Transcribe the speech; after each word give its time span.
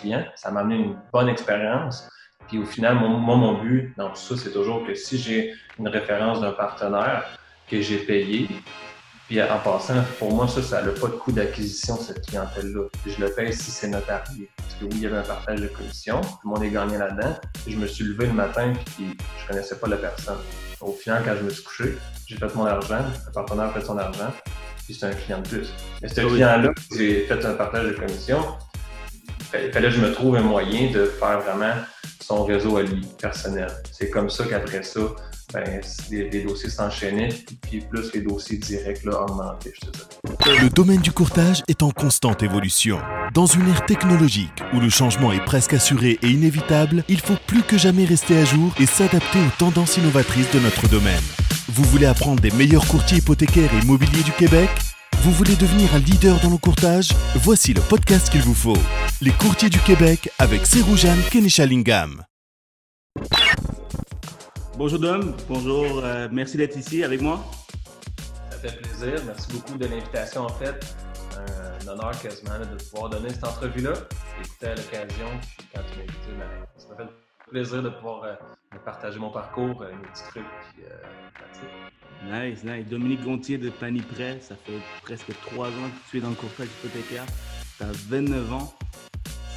clients. 0.00 0.24
Ça 0.34 0.50
m'a 0.50 0.60
amené 0.60 0.76
une 0.76 0.96
bonne 1.12 1.28
expérience. 1.28 2.08
Puis 2.48 2.58
au 2.58 2.64
final, 2.64 2.96
moi, 2.96 3.36
mon 3.36 3.60
but 3.62 3.94
dans 3.96 4.08
tout 4.10 4.16
ça, 4.16 4.36
c'est 4.36 4.52
toujours 4.52 4.86
que 4.86 4.94
si 4.94 5.18
j'ai 5.18 5.52
une 5.78 5.88
référence 5.88 6.40
d'un 6.40 6.52
partenaire 6.52 7.24
que 7.70 7.80
j'ai 7.80 7.98
payé, 7.98 8.48
puis 9.28 9.42
en 9.42 9.58
passant, 9.58 10.02
pour 10.18 10.32
moi, 10.32 10.48
ça, 10.48 10.62
ça 10.62 10.80
n'a 10.80 10.90
pas 10.92 11.08
de 11.08 11.12
coût 11.12 11.32
d'acquisition, 11.32 11.96
cette 11.96 12.26
clientèle-là. 12.26 12.84
Je 13.06 13.20
le 13.20 13.30
paye 13.30 13.52
si 13.52 13.70
c'est 13.70 13.88
notarié. 13.88 14.48
Parce 14.56 14.74
que 14.76 14.84
oui, 14.84 14.92
il 14.94 15.00
y 15.00 15.06
avait 15.06 15.18
un 15.18 15.22
partage 15.22 15.60
de 15.60 15.68
commission, 15.68 16.22
tout 16.22 16.38
le 16.44 16.48
monde 16.50 16.64
est 16.64 16.70
gagné 16.70 16.96
là-dedans. 16.96 17.36
je 17.66 17.76
me 17.76 17.86
suis 17.86 18.04
levé 18.04 18.26
le 18.26 18.32
matin, 18.32 18.72
puis 18.96 19.14
je 19.38 19.46
connaissais 19.46 19.76
pas 19.76 19.86
la 19.86 19.98
personne. 19.98 20.38
Au 20.80 20.92
final, 20.92 21.22
quand 21.26 21.34
je 21.38 21.44
me 21.44 21.50
suis 21.50 21.62
couché, 21.62 21.98
j'ai 22.26 22.36
fait 22.36 22.54
mon 22.54 22.64
argent, 22.64 23.04
le 23.26 23.32
partenaire 23.32 23.66
a 23.66 23.72
fait 23.72 23.84
son 23.84 23.98
argent, 23.98 24.32
puis 24.86 24.94
c'est 24.94 25.04
un 25.04 25.12
client 25.12 25.42
de 25.42 25.48
plus. 25.48 25.74
Mais 26.00 26.08
ce 26.08 26.22
client-là, 26.22 26.70
j'ai 26.96 27.26
fait 27.26 27.44
un 27.44 27.52
partage 27.52 27.86
de 27.88 27.92
commission, 27.92 28.42
il 29.54 29.72
fallait 29.72 29.88
que 29.88 29.94
je 29.94 30.00
me 30.00 30.12
trouve 30.12 30.36
un 30.36 30.42
moyen 30.42 30.90
de 30.90 31.06
faire 31.06 31.40
vraiment 31.40 31.74
son 32.20 32.44
réseau 32.44 32.76
à 32.76 32.82
lui, 32.82 33.06
personnel. 33.20 33.70
C'est 33.90 34.10
comme 34.10 34.28
ça 34.28 34.44
qu'après 34.44 34.82
ça, 34.82 35.00
ben, 35.52 35.80
les, 36.10 36.44
dossiers 36.44 36.68
s'enchaînaient, 36.68 37.30
puis 37.62 37.80
plus 37.80 38.12
les 38.12 38.20
dossiers 38.20 38.58
directs 38.58 39.04
là, 39.04 39.22
augmentaient. 39.22 39.72
Le 40.44 40.68
domaine 40.68 41.00
du 41.00 41.10
courtage 41.10 41.62
est 41.68 41.82
en 41.82 41.90
constante 41.90 42.42
évolution. 42.42 42.98
Dans 43.32 43.46
une 43.46 43.66
ère 43.68 43.86
technologique 43.86 44.62
où 44.74 44.80
le 44.80 44.90
changement 44.90 45.32
est 45.32 45.44
presque 45.44 45.72
assuré 45.72 46.18
et 46.22 46.28
inévitable, 46.28 47.02
il 47.08 47.20
faut 47.20 47.36
plus 47.46 47.62
que 47.62 47.78
jamais 47.78 48.04
rester 48.04 48.36
à 48.38 48.44
jour 48.44 48.74
et 48.78 48.84
s'adapter 48.84 49.38
aux 49.38 49.58
tendances 49.58 49.96
innovatrices 49.96 50.50
de 50.52 50.60
notre 50.60 50.86
domaine. 50.88 51.24
Vous 51.68 51.84
voulez 51.84 52.06
apprendre 52.06 52.40
des 52.40 52.50
meilleurs 52.50 52.86
courtiers 52.86 53.18
hypothécaires 53.18 53.70
et 53.74 53.84
immobiliers 53.84 54.22
du 54.22 54.32
Québec? 54.32 54.68
Vous 55.22 55.32
voulez 55.32 55.56
devenir 55.56 55.92
un 55.96 55.98
leader 55.98 56.38
dans 56.44 56.50
le 56.50 56.58
courtage? 56.58 57.08
Voici 57.34 57.74
le 57.74 57.80
podcast 57.80 58.30
qu'il 58.30 58.40
vous 58.42 58.54
faut. 58.54 58.78
Les 59.20 59.32
courtiers 59.32 59.68
du 59.68 59.80
Québec 59.80 60.30
avec 60.38 60.64
Seroujane 60.64 61.20
Kenishalingam. 61.32 62.22
Bonjour 64.76 65.00
Dom, 65.00 65.34
bonjour, 65.48 66.04
euh, 66.04 66.28
merci 66.30 66.56
d'être 66.56 66.76
ici 66.76 67.02
avec 67.02 67.20
moi. 67.20 67.44
Ça 68.52 68.58
fait 68.58 68.80
plaisir, 68.80 69.20
merci 69.26 69.50
beaucoup 69.50 69.76
de 69.76 69.86
l'invitation 69.86 70.42
en 70.42 70.50
fait. 70.50 70.96
Un 71.36 71.88
honneur 71.88 72.12
quasiment 72.22 72.60
de 72.60 72.80
pouvoir 72.84 73.10
donner 73.10 73.30
cette 73.30 73.44
entrevue-là. 73.44 73.94
C'était 74.44 74.68
à 74.68 74.74
l'occasion, 74.76 75.30
puis 75.40 75.66
quand 75.74 75.80
tu 75.90 75.98
m'as 75.98 76.04
invité, 76.04 76.30
ben, 76.38 76.66
ça 76.76 76.88
m'a 76.90 76.96
fait 76.96 77.10
plaisir 77.50 77.82
de 77.82 77.88
pouvoir 77.88 78.22
euh, 78.22 78.34
partager 78.84 79.18
mon 79.18 79.30
parcours, 79.30 79.82
euh, 79.82 79.90
mes 80.00 80.08
petits 80.10 80.22
trucs, 80.30 80.44
puis 80.74 80.84
Nice, 82.24 82.64
nice. 82.64 82.86
Dominique 82.88 83.22
Gontier 83.22 83.58
de 83.58 83.70
Paniprêt, 83.70 84.38
ça 84.40 84.56
fait 84.56 84.80
presque 85.02 85.30
trois 85.46 85.68
ans 85.68 85.88
que 85.88 86.10
tu 86.10 86.18
es 86.18 86.20
dans 86.20 86.30
le 86.30 86.34
courtage 86.34 86.66
hypothécaire. 86.66 87.24
Tu 87.76 87.84
as 87.84 87.92
29 87.92 88.52
ans. 88.52 88.74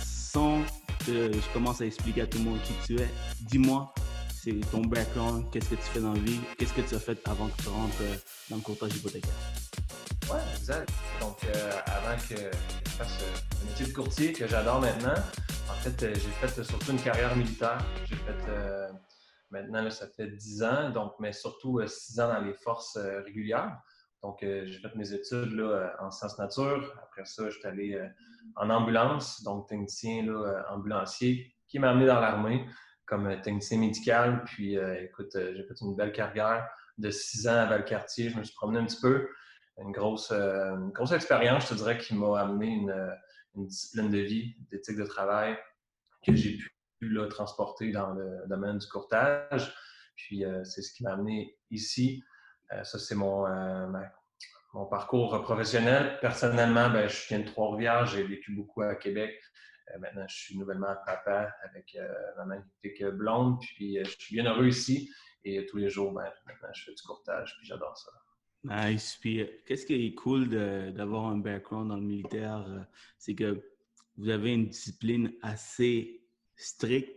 Sans 0.04 0.62
que 1.06 1.32
je 1.34 1.54
commence 1.54 1.82
à 1.82 1.86
expliquer 1.86 2.22
à 2.22 2.28
tout 2.28 2.38
le 2.38 2.46
monde 2.46 2.60
qui 2.64 2.74
tu 2.86 3.02
es, 3.02 3.10
dis-moi, 3.42 3.94
c'est 4.34 4.60
ton 4.72 4.82
background, 4.82 5.46
qu'est-ce 5.52 5.70
que 5.70 5.76
tu 5.76 5.82
fais 5.82 6.00
dans 6.00 6.14
la 6.14 6.20
vie, 6.20 6.40
qu'est-ce 6.58 6.74
que 6.74 6.82
tu 6.82 6.96
as 6.96 7.00
fait 7.00 7.20
avant 7.28 7.48
que 7.48 7.62
tu 7.62 7.70
rentres 7.70 8.02
euh, 8.02 8.16
dans 8.50 8.56
le 8.58 8.62
courtage 8.62 8.96
hypothécaire? 8.96 9.32
Oui, 10.32 10.38
exact. 10.58 10.90
Donc, 11.20 11.38
euh, 11.44 11.72
avant 11.86 12.18
que 12.30 12.36
je 12.36 12.90
fasse 12.92 13.18
euh, 13.22 13.62
un 13.62 13.70
métier 13.70 13.86
de 13.88 13.94
courtier 13.94 14.34
que 14.34 14.48
j'adore 14.48 14.80
maintenant, 14.80 15.14
en 15.70 15.74
fait, 15.84 16.00
j'ai 16.00 16.48
fait 16.48 16.64
surtout 16.64 16.92
une 16.92 17.02
carrière 17.02 17.36
militaire. 17.36 17.84
Maintenant, 19.52 19.90
ça 19.90 20.08
fait 20.08 20.28
10 20.28 20.64
ans, 20.64 20.90
donc, 20.90 21.14
mais 21.20 21.34
surtout 21.34 21.80
6 21.86 22.20
ans 22.20 22.30
dans 22.30 22.42
les 22.42 22.54
forces 22.54 22.98
régulières. 22.98 23.78
Donc, 24.24 24.38
j'ai 24.42 24.80
fait 24.80 24.96
mes 24.96 25.14
études 25.14 25.54
là, 25.54 25.96
en 26.00 26.12
sciences 26.12 26.38
nature. 26.38 26.94
Après 27.04 27.26
ça, 27.26 27.50
je 27.50 27.58
suis 27.58 27.68
allé 27.68 28.02
en 28.56 28.70
ambulance, 28.70 29.44
donc 29.44 29.68
technicien 29.68 30.26
là, 30.26 30.66
ambulancier, 30.70 31.54
qui 31.68 31.80
m'a 31.80 31.90
amené 31.90 32.06
dans 32.06 32.20
l'armée 32.20 32.66
comme 33.12 33.28
euh, 33.28 33.36
technicien 33.42 33.78
médical. 33.78 34.44
Puis, 34.46 34.78
euh, 34.78 35.04
écoute, 35.04 35.36
euh, 35.36 35.54
j'ai 35.56 35.64
fait 35.64 35.80
une 35.82 35.96
belle 35.96 36.14
carrière 36.14 36.68
de 36.98 37.12
six 37.12 37.48
ans 37.48 37.58
à 37.58 37.66
Valcartier. 37.66 38.30
Je 38.30 38.38
me 38.38 38.44
suis 38.44 38.56
promené 38.56 38.80
un 38.80 38.86
petit 38.86 39.02
peu. 39.02 39.28
Une 39.78 39.92
grosse, 39.92 40.32
grosse 40.94 41.12
expérience, 41.12 41.64
je 41.64 41.70
te 41.70 41.74
dirais, 41.76 41.98
qui 41.98 42.14
m'a 42.14 42.40
amené 42.40 42.68
une, 42.68 43.68
discipline 43.68 44.12
de 44.12 44.20
vie, 44.20 44.56
d'éthique 44.70 44.98
de 44.98 45.06
travail 45.06 45.58
que 46.24 46.36
j'ai 46.36 46.58
pu 46.58 46.71
là, 47.10 47.28
transporter 47.28 47.92
dans 47.92 48.14
le 48.14 48.44
domaine 48.48 48.78
du 48.78 48.88
courtage. 48.88 49.74
Puis, 50.16 50.44
c'est 50.64 50.82
ce 50.82 50.94
qui 50.94 51.04
m'a 51.04 51.14
amené 51.14 51.58
ici. 51.72 52.24
ça, 52.84 53.00
c'est 53.00 53.16
mon, 53.16 53.46
mon 54.74 54.86
parcours 54.86 55.42
professionnel. 55.42 56.18
Personnellement, 56.22 56.90
ben, 56.90 57.08
je 57.10 57.28
viens 57.28 57.40
de 57.40 57.46
Trois-Rivières. 57.46 58.06
J'ai 58.06 58.24
vécu 58.24 58.54
beaucoup 58.54 58.82
à 58.82 58.96
Québec. 58.96 59.42
Euh, 59.94 60.00
maintenant, 60.00 60.26
je 60.28 60.36
suis 60.36 60.58
nouvellement 60.58 60.96
papa 61.06 61.54
avec 61.64 61.96
euh, 61.96 62.08
ma 62.38 62.46
magnifique 62.46 63.04
blonde, 63.06 63.60
puis 63.60 64.00
euh, 64.00 64.04
je 64.06 64.12
suis 64.12 64.36
bien 64.36 64.46
heureux 64.46 64.68
ici. 64.68 65.12
Et 65.44 65.66
tous 65.66 65.78
les 65.78 65.90
jours, 65.90 66.12
ben, 66.14 66.30
maintenant, 66.46 66.70
je 66.74 66.86
fais 66.86 66.94
du 66.94 67.02
courtage, 67.04 67.56
puis 67.58 67.68
j'adore 67.68 67.98
ça. 67.98 68.12
Nice. 68.64 69.18
Puis, 69.20 69.46
qu'est-ce 69.66 69.86
qui 69.86 70.06
est 70.06 70.14
cool 70.14 70.50
d'avoir 70.94 71.26
un 71.26 71.38
background 71.38 71.90
dans 71.90 71.96
le 71.96 72.04
militaire? 72.04 72.64
C'est 73.18 73.34
que 73.34 73.60
vous 74.18 74.30
avez 74.30 74.54
une 74.54 74.70
discipline 74.70 75.34
assez 75.42 76.21
stricte 76.62 77.16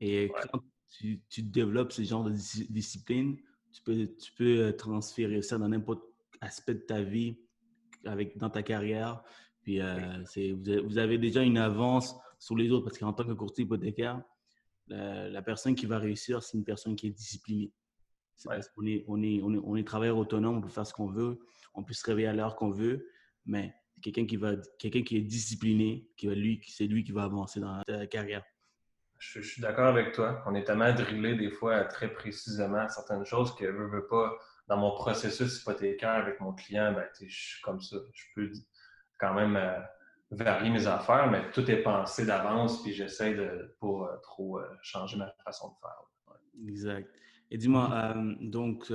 et 0.00 0.30
quand 0.52 0.60
tu, 0.88 1.42
développes 1.42 1.92
ce 1.92 2.02
genre 2.02 2.24
de 2.24 2.32
discipline, 2.32 3.36
tu 3.72 3.82
peux, 3.82 4.08
tu 4.16 4.32
peux 4.32 4.74
transférer 4.76 5.42
ça 5.42 5.58
dans 5.58 5.68
n'importe 5.68 6.02
quel 6.32 6.48
aspect 6.48 6.74
de 6.74 6.80
ta 6.80 7.02
vie, 7.02 7.36
avec, 8.04 8.36
dans 8.38 8.50
ta 8.50 8.62
carrière. 8.62 9.22
Puis 9.62 9.80
euh, 9.80 10.24
vous 10.84 10.98
avez 10.98 11.18
déjà 11.18 11.42
une 11.42 11.58
avance 11.58 12.16
sur 12.38 12.56
les 12.56 12.70
autres 12.70 12.84
parce 12.84 12.98
qu'en 12.98 13.12
tant 13.12 13.24
que 13.24 13.32
courtier 13.32 13.64
hypothécaire, 13.64 14.22
la, 14.88 15.42
personne 15.42 15.74
qui 15.74 15.86
va 15.86 15.98
réussir, 15.98 16.42
c'est 16.42 16.56
une 16.56 16.64
personne 16.64 16.96
qui 16.96 17.06
est 17.06 17.10
disciplinée. 17.10 17.72
on, 18.46 18.86
est, 18.86 19.04
on, 19.06 19.22
est, 19.22 19.40
on, 19.42 19.76
est, 19.76 19.84
travailleur 19.84 20.16
autonome, 20.16 20.56
on 20.56 20.60
peut 20.60 20.68
faire 20.68 20.86
ce 20.86 20.92
qu'on 20.92 21.06
veut, 21.06 21.38
on 21.74 21.84
peut 21.84 21.92
se 21.92 22.04
réveiller 22.04 22.28
à 22.28 22.32
l'heure 22.32 22.56
qu'on 22.56 22.70
veut, 22.70 23.06
mais 23.44 23.72
quelqu'un 24.02 24.26
qui, 24.26 24.36
va, 24.36 24.56
quelqu'un 24.78 25.02
qui 25.02 25.16
est 25.16 25.20
discipliné, 25.20 26.08
qui 26.16 26.26
va, 26.26 26.34
lui, 26.34 26.60
c'est 26.66 26.86
lui 26.86 27.04
qui 27.04 27.12
va 27.12 27.24
avancer 27.24 27.60
dans 27.60 27.82
la 27.86 28.06
carrière. 28.08 28.42
Je, 29.20 29.42
suis 29.42 29.60
d'accord 29.60 29.86
avec 29.86 30.12
toi. 30.12 30.42
On 30.46 30.54
est 30.54 30.64
tellement 30.64 30.92
drillé 30.94 31.36
des 31.36 31.50
fois 31.50 31.84
très 31.84 32.08
précisément 32.08 32.88
certaines 32.88 33.26
choses 33.26 33.54
que 33.54 33.66
je 33.66 33.82
veux 33.82 34.06
pas, 34.06 34.34
dans 34.66 34.78
mon 34.78 34.92
processus 34.92 35.60
hypothécaire 35.60 36.12
avec 36.12 36.40
mon 36.40 36.54
client, 36.54 36.92
ben, 36.92 37.04
je 37.20 37.26
suis 37.28 37.60
comme 37.60 37.80
ça. 37.82 37.96
Je 38.14 38.24
peux 38.34 38.50
quand 39.18 39.34
même 39.34 39.56
euh, 39.56 39.78
varier 40.30 40.70
mes 40.70 40.86
affaires, 40.86 41.30
mais 41.30 41.50
tout 41.50 41.70
est 41.70 41.82
pensé 41.82 42.24
d'avance, 42.24 42.82
puis 42.82 42.94
j'essaie 42.94 43.34
de 43.34 43.76
pas 43.78 43.86
euh, 43.86 44.16
trop 44.22 44.58
euh, 44.58 44.66
changer 44.80 45.18
ma 45.18 45.30
façon 45.44 45.68
de 45.68 45.74
faire. 45.80 46.38
Exact. 46.66 47.10
Et 47.50 47.58
dis-moi, 47.58 48.14
donc, 48.40 48.92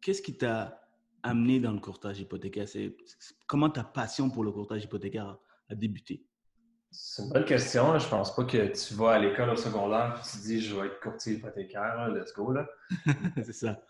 qu'est-ce 0.00 0.22
qui 0.22 0.36
t'a 0.38 0.80
amené 1.22 1.60
dans 1.60 1.72
le 1.72 1.80
courtage 1.80 2.20
hypothécaire? 2.20 2.66
comment 3.46 3.68
ta 3.68 3.84
passion 3.84 4.30
pour 4.30 4.44
le 4.44 4.52
courtage 4.52 4.84
hypothécaire 4.84 5.36
a 5.68 5.74
débuté? 5.74 6.24
C'est 6.90 7.22
une 7.22 7.30
bonne 7.30 7.44
question. 7.44 7.98
Je 7.98 8.08
pense 8.08 8.34
pas 8.34 8.44
que 8.44 8.66
tu 8.66 8.94
vas 8.94 9.12
à 9.12 9.18
l'école 9.18 9.50
au 9.50 9.56
secondaire 9.56 10.16
et 10.18 10.22
tu 10.22 10.38
te 10.38 10.42
dis 10.42 10.60
je 10.60 10.74
vais 10.74 10.86
être 10.88 11.00
courtier 11.00 11.34
hypothécaire, 11.34 12.08
let's 12.08 12.32
go. 12.34 12.54
c'est 13.36 13.52
ça. 13.52 13.80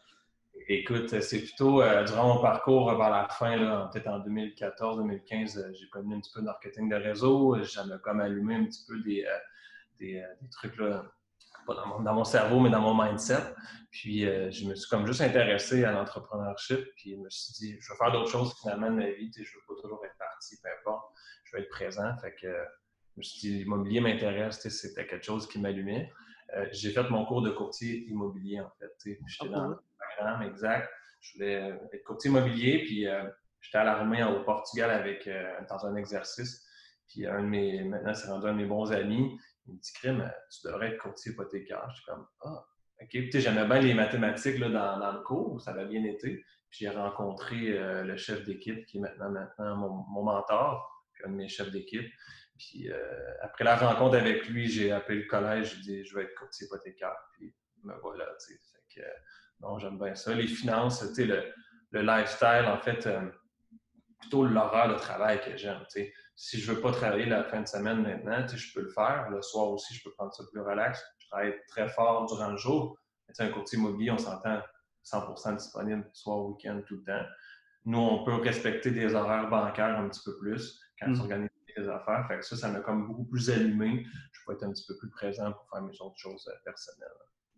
Écoute, 0.69 1.21
c'est 1.21 1.41
plutôt 1.41 1.83
euh, 1.83 2.05
durant 2.05 2.35
mon 2.35 2.41
parcours 2.41 2.95
vers 2.97 3.11
la 3.11 3.29
fin, 3.29 3.89
peut-être 3.91 4.07
en 4.07 4.21
2014-2015, 4.21 5.59
euh, 5.59 5.73
j'ai 5.73 5.89
connu 5.89 6.15
un 6.15 6.21
petit 6.21 6.31
peu 6.33 6.41
de 6.41 6.47
marketing 6.47 6.89
de 6.89 6.95
réseau. 6.95 7.57
J'avais 7.63 7.99
comme 8.03 8.21
allumé 8.21 8.55
un 8.55 8.65
petit 8.67 8.85
peu 8.87 9.01
des, 9.01 9.25
euh, 9.25 10.23
trucs, 10.53 10.77
là, 10.77 11.05
pas 11.67 11.75
dans 11.75 12.15
mon, 12.15 12.25
cerveau, 12.25 12.61
mais 12.61 12.71
dans 12.71 12.83
mon 12.83 12.95
mindset. 12.95 13.55
Puis 13.91 14.21
je 14.21 14.69
me 14.69 14.77
suis 14.77 14.89
comme 14.89 15.07
juste 15.07 15.23
intéressé 15.23 15.83
à 15.85 15.91
l'entrepreneurship. 15.91 16.87
Puis 16.97 17.17
je 17.17 17.17
me 17.17 17.29
suis 17.31 17.53
dit, 17.55 17.77
je 17.81 17.93
vais 17.93 17.99
faire 17.99 18.13
d'autres 18.13 18.31
choses 18.31 18.55
finalement 18.61 18.91
de 18.91 18.97
ma 18.97 19.11
vie. 19.11 19.31
Je 19.35 19.41
ne 19.41 19.45
veux 19.45 19.75
pas 19.75 19.83
toujours 19.83 20.05
être 20.05 20.17
parti, 20.19 20.57
peu 20.63 20.69
importe. 20.81 21.13
Je 21.45 21.57
veux 21.57 21.63
être 21.65 21.71
présent. 21.71 22.17
Fait 22.19 22.35
que 22.41 22.47
je 23.15 23.19
me 23.19 23.23
suis 23.23 23.41
dit, 23.41 23.59
l'immobilier 23.59 24.01
m'intéresse. 24.01 24.67
C'était 24.69 25.07
quelque 25.07 25.25
chose 25.25 25.49
qui 25.49 25.59
m'allumait. 25.61 26.13
j'ai 26.73 26.91
fait 26.91 27.09
mon 27.11 27.25
cours 27.25 27.43
de 27.43 27.51
courtier 27.51 28.05
immobilier, 28.09 28.61
en 28.61 28.71
fait. 28.79 28.93
J'étais 29.05 29.51
dans 29.51 29.77
exact. 30.43 30.89
Je 31.21 31.35
voulais 31.35 31.79
être 31.93 32.05
courtier 32.05 32.31
immobilier, 32.31 32.83
puis 32.85 33.07
euh, 33.07 33.25
j'étais 33.61 33.79
à 33.79 33.85
l'armée 33.85 34.25
au 34.25 34.43
Portugal 34.43 34.91
avec, 34.91 35.27
euh, 35.27 35.53
dans 35.69 35.87
un 35.87 35.97
exercice. 35.97 36.67
Puis 37.09 37.27
un 37.27 37.43
de 37.43 37.49
mes, 37.49 37.83
maintenant, 37.83 38.15
c'est 38.15 38.29
rendu 38.29 38.47
un 38.47 38.53
de 38.53 38.59
mes 38.59 38.67
bons 38.67 38.93
amis. 38.93 39.39
Il 39.67 39.75
me 39.75 39.79
dit, 39.79 39.93
Crime, 39.95 40.33
tu 40.51 40.67
devrais 40.67 40.93
être 40.93 40.99
courtier 40.99 41.33
hypothécaire. 41.33 41.87
Je 41.91 41.97
suis 41.97 42.05
comme, 42.07 42.27
ah, 42.43 42.65
OK. 43.03 43.11
j'aimais 43.33 43.67
bien 43.67 43.81
les 43.81 43.95
mathématiques 43.95 44.59
là, 44.59 44.69
dans, 44.69 45.13
le 45.13 45.23
cours, 45.23 45.61
ça 45.61 45.73
avait 45.73 45.87
bien 45.87 46.05
été. 46.05 46.45
Puis 46.71 46.85
j'ai 46.85 46.89
rencontré 46.89 47.77
euh, 47.77 48.05
le 48.05 48.17
chef 48.17 48.45
d'équipe 48.45 48.87
qui 48.87 48.99
est 48.99 49.01
maintenant, 49.01 49.31
maintenant 49.31 49.77
mon, 49.77 50.23
mentor, 50.23 50.89
puis 51.13 51.25
un 51.27 51.31
de 51.31 51.37
mes 51.37 51.49
chefs 51.49 51.71
d'équipe. 51.71 52.09
Puis 52.61 52.91
après 53.41 53.65
la 53.65 53.77
rencontre 53.77 54.17
avec 54.17 54.47
lui, 54.49 54.69
j'ai 54.69 54.93
appelé 54.93 55.21
le 55.23 55.27
collège, 55.27 55.77
j'ai 55.77 55.81
dit, 55.81 56.05
je 56.05 56.15
vais 56.15 56.25
être 56.25 56.35
courtier 56.35 56.67
hypothécaire. 56.67 57.17
Puis 57.33 57.55
me 57.83 57.95
voilà, 58.03 58.27
tu 58.47 58.55
sais. 58.55 59.03
Non, 59.61 59.79
j'aime 59.79 59.99
bien 59.99 60.15
ça. 60.15 60.35
Les 60.35 60.47
finances, 60.47 61.01
tu 61.09 61.15
sais, 61.15 61.25
le, 61.25 61.53
le, 61.91 62.03
lifestyle, 62.03 62.67
en 62.67 62.79
fait, 62.79 63.07
euh, 63.07 63.31
plutôt 64.21 64.45
l'horaire 64.45 64.89
de 64.89 64.95
travail 64.95 65.41
que 65.41 65.57
j'aime. 65.57 65.81
Tu 65.91 66.01
sais. 66.01 66.13
si 66.35 66.59
je 66.61 66.73
veux 66.73 66.81
pas 66.81 66.93
travailler 66.93 67.27
la 67.27 67.45
fin 67.45 67.63
de 67.63 67.69
semaine 67.69 68.03
maintenant, 68.03 68.47
je 68.47 68.75
peux 68.75 68.83
le 68.83 68.91
faire. 68.91 69.31
Le 69.31 69.41
soir 69.41 69.71
aussi, 69.71 69.95
je 69.95 70.03
peux 70.05 70.13
prendre 70.13 70.35
ça 70.35 70.45
plus 70.51 70.61
relax. 70.61 71.03
Je 71.19 71.29
travaille 71.29 71.55
très 71.69 71.89
fort 71.89 72.27
durant 72.27 72.51
le 72.51 72.59
jour. 72.59 72.99
Mais 73.29 73.45
un 73.45 73.51
courtier 73.51 73.79
immobilier, 73.79 74.11
on 74.11 74.19
s'entend 74.19 74.61
100% 75.05 75.57
disponible, 75.57 76.11
soir, 76.13 76.45
week-end, 76.47 76.83
tout 76.87 76.97
le 76.97 77.05
temps. 77.05 77.27
Nous, 77.87 77.99
on 77.99 78.25
peut 78.25 78.35
respecter 78.35 78.91
des 78.91 79.15
horaires 79.15 79.49
bancaires 79.49 79.99
un 79.99 80.09
petit 80.09 80.21
peu 80.25 80.37
plus 80.39 80.79
quand 80.99 81.09
on 81.09 81.13
mm. 81.13 81.17
s'organise 81.17 81.50
des 81.77 81.89
affaires. 81.89 82.27
Fait 82.29 82.39
que 82.39 82.45
ça, 82.45 82.57
ça 82.57 82.71
m'a 82.71 82.81
comme 82.81 83.07
beaucoup 83.07 83.25
plus 83.25 83.51
allumé. 83.51 84.07
Je 84.33 84.41
peux 84.47 84.53
être 84.53 84.65
un 84.65 84.73
petit 84.73 84.87
peu 84.87 84.97
plus 84.97 85.11
présent 85.11 85.53
pour 85.53 85.69
faire 85.71 85.83
mes 85.83 86.01
autres 86.01 86.19
choses 86.19 86.49
euh, 86.49 86.57
personnelles. 86.65 87.09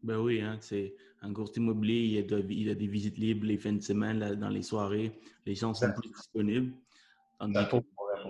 Ben 0.03 0.19
oui, 0.19 0.41
hein, 0.41 0.59
c'est 0.61 0.97
un 1.21 1.33
courtier 1.33 1.63
immobilier, 1.63 2.25
il 2.25 2.65
y, 2.65 2.71
a 2.71 2.75
des 2.75 2.87
visites 2.89 3.19
libres 3.19 3.47
les 3.47 3.57
fins 3.57 3.73
de 3.73 3.81
semaine, 3.81 4.19
dans 4.35 4.49
les 4.49 4.63
soirées. 4.63 5.13
Les 5.47 5.55
gens 5.55 5.73
sont 5.75 5.93
plus 5.93 6.11
disponibles. 6.11 6.73
C'est 7.41 7.69
pour 7.69 7.85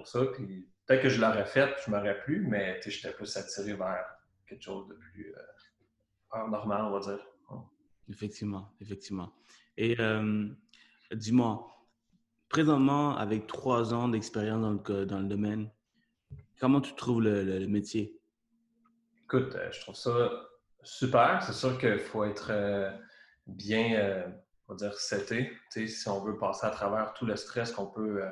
ça. 0.07 0.21
peut-être 0.21 1.03
que 1.03 1.09
je 1.09 1.21
l'aurais 1.21 1.47
fait, 1.47 1.75
je 1.85 1.91
m'aurais 1.91 2.21
plu, 2.25 2.47
mais 2.47 2.79
j'étais 2.85 3.13
plus 3.15 3.35
attiré 3.37 3.75
vers 3.75 4.05
quelque 4.47 4.63
chose 4.63 4.87
de 4.89 4.95
plus 4.95 5.35
euh, 6.35 6.49
normal, 6.49 6.85
on 6.85 6.91
va 6.91 7.01
dire. 7.01 7.27
Effectivement, 8.11 8.75
effectivement. 8.81 9.33
Et 9.77 9.99
euh, 9.99 10.49
dis-moi, 11.15 11.67
présentement, 12.53 13.17
avec 13.17 13.47
trois 13.47 13.95
ans 13.95 14.09
d'expérience 14.09 14.61
dans 14.61 14.95
le, 14.95 15.07
dans 15.07 15.21
le 15.21 15.27
domaine, 15.27 15.71
comment 16.61 16.83
tu 16.83 16.95
trouves 16.95 17.23
le, 17.23 17.67
métier? 17.67 18.21
Écoute, 19.25 19.55
euh, 19.55 19.73
je 19.73 19.81
trouve 19.81 19.95
ça 19.95 20.31
super. 20.83 21.43
C'est 21.43 21.55
sûr 21.55 21.79
qu'il 21.79 21.99
faut 21.99 22.25
être 22.25 22.49
euh, 22.51 22.91
bien, 23.47 24.27
on 24.69 24.75
va 24.75 24.77
dire, 24.77 24.93
seté, 24.93 25.51
si 25.71 26.09
on 26.09 26.23
veut 26.23 26.37
passer 26.37 26.67
à 26.67 26.71
travers 26.71 27.15
tout 27.15 27.25
le 27.25 27.37
stress 27.37 27.73
qu'on 27.73 27.87
peut 27.87 28.23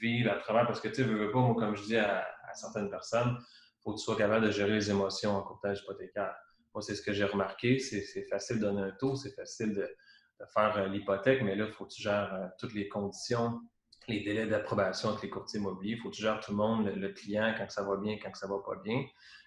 vivre 0.00 0.32
à 0.32 0.36
travers. 0.40 0.66
Parce 0.66 0.80
que, 0.80 0.88
tu 0.88 0.96
sais, 0.96 1.04
veux 1.04 1.30
pas, 1.30 1.38
moi, 1.38 1.54
comme 1.54 1.76
je 1.76 1.84
dis 1.84 1.96
à, 1.96 2.26
certaines 2.54 2.90
personnes, 2.90 3.38
faut 3.84 3.92
que 3.92 3.98
tu 3.98 4.04
sois 4.04 4.16
capable 4.16 4.46
de 4.46 4.50
gérer 4.50 4.72
les 4.72 4.90
émotions 4.90 5.36
en 5.36 5.42
courtage 5.42 5.82
hypothécaire. 5.82 6.34
Moi, 6.74 6.82
c'est 6.82 6.96
ce 6.96 7.02
que 7.02 7.12
j'ai 7.12 7.24
remarqué. 7.24 7.78
C'est 7.78 8.24
facile 8.28 8.56
de 8.58 8.62
donner 8.62 8.82
un 8.82 8.90
taux, 8.90 9.14
c'est 9.14 9.34
facile 9.34 9.72
de, 9.72 9.88
faire 10.52 10.76
euh, 10.76 10.88
l'hypothèque, 10.88 11.42
mais 11.42 11.56
là, 11.56 11.66
il 11.66 11.72
faut 11.72 11.84
que 11.84 11.92
tu 11.92 12.02
gères 12.02 12.34
euh, 12.34 12.46
toutes 12.58 12.74
les 12.74 12.88
conditions, 12.88 13.60
les 14.08 14.20
délais 14.20 14.46
d'approbation 14.46 15.10
avec 15.10 15.22
les 15.22 15.30
courtiers 15.30 15.60
immobiliers. 15.60 15.94
Il 15.94 16.00
faut 16.00 16.10
que 16.10 16.14
tu 16.14 16.22
gères 16.22 16.40
tout 16.40 16.50
le 16.50 16.56
monde, 16.56 16.86
le, 16.86 17.08
client, 17.10 17.54
quand 17.56 17.70
ça 17.70 17.82
va 17.82 17.96
bien, 17.96 18.18
quand 18.22 18.34
ça 18.34 18.46
va 18.46 18.58
pas 18.64 18.80
bien. 18.82 19.04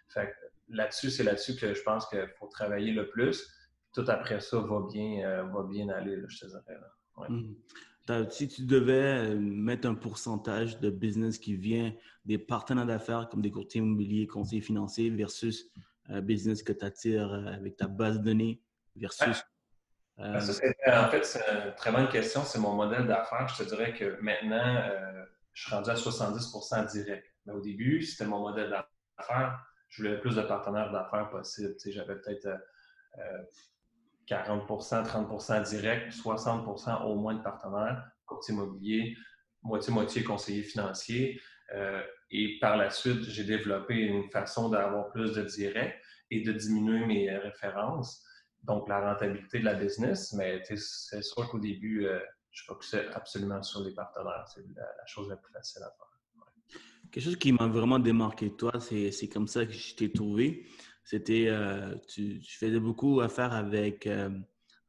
Fait 0.08 0.34
là-dessus, 0.70 1.12
c'est 1.12 1.24
là-dessus 1.24 1.56
que 1.56 1.74
je 1.74 1.82
pense 1.84 2.08
qu'il 2.08 2.28
faut 2.40 2.48
travailler 2.48 2.92
le 2.92 3.10
plus. 3.10 3.48
Tout 3.94 4.06
après 4.08 4.42
ça 4.42 4.60
va 4.60 4.82
bien, 4.92 5.26
euh, 5.26 5.44
va 5.44 5.64
bien 5.64 5.90
aller, 5.90 6.22
je 6.28 6.40
te 6.40 6.46
dirais. 6.46 7.30
Mmh. 7.30 8.30
Si 8.30 8.48
tu 8.48 8.64
devais 8.66 9.34
mettre 9.36 9.88
un 9.88 9.96
pourcentage 9.96 10.80
de 10.80 10.90
business 10.90 11.40
qui 11.40 11.56
vient 11.56 11.94
des 12.26 12.38
partenaires 12.38 12.86
d'affaires 12.86 13.30
comme 13.30 13.42
des 13.42 13.52
courtiers 13.52 13.80
immobiliers, 13.80 14.28
conseillers 14.28 14.62
financiers 14.62 15.10
versus 15.10 15.72
business 16.22 16.64
que 16.64 16.74
tu 16.74 16.86
attires 16.86 17.32
euh, 17.32 17.46
avec 17.48 17.78
ta 17.78 17.88
base 17.88 18.20
de 18.20 18.26
données 18.26 18.62
versus. 18.96 19.44
Euh, 20.20 20.38
en 20.38 21.10
fait, 21.10 21.26
c'est 21.26 21.44
une 21.52 21.76
très 21.76 21.92
bonne 21.92 22.08
question. 22.08 22.44
C'est 22.44 22.60
mon 22.60 22.74
modèle 22.74 23.06
d'affaires. 23.08 23.48
Je 23.50 23.64
te 23.64 23.70
dirais 23.70 23.94
que 23.94 24.18
maintenant, 24.22 24.78
euh, 24.78 25.26
je 25.54 25.64
suis 25.66 25.76
rendu 25.76 25.90
à 25.90 25.96
70% 25.96 26.92
direct. 26.92 27.26
Mais 27.46 27.54
au 27.54 27.60
début, 27.60 28.02
c'était 28.02 28.26
mon 28.26 28.40
modèle 28.40 28.70
d'affaires. 28.70 29.60
Je 29.90 30.02
voulais 30.02 30.20
plus 30.20 30.36
de 30.36 30.42
partenaires 30.42 30.92
d'affaires 30.92 31.30
possible. 31.30 31.76
J'avais 31.86 32.16
peut-être 32.16 32.48
40% 34.28 35.04
30% 35.06 35.64
direct, 35.70 36.12
60% 36.12 37.04
au 37.04 37.16
moins 37.16 37.36
de 37.36 37.44
partenaires, 37.44 38.04
courtier 38.26 38.54
immobilier, 38.54 39.16
moitié-moitié 39.64 40.24
conseiller 40.24 40.64
financier. 40.64 41.40
Et 42.32 42.58
par 42.60 42.76
la 42.76 42.90
suite, 42.90 43.24
j'ai 43.24 43.44
développé 43.44 43.96
une 43.96 44.30
façon 44.32 44.70
d'avoir 44.70 45.12
plus 45.12 45.34
de 45.34 45.44
direct 45.44 46.04
et 46.32 46.42
de 46.42 46.52
diminuer 46.52 47.06
mes 47.06 47.38
références, 47.38 48.26
donc 48.66 48.90
la 48.90 49.14
rentabilité 49.14 49.60
de 49.60 49.66
la 49.66 49.76
business. 49.76 50.34
Mais 50.34 50.62
c'est 50.66 51.22
sûr 51.22 51.50
qu'au 51.50 51.60
début, 51.60 52.06
euh, 52.06 52.20
je 52.52 52.64
focusais 52.64 53.08
absolument 53.14 53.62
sur 53.64 53.82
les 53.82 53.94
partenaires. 53.94 54.46
C'est 54.54 54.66
la, 54.76 55.06
chose 55.06 55.30
la 55.30 55.38
plus 55.38 55.52
facile 55.52 55.84
à 55.84 55.92
faire. 55.92 56.80
Quelque 57.12 57.24
chose 57.24 57.36
qui 57.38 57.52
m'a 57.52 57.68
vraiment 57.68 58.00
démarqué 58.00 58.50
de 58.50 58.56
toi, 58.56 58.74
c'est 58.80 59.30
comme 59.30 59.48
ça 59.48 59.66
que 59.66 59.72
je 59.72 59.96
t'ai 59.96 60.12
trouvé. 60.12 60.68
C'était, 61.04 61.46
euh, 61.50 61.96
tu, 62.08 62.42
faisais 62.42 62.80
beaucoup 62.80 63.22
affaire 63.22 63.54
avec, 63.54 64.08
euh, 64.08 64.30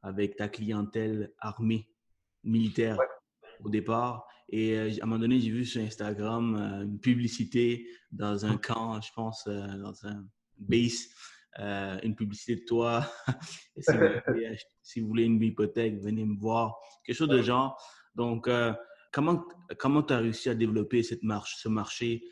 avec 0.01 0.35
ta 0.35 0.49
clientèle 0.49 1.31
armée, 1.39 1.89
militaire 2.43 2.97
au 3.63 3.69
départ. 3.69 4.27
Et 4.49 4.75
euh, 4.75 4.89
à 5.01 5.03
un 5.03 5.05
moment 5.05 5.19
donné, 5.19 5.39
j'ai 5.39 5.51
vu 5.51 5.65
sur 5.65 5.81
Instagram 5.81 6.55
euh, 6.55 6.83
une 6.85 6.99
publicité 6.99 7.87
dans 8.11 8.45
un 8.45 8.57
camp, 8.57 8.99
je 8.99 9.11
pense, 9.13 9.47
dans 9.47 10.05
un 10.05 10.25
base, 10.57 11.07
une 11.57 12.15
publicité 12.15 12.55
de 12.55 12.65
toi. 12.65 13.05
si, 14.83 15.01
vous 15.01 15.07
voulez, 15.07 15.23
une 15.23 15.41
hypothèque, 15.41 15.99
venez 16.01 16.25
me 16.25 16.37
voir. 16.37 16.75
Quelque 17.03 17.15
chose 17.15 17.29
de 17.29 17.41
genre. 17.41 17.81
Donc, 18.15 18.49
comment 19.11 19.43
comment 19.77 20.03
tu 20.03 20.13
as 20.13 20.19
réussi 20.19 20.49
à 20.49 20.55
développer 20.55 21.03
cette 21.03 21.23
marche, 21.23 21.55
ce 21.57 21.69
marché? 21.69 22.23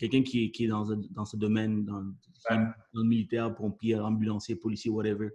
Quelqu'un 0.00 0.22
qui, 0.22 0.50
qui, 0.50 0.64
est 0.64 0.68
dans, 0.68 0.86
dans 1.10 1.24
ce 1.24 1.36
domaine, 1.36 1.84
dans, 1.84 2.02
dans 2.50 2.72
le 2.94 3.04
militaire, 3.04 3.54
pompier, 3.54 3.94
ambulancier, 3.96 4.56
policier, 4.56 4.90
whatever? 4.90 5.30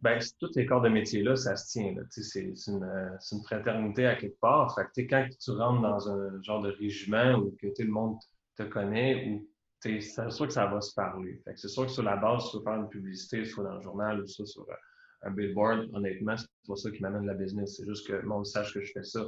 Ben, 0.00 0.20
tous 0.38 0.52
ces 0.52 0.64
corps 0.64 0.80
de 0.80 0.88
métier-là, 0.88 1.34
ça 1.34 1.56
se 1.56 1.72
tient. 1.72 1.94
C'est 2.10 2.40
une, 2.68 2.84
euh, 2.84 3.16
une, 3.32 3.42
fraternité 3.42 4.06
à 4.06 4.14
quelque 4.14 4.38
part. 4.38 4.72
Fait 4.74 4.84
que, 4.94 5.08
quand 5.08 5.26
tu 5.40 5.50
rentres 5.50 5.82
dans 5.82 6.08
un 6.08 6.40
genre 6.42 6.62
de 6.62 6.70
régiment 6.70 7.34
où 7.38 7.56
que 7.60 7.66
tout 7.66 7.82
le 7.82 7.90
monde 7.90 8.16
te 8.56 8.62
connaît, 8.62 9.28
ou 9.28 9.48
c'est 9.80 10.00
sûr 10.00 10.46
que 10.46 10.52
ça 10.52 10.66
va 10.66 10.80
se 10.80 10.94
parler. 10.94 11.40
C'est 11.54 11.68
sûr 11.68 11.86
que 11.86 11.92
sur 11.92 12.02
la 12.02 12.16
base, 12.16 12.44
si 12.44 12.50
tu 12.50 12.56
veux 12.58 12.64
faire 12.64 12.74
une 12.74 12.88
publicité, 12.88 13.44
soit 13.44 13.64
dans 13.64 13.76
le 13.76 13.82
journal 13.82 14.20
ou 14.20 14.26
soit 14.26 14.46
sur 14.46 14.62
euh, 14.62 14.74
un 15.22 15.30
billboard, 15.30 15.88
honnêtement, 15.92 16.36
c'est 16.36 16.48
pas 16.66 16.76
ça 16.76 16.90
qui 16.90 17.02
m'amène 17.02 17.26
la 17.26 17.34
business. 17.34 17.76
C'est 17.76 17.86
juste 17.86 18.06
que 18.06 18.14
le 18.14 18.22
monde 18.22 18.46
sache 18.46 18.74
que 18.74 18.80
je 18.80 18.92
fais 18.92 19.04
ça. 19.04 19.20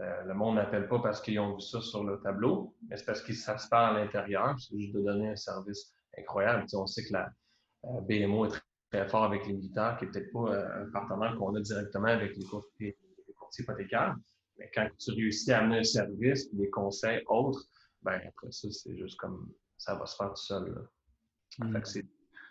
Euh, 0.00 0.24
le 0.24 0.34
monde 0.34 0.56
n'appelle 0.56 0.88
pas 0.88 0.98
parce 0.98 1.20
qu'ils 1.20 1.38
ont 1.38 1.54
vu 1.54 1.60
ça 1.60 1.80
sur 1.80 2.02
le 2.02 2.20
tableau, 2.20 2.74
mais 2.88 2.96
c'est 2.96 3.04
parce 3.04 3.22
que 3.22 3.32
ça 3.32 3.56
se 3.56 3.68
à 3.72 3.92
l'intérieur. 3.92 4.58
C'est 4.58 4.76
juste 4.78 4.92
de 4.92 5.00
donner 5.00 5.30
un 5.30 5.36
service 5.36 5.94
incroyable. 6.18 6.66
on 6.74 6.86
sait 6.86 7.04
que 7.04 7.12
la 7.12 7.30
BMO 8.02 8.46
est 8.46 8.60
très 8.90 9.08
fort 9.08 9.24
avec 9.24 9.46
les 9.46 9.52
militaires, 9.52 9.96
qui 9.98 10.06
n'est 10.06 10.10
peut-être 10.10 10.32
pas 10.32 10.52
euh, 10.52 10.84
un 10.84 10.90
partenaire 10.90 11.36
qu'on 11.36 11.54
a 11.54 11.60
directement 11.60 12.08
avec 12.08 12.36
les 12.36 12.44
courtiers, 12.44 12.96
hypothécaires. 13.56 14.16
Mais 14.58 14.68
quand 14.74 14.88
tu 14.98 15.12
réussis 15.12 15.52
à 15.52 15.60
amener 15.60 15.78
un 15.78 15.84
service, 15.84 16.52
des 16.52 16.70
conseils 16.70 17.22
autres, 17.28 17.64
ben 18.02 18.20
après 18.26 18.50
ça, 18.50 18.68
c'est 18.70 18.96
juste 18.96 19.16
comme 19.18 19.48
ça 19.84 19.94
va 19.94 20.06
se 20.06 20.16
faire 20.16 20.30
tout 20.30 20.42
seul. 20.42 20.88
Mm. 21.58 21.78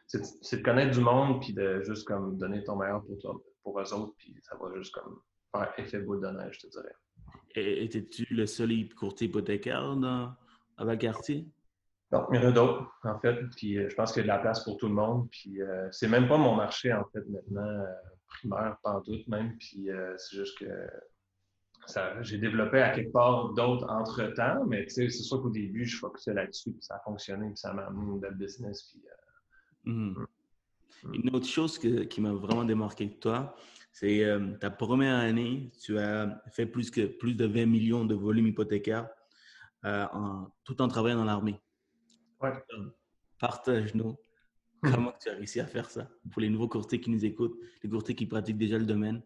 C'est 0.08 0.58
de 0.58 0.63
connaître 0.63 0.92
du 0.92 1.02
monde, 1.02 1.42
puis 1.42 1.54
de 1.54 1.82
juste 1.82 2.06
comme 2.08 2.38
donner 2.38 2.63
ton 2.63 2.75
meilleur 2.75 3.04
pour, 3.04 3.18
toi, 3.20 3.42
pour 3.63 3.80
eux 3.80 3.94
autres, 3.94 4.13
puis 4.18 4.36
ça 4.44 4.56
va 4.56 4.74
juste 4.75 4.94
comme 4.94 5.20
faire 5.52 5.74
effet 5.78 6.00
boule 6.00 6.22
de 6.22 6.28
neige, 6.28 6.60
je 6.62 6.68
te 6.68 6.72
dirais. 6.72 6.96
Étais-tu 7.56 8.25
le 8.34 8.46
seul 8.46 8.72
courtier 8.96 9.28
hypothécaire 9.28 9.96
dans, 9.96 10.34
à 10.78 10.86
Valcartier? 10.86 11.48
Non, 12.12 12.28
il 12.32 12.42
y 12.42 12.46
en 12.46 12.50
a 12.50 12.52
d'autres, 12.52 12.92
en 13.04 13.20
fait. 13.20 13.44
Puis 13.56 13.78
euh, 13.78 13.90
je 13.90 13.96
pense 13.96 14.13
qu'il 14.13 14.20
y 14.22 14.30
a 14.30 14.34
de 14.34 14.36
la 14.36 14.40
place 14.40 14.63
pour 14.63 14.78
tout 14.78 14.88
le 14.88 14.94
monde. 14.94 15.28
Puis 15.32 15.62
euh, 15.62 15.88
c'est 15.92 16.08
même 16.08 16.28
pas 16.28 16.38
mon 16.38 16.56
marché, 16.56 16.94
en 16.94 17.04
fait, 17.12 17.28
maintenant, 17.28 17.62
euh, 17.62 17.86
primaire, 18.28 18.78
pas 18.84 18.98
en 18.98 19.02
doute 19.02 19.28
même. 19.28 19.58
Puis 19.58 19.88
c'est 20.18 20.38
juste 20.38 20.60
que 20.60 20.66
j'ai 22.22 22.38
développé 22.38 22.82
à 22.82 22.92
quelque 22.92 23.12
part 23.12 23.54
d'autres 23.54 23.90
entre-temps, 23.90 24.66
mais 24.66 24.88
c'est 24.88 25.10
sûr 25.10 25.42
qu'au 25.42 25.50
début, 25.50 25.86
je 25.86 25.98
focusais 25.98 26.34
là-dessus, 26.34 26.72
puis 26.72 26.82
ça 26.82 26.96
a 26.96 27.00
fonctionné, 27.00 27.48
puis 27.48 27.58
ça 27.58 27.74
m'a 27.74 27.84
amené 27.84 28.20
belle 28.20 28.36
business. 28.36 28.84
Puis, 28.84 29.02
mmh. 29.86 30.13
Mmh. 31.04 31.13
Une 31.13 31.36
autre 31.36 31.48
chose 31.48 31.78
qui 31.78 32.22
m'a 32.22 32.32
vraiment 32.32 32.63
démarqué 32.63 33.08
de 33.08 33.13
toi, 33.13 33.56
c'est 33.92 34.25
ta 34.60 34.70
première 34.70 35.18
année, 35.18 35.72
tu 35.82 35.98
as 35.98 36.42
fait 36.52 36.66
plus, 36.66 36.90
que, 36.90 37.06
plus 37.06 37.36
de 37.36 37.46
20 37.46 37.66
millions 37.66 38.06
de 38.06 38.16
volumes 38.16 38.48
hypothécaires 38.48 39.10
en, 39.84 40.48
tout 40.63 40.82
en 40.82 40.88
travaillant 40.88 41.18
dans 41.18 41.25
l'armée. 41.25 41.60
Partage-nous 43.38 44.18
comment 44.84 45.13
tu 45.20 45.30
as 45.30 45.34
réussi 45.34 45.60
à 45.60 45.66
faire 45.66 45.90
ça. 45.90 46.10
Pour 46.32 46.42
les 46.42 46.50
nouveaux 46.50 46.68
courtiers 46.68 47.00
qui 47.00 47.10
nous 47.10 47.24
écoutent, 47.24 47.58
les 47.82 47.90
courtiers 47.90 48.16
qui 48.16 48.25
pratiquent 48.25 48.58
déjà 48.58 48.78
le 48.78 48.86
domaine, 48.86 49.22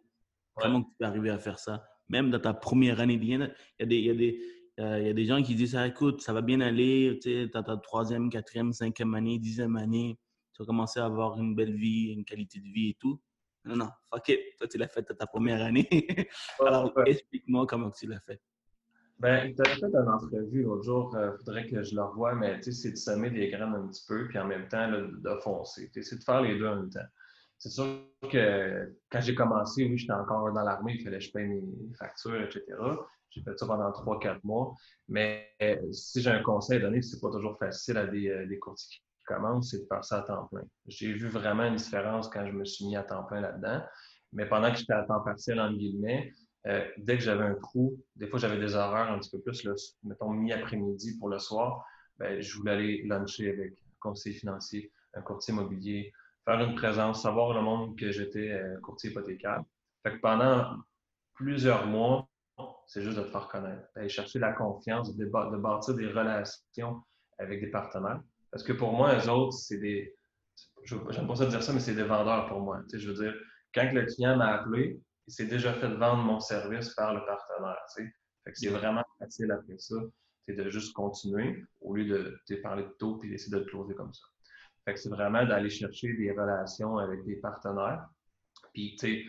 comment 0.56 0.84
tu 0.84 0.90
es 1.00 1.06
arrivé 1.06 1.30
à 1.30 1.40
faire 1.40 1.60
ça? 1.60 1.88
Même 2.10 2.32
dans 2.32 2.40
ta 2.40 2.54
première 2.54 3.00
année, 3.00 3.20
il 3.22 3.30
y 3.30 3.34
a 3.36 3.86
des, 3.86 4.00
y 4.00 4.10
a 4.10 4.14
des, 4.14 4.40
euh, 4.80 5.02
y 5.02 5.10
a 5.10 5.14
des 5.14 5.26
gens 5.26 5.42
qui 5.42 5.56
disent 5.56 5.76
ah, 5.76 5.88
écoute, 5.88 6.22
ça 6.22 6.34
va 6.34 6.42
bien 6.42 6.62
aller, 6.62 7.20
tu 7.22 7.30
sais, 7.30 7.50
ta 7.50 7.64
troisième, 7.78 8.30
quatrième, 8.30 8.72
cinquième 8.74 9.14
année, 9.14 9.40
dixième 9.40 9.76
année, 9.76 10.18
tu 10.54 10.62
vas 10.62 10.66
commencer 10.66 11.00
à 11.00 11.06
avoir 11.06 11.40
une 11.40 11.56
belle 11.56 11.76
vie, 11.76 12.14
une 12.14 12.26
qualité 12.26 12.60
de 12.60 12.68
vie 12.68 12.90
et 12.90 12.98
tout. 13.00 13.20
Non, 13.66 13.76
non, 13.76 13.90
fuck 14.10 14.30
it, 14.30 14.40
toi 14.58 14.68
tu 14.68 14.78
l'as 14.78 14.88
fait 14.88 15.10
à 15.12 15.14
ta 15.14 15.28
première 15.28 15.62
année. 15.62 15.88
Alors 16.60 16.94
explique-moi 17.06 17.66
comment 17.68 17.92
tu 17.92 18.08
l'as 18.08 18.22
fait. 18.22 18.42
Ben, 19.20 19.54
tu 19.56 19.62
as 19.62 19.66
fait 19.76 19.86
une 19.88 20.08
entrevue 20.08 20.62
l'autre 20.62 20.84
jour, 20.84 21.10
il 21.14 21.18
euh, 21.18 21.38
faudrait 21.38 21.66
que 21.66 21.82
je 21.82 21.96
le 21.96 22.04
revoie, 22.04 22.36
mais 22.36 22.62
c'est 22.62 22.92
de 22.92 22.96
semer 22.96 23.32
des 23.32 23.50
graines 23.50 23.74
un 23.74 23.88
petit 23.88 24.06
peu, 24.08 24.28
puis 24.28 24.38
en 24.38 24.46
même 24.46 24.68
temps 24.68 24.90
de 24.92 25.36
foncer. 25.42 25.90
C'est 25.92 26.20
de 26.20 26.24
faire 26.24 26.42
les 26.42 26.58
deux 26.58 26.68
en 26.68 26.76
même 26.76 26.90
temps. 26.92 27.00
C'est 27.58 27.70
sûr 27.70 27.86
que 28.32 28.96
quand 29.10 29.22
j'ai 29.22 29.36
commencé, 29.36 29.86
oui, 29.86 29.98
j'étais 29.98 30.14
encore 30.14 30.52
dans 30.54 30.64
l'armée, 30.64 30.94
il 30.96 31.04
fallait 31.04 31.18
que 31.18 31.24
je 31.24 31.32
paye 31.32 31.48
mes 31.48 31.96
factures, 31.98 32.42
etc. 32.42 32.62
J'ai 33.30 33.42
fait 33.42 33.58
ça 33.58 33.66
pendant 33.66 33.92
3-4 33.92 34.40
mois. 34.44 34.76
Mais 35.08 35.56
si 35.92 36.22
j'ai 36.22 36.30
un 36.30 36.44
conseil 36.44 36.78
à 36.78 36.82
donner, 36.82 37.02
c'est 37.02 37.20
pas 37.20 37.32
toujours 37.32 37.58
facile 37.58 37.98
à 37.98 38.06
des, 38.06 38.46
des 38.48 38.60
courtiers 38.60 38.98
qui 38.98 39.24
commencent, 39.26 39.72
c'est 39.72 39.80
de 39.80 39.88
faire 39.88 40.04
ça 40.04 40.20
à 40.20 40.22
temps 40.22 40.48
plein. 40.48 40.64
J'ai 40.88 41.14
vu 41.14 41.28
vraiment 41.28 41.64
une 41.64 41.76
différence 41.76 42.30
quand 42.30 42.46
je 42.46 42.52
me 42.54 42.64
suis 42.64 42.86
mis 42.86 42.96
à 42.96 43.04
temps 43.04 43.24
plein 43.24 43.42
là-dedans. 43.42 43.82
Mais 44.34 44.48
pendant 44.48 44.72
que 44.72 44.78
j'étais 44.78 44.94
à 44.94 45.04
temps 45.04 45.22
partiel, 45.22 45.60
en 45.60 45.74
guillemets, 45.74 46.32
euh, 46.68 46.86
dès 46.98 47.18
que 47.18 47.24
j'avais 47.24 47.44
un 47.46 47.56
trou, 47.56 47.98
des 48.16 48.28
fois 48.28 48.40
j'avais 48.40 48.60
des 48.60 48.76
horaires 48.76 49.12
un 49.12 49.20
petit 49.20 49.30
peu 49.30 49.42
plus, 49.42 49.66
mettons 50.04 50.32
mi-après-midi 50.32 51.18
pour 51.18 51.30
le 51.30 51.40
soir, 51.40 51.86
ben, 52.18 52.42
je 52.42 52.58
voulais 52.58 52.72
aller 52.72 53.04
luncher 53.04 53.52
avec 53.52 53.72
un 53.72 53.94
conseiller 54.00 54.36
financier, 54.36 54.92
un 55.14 55.22
courtier 55.22 55.54
immobilier, 55.54 56.12
faire 56.48 56.62
une 56.62 56.76
présence, 56.76 57.24
savoir 57.24 57.54
le 57.54 57.62
monde 57.62 58.00
que 58.00 58.10
j'étais 58.12 58.52
euh, 58.52 58.80
courtier 58.80 59.12
hypothécaire. 59.12 59.64
Fait 60.04 60.14
que 60.14 60.22
pendant 60.22 60.78
plusieurs 61.34 61.86
mois, 61.86 62.28
c'est 62.88 63.02
juste 63.02 63.18
de 63.18 63.24
te 63.24 63.30
faire 63.30 63.50
connaître, 63.50 63.84
d'aller 63.94 64.08
chercher 64.08 64.40
la 64.40 64.54
confiance, 64.54 65.16
de, 65.16 65.26
bâtir 65.26 65.94
des 65.96 66.08
relations 66.08 67.04
avec 67.38 67.60
des 67.60 67.70
partenaires. 67.70 68.22
Parce 68.50 68.64
que 68.64 68.72
pour 68.72 68.94
moi, 68.94 69.14
les 69.14 69.28
autres, 69.28 69.58
c'est 69.58 69.78
des. 69.78 70.16
J'aime 70.86 71.28
pas 71.28 71.34
dire 71.34 71.62
ça, 71.62 71.74
mais 71.74 71.82
c'est 71.82 71.96
des 71.96 72.04
vendeurs 72.04 72.48
pour 72.48 72.62
moi. 72.62 72.80
Je 72.94 73.10
veux 73.10 73.26
dire, 73.26 73.36
quand 73.76 73.92
le 73.92 74.06
client 74.06 74.38
m'a 74.38 74.54
appelé, 74.54 75.02
il 75.28 75.34
s'est 75.34 75.48
déjà 75.48 75.74
fait 75.74 75.90
vendre 75.90 76.24
mon 76.24 76.40
service 76.40 76.96
par 76.96 77.14
le 77.14 77.26
partenaire. 77.26 77.78
C'est 78.54 78.70
vraiment 78.70 79.04
facile 79.20 79.52
après 79.52 79.78
ça. 79.78 79.96
C'est 80.48 80.56
de 80.56 80.70
juste 80.70 80.94
continuer 80.94 81.62
au 81.82 81.94
lieu 81.94 82.06
de 82.06 82.56
parler 82.64 82.84
de 82.84 82.96
taux 82.98 83.18
puis 83.18 83.30
d'essayer 83.30 83.52
de 83.52 83.62
te 83.62 83.70
closer 83.70 83.94
comme 83.96 84.14
ça. 84.14 84.24
C'est 84.96 85.10
vraiment 85.10 85.46
d'aller 85.46 85.70
chercher 85.70 86.14
des 86.14 86.32
relations 86.32 86.98
avec 86.98 87.26
des 87.26 87.36
partenaires. 87.36 88.08
Puis, 88.74 88.96
tu 89.00 89.08
sais, 89.08 89.24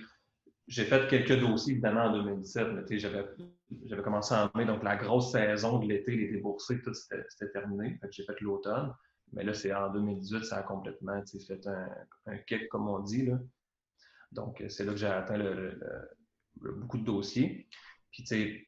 j'ai 0.68 0.84
fait 0.84 1.08
quelques 1.08 1.40
dossiers, 1.40 1.72
évidemment, 1.72 2.04
en 2.04 2.12
2017, 2.12 2.68
mais 2.74 2.84
tu 2.84 3.00
sais, 3.00 3.10
j'avais 3.86 4.02
commencé 4.02 4.34
en 4.34 4.50
mai, 4.54 4.66
donc 4.66 4.82
la 4.82 4.96
grosse 4.96 5.32
saison 5.32 5.78
de 5.78 5.88
l'été, 5.88 6.16
les 6.16 6.28
déboursés, 6.28 6.80
tout 6.82 6.94
c'était 6.94 7.50
terminé. 7.52 7.98
Fait 8.00 8.08
j'ai 8.12 8.24
fait 8.24 8.40
l'automne. 8.40 8.92
Mais 9.32 9.44
là, 9.44 9.52
c'est 9.52 9.72
en 9.74 9.90
2018, 9.92 10.44
ça 10.44 10.58
a 10.58 10.62
complètement 10.62 11.22
fait 11.46 11.66
un, 11.66 11.88
un 12.26 12.38
kick, 12.38 12.68
comme 12.68 12.88
on 12.88 13.00
dit. 13.00 13.26
Là. 13.26 13.38
Donc, 14.32 14.62
c'est 14.68 14.84
là 14.84 14.92
que 14.92 14.98
j'ai 14.98 15.06
atteint 15.06 15.36
le, 15.36 15.78
beaucoup 16.60 16.98
de 16.98 17.04
dossiers. 17.04 17.68
Puis, 18.10 18.22
tu 18.22 18.26
sais, 18.26 18.67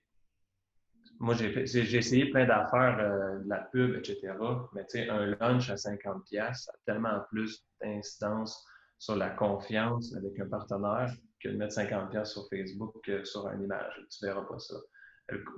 moi, 1.21 1.35
j'ai 1.35 1.97
essayé 1.97 2.31
plein 2.31 2.47
d'affaires, 2.47 2.99
euh, 2.99 3.39
de 3.41 3.49
la 3.49 3.59
pub, 3.59 3.95
etc. 3.95 4.33
Mais, 4.73 4.87
tu 4.87 4.99
sais, 4.99 5.09
un 5.11 5.27
lunch 5.27 5.69
à 5.69 5.75
50$, 5.75 6.55
ça 6.55 6.73
a 6.73 6.77
tellement 6.87 7.21
plus 7.29 7.63
d'incidence 7.81 8.67
sur 8.99 9.17
la 9.17 9.29
confiance 9.29 10.15
avec 10.17 10.41
un 10.41 10.49
partenaire 10.49 11.13
que 11.39 11.51
de 11.51 11.57
mettre 11.57 11.75
50$ 11.75 12.25
sur 12.25 12.49
Facebook 12.49 12.95
que 13.05 13.23
sur 13.25 13.47
une 13.49 13.65
image. 13.65 13.93
Tu 14.11 14.25
verras 14.25 14.45
pas 14.45 14.59
ça. 14.59 14.77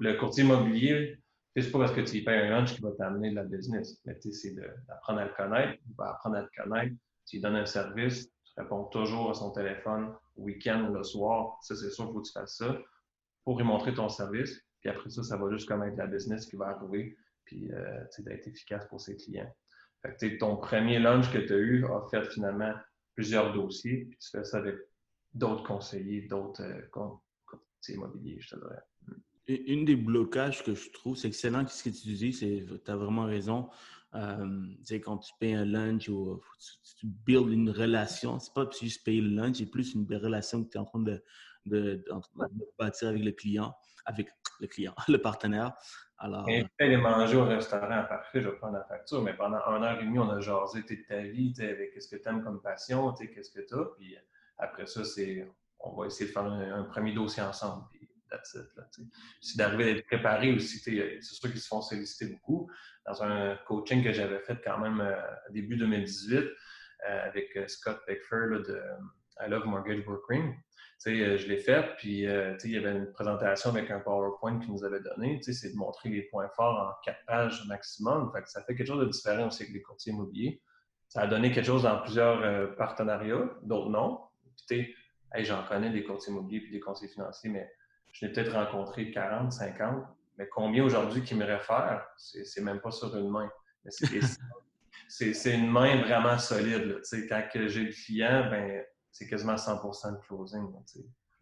Le, 0.01 0.15
courtier 0.15 0.43
immobilier, 0.43 1.17
c'est 1.57 1.71
pas 1.71 1.79
parce 1.79 1.93
que 1.93 2.01
tu 2.01 2.17
y 2.17 2.25
payes 2.25 2.41
un 2.41 2.51
lunch 2.51 2.75
qui 2.75 2.83
va 2.83 2.91
t'amener 2.99 3.31
de 3.31 3.37
la 3.37 3.45
business. 3.45 4.01
Mais 4.05 4.19
c'est 4.21 4.55
d'apprendre 4.89 5.21
à 5.21 5.25
le 5.27 5.33
connaître. 5.35 5.81
Il 5.89 5.95
va 5.97 6.11
apprendre 6.11 6.37
à 6.37 6.43
te 6.43 6.61
connaître. 6.61 6.95
Tu 7.27 7.37
lui 7.37 7.43
donnes 7.43 7.57
un 7.57 7.67
service, 7.67 8.29
tu 8.29 8.53
réponds 8.57 8.85
toujours 8.87 9.31
à 9.31 9.35
son 9.35 9.53
téléphone, 9.53 10.13
week-end 10.37 10.89
ou 10.91 10.95
le 10.95 11.05
soir. 11.05 11.57
Ça, 11.63 11.77
c'est 11.77 11.91
sûr 11.91 12.07
qu'il 12.07 12.15
faut 12.15 12.21
que 12.21 12.27
tu 12.27 12.33
fasses 12.33 12.57
ça 12.57 12.77
pour 13.45 13.59
lui 13.59 13.65
montrer 13.65 13.95
ton 13.95 14.09
service. 14.09 14.61
Puis 14.83 14.91
après 14.91 15.11
ça, 15.11 15.23
ça 15.23 15.37
va 15.37 15.51
juste 15.51 15.69
connaître 15.69 15.97
la 15.97 16.07
business 16.07 16.47
qui 16.47 16.57
va 16.57 16.67
arriver, 16.69 17.17
puis 17.45 17.73
euh, 17.73 18.05
d'être 18.19 18.49
efficace 18.49 18.87
pour 18.89 19.01
ses 19.01 19.17
clients. 19.17 19.51
Fait 20.03 20.17
que, 20.17 20.39
ton 20.39 20.57
premier 20.57 20.99
lunch 20.99 21.33
que 21.33 21.39
tu 21.39 21.53
as 21.53 21.59
eu 21.59 21.85
a 21.87 22.05
fait 22.11 22.25
finalement 22.33 22.75
plusieurs 23.15 23.55
dossiers, 23.55 24.07
puis 24.07 24.19
tu 24.19 24.31
fais 24.31 24.45
ça 24.45 24.59
avec 24.59 24.75
d'autres 25.33 25.63
conseillers, 25.63 26.23
d'autres 26.23 26.63
euh, 26.63 26.83
conseillers 26.91 27.97
immobiliers, 27.97 28.39
je 28.41 28.49
te 28.51 28.57
dirais. 28.57 28.83
Une 29.49 29.85
des 29.85 29.97
blocages 29.97 30.65
que 30.65 30.75
je 30.75 30.91
trouve, 30.91 31.17
c'est 31.17 31.29
excellent 31.29 31.67
ce 31.67 31.83
que 31.83 31.91
tu 31.91 32.13
dis, 32.13 32.33
tu 32.33 32.91
as 32.91 32.97
vraiment 32.97 33.25
raison. 33.25 33.69
Euh, 34.15 34.67
quand 35.05 35.19
tu 35.19 35.33
payes 35.41 35.55
un 35.55 35.65
lunch 35.65 36.09
ou 36.09 36.41
tu, 36.99 37.07
builds 37.07 37.53
une 37.53 37.71
relation, 37.71 38.39
c'est 38.39 38.53
pas 38.53 38.69
juste 38.81 39.05
payer 39.05 39.21
le 39.21 39.31
lunch, 39.31 39.59
c'est 39.59 39.67
plus 39.67 39.95
une 39.95 40.07
relation 40.15 40.63
que 40.63 40.71
tu 40.71 40.77
es 40.77 40.81
en 40.81 40.85
train 40.85 41.01
de, 41.01 41.23
de, 41.67 42.05
bâtir 42.79 43.09
avec 43.09 43.25
le 43.25 43.33
client, 43.33 43.75
avec 44.05 44.29
le 44.61 44.67
client, 44.67 44.95
le 45.09 45.19
partenaire. 45.19 45.73
Alors, 46.19 46.49
Et 46.49 46.65
fait 46.79 46.89
les 46.89 46.97
manger 46.97 47.37
au 47.37 47.45
restaurant, 47.45 48.05
parfait, 48.09 48.41
je 48.41 48.49
vais 48.49 48.57
prendre 48.57 48.75
la 48.75 48.85
facture, 48.85 49.23
mais 49.23 49.35
pendant 49.35 49.59
une 49.59 49.83
heure 49.83 50.01
et 50.01 50.05
demie, 50.05 50.21
on 50.21 50.31
a 50.31 50.41
jasé 50.41 50.83
de 50.83 51.09
ta 51.09 51.21
vie, 51.23 51.53
avec 51.59 51.93
qu'est-ce 51.93 52.09
que 52.09 52.23
tu 52.23 52.29
aimes 52.29 52.45
comme 52.45 52.63
passion, 52.63 53.13
qu'est-ce 53.13 53.51
que 53.51 53.61
tu 53.67 53.75
as, 53.75 53.85
puis 53.97 54.17
après 54.59 54.87
ça, 54.87 55.05
c'est 55.05 55.49
on 55.83 55.97
va 55.97 56.07
essayer 56.07 56.27
de 56.27 56.33
faire 56.33 56.45
un, 56.45 56.85
premier 56.85 57.13
dossier 57.13 57.43
ensemble. 57.43 57.85
Puis 57.91 58.09
c'est 59.41 59.59
d'arriver 59.59 59.93
d'être 59.93 60.07
préparé 60.07 60.53
aussi. 60.55 60.79
C'est 60.79 61.21
sûr 61.21 61.51
qu'ils 61.51 61.61
se 61.61 61.69
font 61.69 61.83
solliciter 61.83 62.33
beaucoup. 62.33 62.71
Dans 63.07 63.23
un 63.23 63.57
coaching 63.67 64.03
que 64.03 64.13
j'avais 64.13 64.39
fait 64.39 64.59
quand 64.65 64.79
même 64.79 65.01
euh, 65.01 65.21
début 65.51 65.77
2018 65.77 66.37
euh, 66.37 66.49
avec 67.27 67.55
euh, 67.57 67.67
Scott 67.67 68.01
Beckfer 68.07 68.63
de 68.67 68.81
I 69.41 69.51
Love 69.51 69.67
Mortgage 69.67 70.05
Brokering. 71.05 71.37
je 71.39 71.49
l'ai 71.49 71.59
fait, 71.59 71.97
puis 71.97 72.21
il 72.21 72.71
y 72.71 72.77
avait 72.77 72.93
une 72.93 73.13
présentation 73.13 73.71
avec 73.71 73.91
un 73.91 74.01
PowerPoint 74.01 74.59
qu'il 74.59 74.73
nous 74.73 74.85
avait 74.85 75.01
donné. 75.01 75.41
C'est 75.43 75.73
de 75.73 75.77
montrer 75.77 76.09
les 76.09 76.23
points 76.23 76.49
forts 76.57 76.79
en 76.79 77.03
quatre 77.05 77.25
pages 77.27 77.67
maximum. 77.67 78.31
Fait 78.33 78.47
ça 78.47 78.63
fait 78.63 78.75
quelque 78.75 78.89
chose 78.89 79.05
de 79.05 79.11
différent 79.11 79.49
aussi 79.49 79.63
avec 79.63 79.75
les 79.75 79.83
courtiers 79.83 80.13
immobiliers. 80.13 80.63
Ça 81.09 81.23
a 81.23 81.27
donné 81.27 81.53
quelque 81.53 81.67
chose 81.67 81.83
dans 81.83 82.01
plusieurs 82.01 82.75
partenariats, 82.77 83.51
d'autres 83.63 83.91
non. 83.91 84.21
j'en 85.37 85.65
connais 85.65 85.91
des 85.91 86.05
courtiers 86.05 86.33
immobiliers 86.33 86.65
et 86.69 86.71
des 86.71 86.81
conseillers 86.81 87.13
financiers, 87.13 87.51
mais 87.51 87.71
je 88.13 88.25
n'ai 88.25 88.33
peut-être 88.33 88.53
rencontré 88.53 89.11
40, 89.11 89.53
50, 89.53 90.05
mais 90.39 90.49
combien 90.49 90.85
aujourd'hui 90.85 91.23
qui 91.23 91.35
me 91.35 91.45
réfèrent, 91.45 92.07
c'est 92.17 92.63
même 92.63 92.81
pas 92.81 92.91
sur 92.91 93.15
une 93.17 93.29
main. 93.29 93.51
C'est 95.09 95.55
une 95.55 95.71
main 95.71 96.01
vraiment 96.03 96.39
solide. 96.39 97.03
quand 97.29 97.49
j'ai 97.67 97.85
le 97.85 97.93
client, 97.93 98.49
ben, 98.51 98.83
c'est 99.13 99.29
quasiment 99.29 99.57
100 99.57 100.13
de 100.13 100.17
closing. 100.27 100.67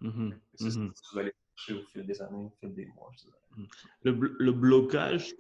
Mm-hmm. 0.03 0.35
C'est 0.55 0.71
ce 0.71 0.79
que 0.79 0.89
tu 0.89 1.15
vas 1.15 1.21
aller 1.23 1.33
chercher 1.55 1.81
au 1.81 1.87
fil 1.87 2.07
des 2.07 2.21
années, 2.21 2.45
au 2.45 2.53
fil 2.61 2.75
des 2.75 2.87
mois. 2.87 3.11
Mm. 3.57 3.65
Le, 4.03 4.37
le, 4.39 4.53
blocage 4.53 5.35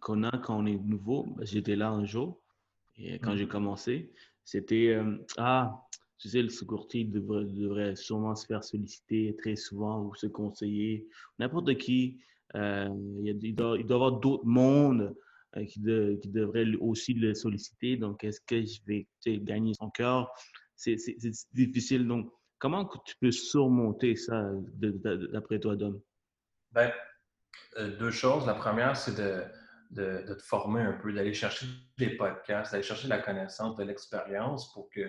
qu'on 0.00 0.22
a 0.22 0.38
quand 0.38 0.58
on 0.58 0.66
est 0.66 0.78
nouveau, 0.78 1.24
ben, 1.36 1.44
j'étais 1.44 1.76
là 1.76 1.90
un 1.90 2.04
jour, 2.04 2.40
et 2.96 3.18
quand 3.18 3.36
j'ai 3.36 3.44
mm-hmm. 3.44 3.48
commencé, 3.48 4.12
c'était 4.44 4.88
euh, 4.94 5.16
Ah, 5.36 5.84
tu 6.18 6.28
sais, 6.28 6.42
le 6.42 6.48
secourtier 6.48 7.04
devrait, 7.04 7.44
devrait, 7.44 7.96
sûrement 7.96 8.36
se 8.36 8.46
faire 8.46 8.62
solliciter 8.62 9.34
très 9.36 9.56
souvent 9.56 10.02
ou 10.04 10.14
se 10.14 10.26
conseiller. 10.26 11.06
N'importe 11.38 11.76
qui. 11.78 12.20
Euh, 12.54 12.88
il, 13.24 13.54
doit, 13.54 13.76
y 13.78 13.92
avoir 13.92 14.12
d'autres 14.20 14.46
mondes 14.46 15.16
euh, 15.56 15.64
qui, 15.64 15.80
qui, 16.20 16.28
devraient 16.28 16.72
aussi 16.76 17.14
le 17.14 17.34
solliciter. 17.34 17.96
Donc, 17.96 18.22
est-ce 18.22 18.40
que 18.40 18.64
je 18.64 18.80
vais 18.86 19.06
gagner 19.38 19.74
son 19.74 19.90
cœur? 19.90 20.30
C'est 20.84 21.30
difficile. 21.52 22.06
Donc, 22.06 22.32
comment 22.58 22.88
tu 23.06 23.14
peux 23.20 23.30
surmonter 23.30 24.16
ça 24.16 24.50
d'après 25.32 25.58
toi, 25.58 25.76
Dom? 25.76 26.00
Ben, 26.72 26.92
euh, 27.78 27.96
deux 27.96 28.10
choses. 28.10 28.46
La 28.46 28.54
première, 28.54 28.96
c'est 28.96 29.14
de, 29.14 29.44
de, 29.90 30.34
te 30.34 30.42
former 30.42 30.82
un 30.82 30.92
peu, 30.92 31.12
d'aller 31.12 31.34
chercher 31.34 31.66
des 31.98 32.10
podcasts, 32.16 32.72
d'aller 32.72 32.84
chercher 32.84 33.08
la 33.08 33.18
connaissance, 33.18 33.76
de 33.76 33.84
l'expérience 33.84 34.72
pour 34.72 34.88
que 34.90 35.00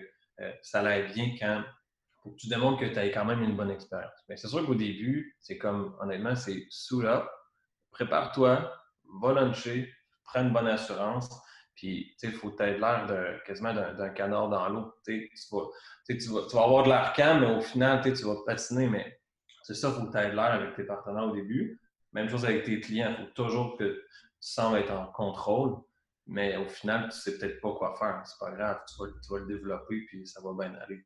euh, 0.42 0.52
ça 0.62 0.84
l'aide 0.84 1.14
bien 1.14 1.36
quand 1.40 1.64
faut 2.26 2.32
que 2.32 2.38
tu 2.38 2.48
démontres 2.48 2.80
que 2.80 2.86
tu 2.86 2.98
as 2.98 3.08
quand 3.10 3.26
même 3.26 3.44
une 3.44 3.56
bonne 3.56 3.70
expérience. 3.70 4.18
Mais 4.28 4.36
c'est 4.36 4.48
sûr 4.48 4.66
qu'au 4.66 4.74
début, 4.74 5.38
c'est 5.40 5.60
comme, 5.60 5.96
honnêtement, 6.00 6.36
c'est 6.36 6.66
sous 6.72 7.04
up, 7.04 7.28
prépare-toi, 7.92 8.74
va 9.22 9.34
luncher, 9.34 9.94
prends 10.24 10.42
une 10.42 10.52
bonne 10.52 10.68
assurance, 10.68 11.30
puis 11.76 12.16
il 12.24 12.32
faut 12.32 12.56
être 12.60 12.80
l'air 12.80 13.06
de, 13.06 13.44
quasiment 13.46 13.74
d'un 13.74 14.10
canard 14.10 14.50
dans 14.50 14.70
l'eau. 14.70 14.94
Tu, 15.06 15.30
tu, 16.08 16.30
vas, 16.30 16.64
avoir 16.64 16.84
de 16.84 16.90
l'air 16.90 17.40
mais 17.40 17.56
au 17.56 17.62
final, 17.62 18.02
tu 18.02 18.24
vas 18.24 18.36
patiner, 18.46 18.88
mais 18.88 19.20
c'est 19.64 19.74
ça, 19.74 19.90
il 19.90 20.02
faut 20.02 20.12
tu 20.12 20.18
aies 20.18 20.34
l'air 20.34 20.54
avec 20.54 20.76
tes 20.76 20.84
partenaires 20.84 21.26
au 21.26 21.36
début. 21.36 21.82
Même 22.14 22.30
chose 22.30 22.46
avec 22.46 22.64
tes 22.64 22.80
clients, 22.80 23.14
il 23.18 23.26
faut 23.26 23.32
toujours 23.34 23.78
que 23.78 23.84
tu 23.84 24.04
sembles 24.40 24.78
être 24.78 24.92
en 24.92 25.08
contrôle. 25.08 25.76
Mais 26.28 26.56
au 26.56 26.68
final, 26.68 27.10
tu 27.10 27.18
sais 27.18 27.38
peut-être 27.38 27.60
pas 27.62 27.74
quoi 27.74 27.96
faire. 27.98 28.22
C'est 28.26 28.40
pas 28.40 28.52
grave, 28.52 28.82
tu 28.88 29.30
vas, 29.30 29.40
le 29.40 29.46
développer 29.46 30.06
puis 30.08 30.26
ça 30.26 30.42
va 30.42 30.54
bien 30.54 30.74
aller. 30.76 31.06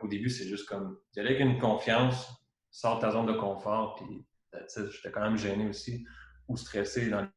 Au 0.00 0.08
début, 0.08 0.30
c'est 0.30 0.46
juste 0.46 0.68
comme 0.68 0.98
y 1.14 1.20
aller 1.20 1.36
avec 1.36 1.40
une 1.40 1.58
confiance, 1.58 2.28
sors 2.70 2.96
de 2.96 3.02
ta 3.02 3.10
zone 3.10 3.26
de 3.26 3.32
confort, 3.34 3.96
puis 3.96 4.26
j'étais 4.52 5.12
quand 5.12 5.22
même 5.22 5.36
gêné 5.36 5.68
aussi 5.68 6.06
ou 6.48 6.56
stressé 6.56 7.10
dans 7.10 7.28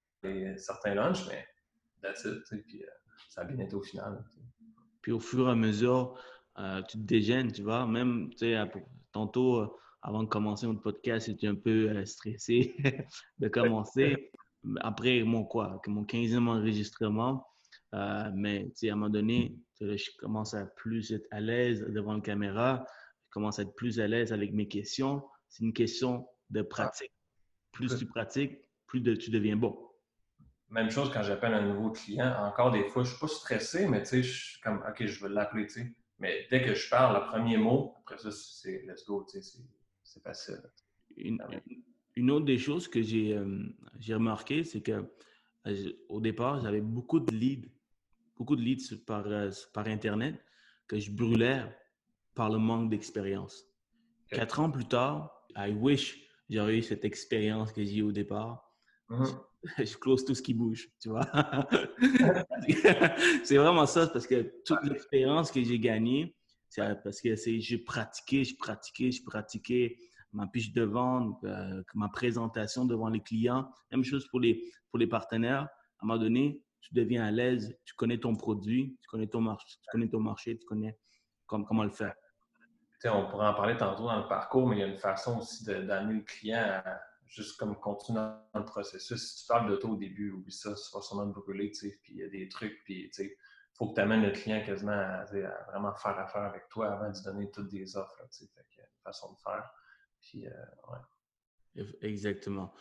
certains 0.58 0.96
lunchs, 0.96 1.28
mais 1.28 1.46
that's 2.02 2.26
it, 2.26 2.44
puis 2.66 2.84
euh, 2.84 2.88
ça 3.30 3.42
a 3.42 3.44
bien 3.46 3.64
été 3.64 3.76
au 3.76 3.82
final. 3.82 4.24
Puis 5.02 5.12
au 5.12 5.20
fur 5.20 5.48
et 5.48 5.52
à 5.52 5.56
mesure, 5.56 6.18
euh, 6.60 6.82
tu 6.84 6.98
te 6.98 7.04
dégènes, 7.04 7.52
tu 7.52 7.64
vois, 7.64 7.88
même, 7.88 8.30
tu 8.32 8.38
sais, 8.40 8.72
tantôt, 9.12 9.62
euh, 9.62 9.68
avant 10.02 10.24
de 10.24 10.28
commencer 10.28 10.68
notre 10.68 10.82
podcast, 10.82 11.28
j'étais 11.28 11.48
un 11.48 11.56
peu 11.56 12.04
stressé 12.06 12.76
de 13.40 13.48
commencer 13.48 14.32
après 14.82 15.24
mon 15.24 15.44
quoi, 15.44 15.80
mon 15.88 16.04
15e 16.04 16.48
enregistrement. 16.48 17.46
Mais 17.94 18.72
à 18.84 18.86
un 18.86 18.96
moment 18.96 19.10
donné, 19.10 19.56
je 19.80 20.10
commence 20.18 20.56
à 20.56 20.66
plus 20.66 21.12
être 21.12 21.28
à 21.30 21.40
l'aise 21.40 21.86
devant 21.90 22.16
la 22.16 22.22
caméra, 22.22 22.84
je 23.28 23.32
commence 23.32 23.60
à 23.60 23.62
être 23.62 23.76
plus 23.76 24.00
à 24.00 24.08
l'aise 24.08 24.34
avec 24.34 24.54
mes 24.54 24.68
questions. 24.68 25.24
C'est 25.50 25.64
une 25.64 25.74
question 25.74 26.28
de 26.50 26.64
pratique. 26.64 27.14
plus 27.72 27.96
tu 27.96 28.06
pratiques, 28.08 28.58
plus 28.88 29.04
tu 29.20 29.30
deviens 29.30 29.56
bon. 29.56 29.91
Même 30.72 30.90
chose 30.90 31.12
quand 31.12 31.22
j'appelle 31.22 31.54
un 31.54 31.68
nouveau 31.68 31.92
client. 31.92 32.34
Encore 32.46 32.72
des 32.72 32.86
fois, 32.86 33.04
je 33.04 33.10
ne 33.10 33.12
suis 33.14 33.20
pas 33.20 33.28
stressé, 33.28 33.88
mais 33.88 34.02
tu 34.04 34.08
sais, 34.08 34.24
je 34.24 34.32
suis 34.32 34.62
comme, 34.62 34.84
OK, 34.88 35.06
je 35.06 35.24
vais 35.24 35.30
l'appeler, 35.30 35.68
tu 35.68 35.74
sais. 35.74 35.96
Mais 36.18 36.48
dès 36.50 36.64
que 36.64 36.74
je 36.74 36.90
parle, 36.90 37.22
le 37.22 37.28
premier 37.28 37.58
mot, 37.58 37.96
après 38.00 38.18
ça, 38.18 38.32
c'est 38.32 38.84
let's 38.88 39.06
go, 39.06 39.26
tu 39.30 39.42
sais, 39.42 39.60
c'est 40.04 40.24
facile. 40.24 40.62
Une, 41.18 41.44
une, 42.16 42.32
autre 42.32 42.46
des 42.46 42.58
choses 42.58 42.88
que 42.88 43.02
j'ai 43.02 43.36
euh, 43.36 43.66
remarqué, 44.10 44.64
c'est 44.64 44.82
que 44.82 45.04
euh, 45.68 45.92
au 46.08 46.22
départ, 46.22 46.62
j'avais 46.62 46.82
beaucoup 46.82 47.20
de 47.20 47.34
leads, 47.34 47.68
beaucoup 48.38 48.56
de 48.56 48.62
leads 48.62 48.96
par, 49.06 49.28
euh, 49.28 49.50
par 49.74 49.88
Internet 49.88 50.42
que 50.88 51.00
je 51.00 51.12
brûlais 51.12 51.64
par 52.34 52.50
le 52.50 52.58
manque 52.58 52.90
d'expérience. 52.90 53.66
Quatre 54.30 54.60
ans 54.60 54.72
plus 54.72 54.86
tard, 54.86 55.46
I 55.56 55.72
wish 55.72 56.22
j'aurais 56.50 56.78
eu 56.78 56.82
cette 56.82 57.04
expérience 57.04 57.72
que 57.74 57.84
j'ai 57.84 57.98
eue 57.98 58.04
au 58.04 58.12
départ. 58.12 58.71
Mm-hmm. 59.12 59.40
Je, 59.86 59.98
close 59.98 60.26
tout 60.26 60.34
ce 60.34 60.42
qui 60.42 60.56
bouge, 60.56 60.90
tu 61.00 61.10
vois. 61.10 61.28
c'est 63.44 63.58
vraiment 63.58 63.86
ça, 63.86 64.08
parce 64.08 64.26
que 64.26 64.52
toute 64.66 64.84
l'expérience 64.84 65.52
que 65.52 65.64
j'ai 65.64 65.78
gagnée, 65.78 66.36
c'est 66.68 66.82
parce 67.04 67.22
que 67.22 67.36
j'ai 67.36 67.78
pratiqué, 67.78 68.44
je 68.44 68.56
pratiqué, 68.56 69.12
je 69.12 69.24
pratiqué 69.24 70.00
ma 70.32 70.48
piche 70.48 70.74
de 70.74 70.84
vente, 70.84 71.44
euh, 71.44 71.84
ma 71.94 72.10
présentation 72.10 72.86
devant 72.86 73.10
les 73.10 73.20
clients. 73.20 73.70
Même 73.92 74.04
chose 74.04 74.28
pour 74.30 74.40
les, 74.40 74.64
pour 74.90 74.98
les 74.98 75.08
partenaires. 75.08 75.64
À 76.00 76.04
un 76.04 76.08
moment 76.08 76.20
donné, 76.20 76.64
tu 76.80 76.94
deviens 76.94 77.26
à 77.26 77.32
l'aise, 77.32 77.78
tu 77.86 77.94
connais 77.94 78.18
ton 78.18 78.36
produit, 78.36 78.98
tu 79.02 79.10
connais 79.10 79.28
ton 79.28 79.42
marché, 79.42 79.66
tu 79.68 79.92
connais 79.92 80.08
ton 80.08 80.22
marché, 80.22 80.58
tu 80.58 80.66
connais 80.66 80.98
comment 81.46 81.84
le 81.84 81.92
faire. 81.92 82.16
on 83.06 83.28
pourrait 83.30 83.48
en 83.48 83.54
parler 83.54 83.78
tantôt 83.78 84.06
dans 84.06 84.18
le 84.18 84.28
parcours, 84.28 84.68
mais 84.68 84.78
il 84.78 84.80
y 84.80 84.84
a 84.84 84.88
une 84.88 84.98
façon 84.98 85.40
aussi 85.40 85.66
d'amener 85.66 86.16
le 86.16 86.24
client 86.24 86.82
à 86.86 87.00
juste 87.32 87.58
comme 87.58 87.80
continuer 87.80 88.20
dans 88.54 88.60
le 88.60 88.66
processus. 88.66 89.36
Si 89.36 89.42
tu 89.42 89.48
parles 89.48 89.80
toi 89.80 89.92
au 89.92 89.96
début, 89.96 90.32
oublie 90.32 90.52
ça, 90.52 90.74
tu 90.74 90.96
vas 90.96 91.02
sûrement 91.02 91.26
brûler, 91.28 91.72
puis 91.72 91.98
il 92.10 92.18
y 92.18 92.24
a 92.24 92.30
des 92.30 92.50
trucs, 92.50 92.84
puis 92.84 93.10
il 93.18 93.30
faut 93.74 93.90
que 93.90 93.96
tu 93.96 94.02
amènes 94.02 94.24
le 94.24 94.32
client 94.32 94.62
quasiment 94.66 94.92
à, 94.92 95.26
vraiment 95.26 95.94
faire 95.96 96.20
affaire 96.20 96.44
avec 96.44 96.68
toi 96.70 96.92
avant 96.92 97.10
de 97.10 97.16
lui 97.16 97.24
donner 97.24 97.52
toutes 97.52 97.70
des 97.70 97.96
offres. 97.96 98.16
Là, 98.20 98.26
fait 98.30 98.64
une 98.78 99.04
façon 99.04 99.32
de 99.34 99.40
faire. 99.40 99.72
Puis, 100.20 100.46
euh, 100.48 101.86
Exactement. 102.02 102.74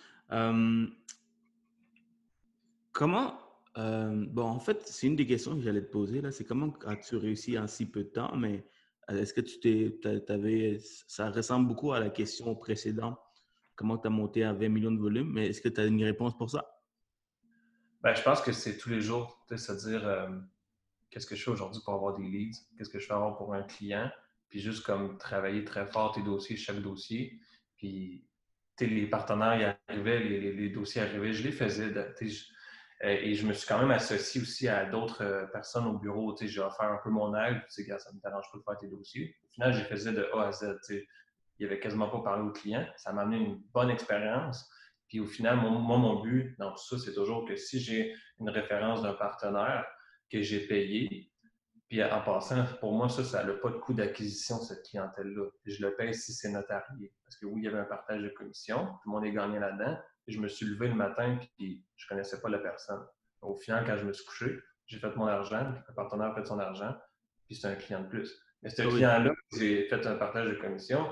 comment, 2.93 3.39
bon, 3.77 4.43
en 4.43 4.59
fait, 4.59 4.83
c'est 4.87 5.07
une 5.07 5.17
des 5.17 5.27
questions 5.27 5.55
que 5.55 5.63
j'allais 5.63 5.83
te 5.83 5.93
poser, 5.93 6.21
là, 6.21 6.33
c'est 6.33 6.45
comment 6.45 6.75
as-tu 6.87 7.17
réussi 7.17 7.57
en 7.57 7.69
si 7.69 7.87
peu 7.87 8.03
de 8.03 8.09
temps, 8.09 8.37
mais 8.37 8.67
euh, 9.11 9.21
est-ce 9.21 9.35
que 9.35 9.41
tu 9.41 9.61
t'es, 9.61 10.31
avais, 10.31 10.79
ça 11.07 11.31
ressemble 11.31 11.69
beaucoup 11.69 11.93
à 11.93 12.01
la 12.01 12.11
question 12.11 12.55
précédente, 12.55 13.19
comment 13.81 13.97
tu 13.97 14.07
as 14.09 14.11
monté 14.11 14.45
à 14.45 14.53
20 14.53 14.69
millions 14.69 14.93
de 14.93 15.01
volumes, 15.01 15.33
mais 15.33 15.47
est-ce 15.49 15.63
que 15.63 15.71
tu 15.71 15.81
as 15.81 15.87
une 15.87 16.05
réponse 16.05 16.37
pour 16.37 16.51
ça? 16.51 16.71
Ben, 18.03 18.15
je 18.15 18.21
pense 18.21 18.43
que 18.43 18.53
c'est 18.53 18.77
tous 18.77 18.91
les 18.91 19.01
jours, 19.01 19.43
c'est-à-dire 19.49 20.29
qu'est-ce 21.11 21.27
que 21.27 21.35
je 21.35 21.43
fais 21.43 21.51
aujourd'hui 21.51 21.81
pour 21.83 21.95
avoir 21.95 22.15
des 22.15 22.23
leads, 22.23 22.59
qu'est-ce 22.77 22.91
que 22.91 22.99
je 22.99 23.07
fais 23.07 23.15
avoir 23.15 23.39
pour 23.39 23.55
un 23.55 23.63
client, 23.63 24.11
puis 24.51 24.61
juste 24.61 24.85
comme 24.85 25.17
travailler 25.17 25.65
très 25.65 25.87
fort 25.87 26.13
tes 26.13 26.23
dossiers, 26.23 26.59
chaque 26.59 26.83
dossier. 26.83 27.41
Puis 27.79 28.29
les 28.79 29.07
partenaires 29.07 29.59
y 29.59 29.93
arrivaient, 29.93 30.21
les, 30.21 30.69
dossiers 30.69 31.01
arrivaient, 31.01 31.33
je 31.33 31.43
les 31.43 31.53
faisais. 31.53 31.91
Euh, 31.97 33.09
et 33.09 33.35
je 33.35 33.47
me 33.47 33.55
suis 33.55 33.67
quand 33.67 33.79
même 33.79 33.93
associé 33.93 34.43
aussi 34.43 34.69
à 34.69 34.85
d'autres 34.85 35.25
euh, 35.25 35.47
personnes 35.47 35.87
au 35.87 35.99
bureau. 35.99 36.37
J'ai 36.39 36.61
offert 36.61 36.93
un 36.93 36.99
peu 37.03 37.09
mon 37.09 37.35
aide. 37.35 37.63
Ça 37.69 37.83
ne 37.83 38.17
me 38.17 38.21
dérange 38.21 38.45
pas 38.53 38.59
de 38.59 38.63
faire 38.63 38.79
tes 38.79 38.89
dossiers. 38.89 39.35
Au 39.45 39.49
final, 39.49 39.73
j'ai 39.73 39.85
faisais 39.85 40.13
de 40.13 40.29
A 40.35 40.49
à 40.49 40.53
Z. 40.53 40.67
Il 41.61 41.67
n'y 41.67 41.73
avait 41.73 41.81
quasiment 41.81 42.09
pas 42.09 42.21
parlé 42.23 42.43
au 42.43 42.53
client. 42.53 42.87
Ça 42.97 43.13
m'a 43.13 43.23
amené 43.23 43.37
une 43.37 43.63
bonne 43.75 43.91
expérience. 43.91 44.67
Puis 45.09 45.21
au 45.21 45.27
final, 45.27 45.57
moi, 45.57 45.99
mon 45.99 46.23
but 46.23 46.57
dans 46.59 46.71
tout 46.73 46.83
ça, 46.83 46.99
c'est 46.99 47.13
toujours 47.13 47.47
que 47.47 47.55
si 47.55 47.81
j'ai 47.81 48.15
une 48.39 48.49
référence 48.49 49.03
d'un 49.03 49.13
partenaire 49.13 49.85
que 50.33 50.41
j'ai 50.41 50.67
payé, 50.67 51.31
puis 51.91 52.03
en 52.03 52.23
passant, 52.23 52.65
pour 52.79 52.95
moi, 52.95 53.11
ça, 53.11 53.25
ça 53.25 53.45
n'a 53.45 53.53
pas 53.53 53.69
de 53.71 53.77
coût 53.79 53.93
d'acquisition, 53.93 54.57
cette 54.59 54.87
clientèle-là. 54.87 55.51
Je 55.67 55.85
le 55.85 55.97
paye 55.97 56.15
si 56.15 56.33
c'est 56.33 56.51
notarié. 56.51 57.13
Parce 57.25 57.37
que 57.37 57.45
oui, 57.45 57.61
il 57.61 57.65
y 57.65 57.69
avait 57.69 57.81
un 57.81 57.85
partage 57.85 58.23
de 58.23 58.29
commission, 58.31 58.87
tout 58.87 59.11
le 59.11 59.11
monde 59.11 59.27
est 59.27 59.33
gagné 59.33 59.59
là-dedans. 59.59 59.99
Je 60.29 60.39
me 60.39 60.49
suis 60.49 60.65
levé 60.65 60.89
le 60.89 60.95
matin, 60.95 61.39
puis 61.59 61.85
je 61.97 62.07
ne 62.07 62.09
connaissais 62.09 62.41
pas 62.41 62.49
la 62.49 62.61
personne. 62.61 63.05
Au 63.43 63.57
final, 63.57 63.85
quand 63.85 63.97
je 63.99 64.07
me 64.07 64.13
suis 64.13 64.25
couché, 64.25 64.57
j'ai 64.87 64.99
fait 64.99 65.15
mon 65.17 65.27
argent, 65.27 65.75
le 65.87 65.95
partenaire 65.95 66.29
a 66.29 66.35
fait 66.37 66.47
son 66.47 66.59
argent, 66.59 66.97
puis 67.47 67.57
c'est 67.57 67.67
un 67.67 67.75
client 67.75 68.01
de 68.03 68.09
plus. 68.09 68.41
Mais 68.63 68.71
ce 68.71 68.83
client-là, 68.83 69.33
j'ai 69.59 69.89
fait 69.89 70.07
un 70.07 70.15
partage 70.15 70.49
de 70.49 70.55
commission, 70.55 71.07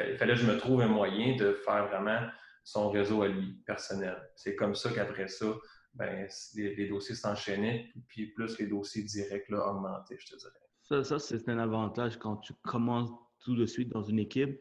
il 0.00 0.16
fallait 0.16 0.34
que 0.34 0.40
je 0.40 0.46
me 0.46 0.58
trouve 0.58 0.80
un 0.80 0.88
moyen 0.88 1.36
de 1.36 1.52
faire 1.64 1.88
vraiment 1.88 2.20
son 2.64 2.90
réseau 2.90 3.22
à 3.22 3.28
lui, 3.28 3.62
personnel. 3.66 4.16
C'est 4.36 4.56
comme 4.56 4.74
ça 4.74 4.90
qu'après 4.90 5.28
ça, 5.28 5.46
ben, 5.94 6.26
les, 6.54 6.88
dossiers 6.88 7.14
s'enchaînaient, 7.14 7.92
puis 8.08 8.28
plus 8.28 8.58
les 8.58 8.66
dossiers 8.66 9.02
directs 9.02 9.48
là, 9.50 9.70
augmentaient, 9.70 10.16
je 10.18 10.26
te 10.26 10.36
dirais. 10.36 10.52
Ça, 10.82 11.04
ça 11.04 11.18
c'est 11.18 11.48
un 11.48 11.58
avantage 11.58 12.18
quand 12.18 12.36
tu 12.38 12.52
commences 12.62 13.10
tout 13.40 13.54
de 13.54 13.66
suite 13.66 13.90
dans 13.90 14.02
une 14.02 14.18
équipe. 14.18 14.58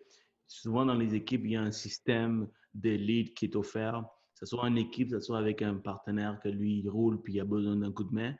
Souvent, 0.47 0.85
dans 0.85 0.93
les 0.93 1.15
équipes, 1.15 1.41
il 1.45 1.51
y 1.51 1.55
a 1.55 1.61
un 1.61 1.71
système 1.71 2.47
de 2.73 2.91
lead 2.91 3.33
qui 3.33 3.45
est 3.45 3.55
offert. 3.55 4.03
Que 4.33 4.39
ce 4.39 4.45
soit 4.47 4.63
en 4.63 4.75
équipe, 4.75 5.09
que 5.09 5.19
ce 5.19 5.25
soit 5.25 5.37
avec 5.37 5.61
un 5.61 5.75
partenaire 5.75 6.39
que 6.43 6.49
lui, 6.49 6.79
il 6.79 6.89
roule 6.89 7.21
puis 7.21 7.33
il 7.33 7.39
a 7.39 7.45
besoin 7.45 7.75
d'un 7.75 7.91
coup 7.91 8.03
de 8.03 8.13
main. 8.13 8.35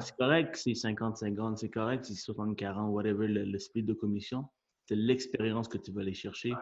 C'est 0.00 0.16
correct 0.16 0.56
c'est 0.56 0.72
50-50, 0.72 1.56
c'est 1.56 1.70
correct 1.70 2.04
c'est 2.04 2.14
60-40, 2.14 2.90
whatever 2.90 3.28
le, 3.28 3.58
split 3.58 3.82
de 3.82 3.94
commission. 3.94 4.46
C'est 4.90 4.96
l'expérience 4.96 5.68
que 5.68 5.78
tu 5.78 5.92
vas 5.92 6.00
aller 6.00 6.14
chercher. 6.14 6.52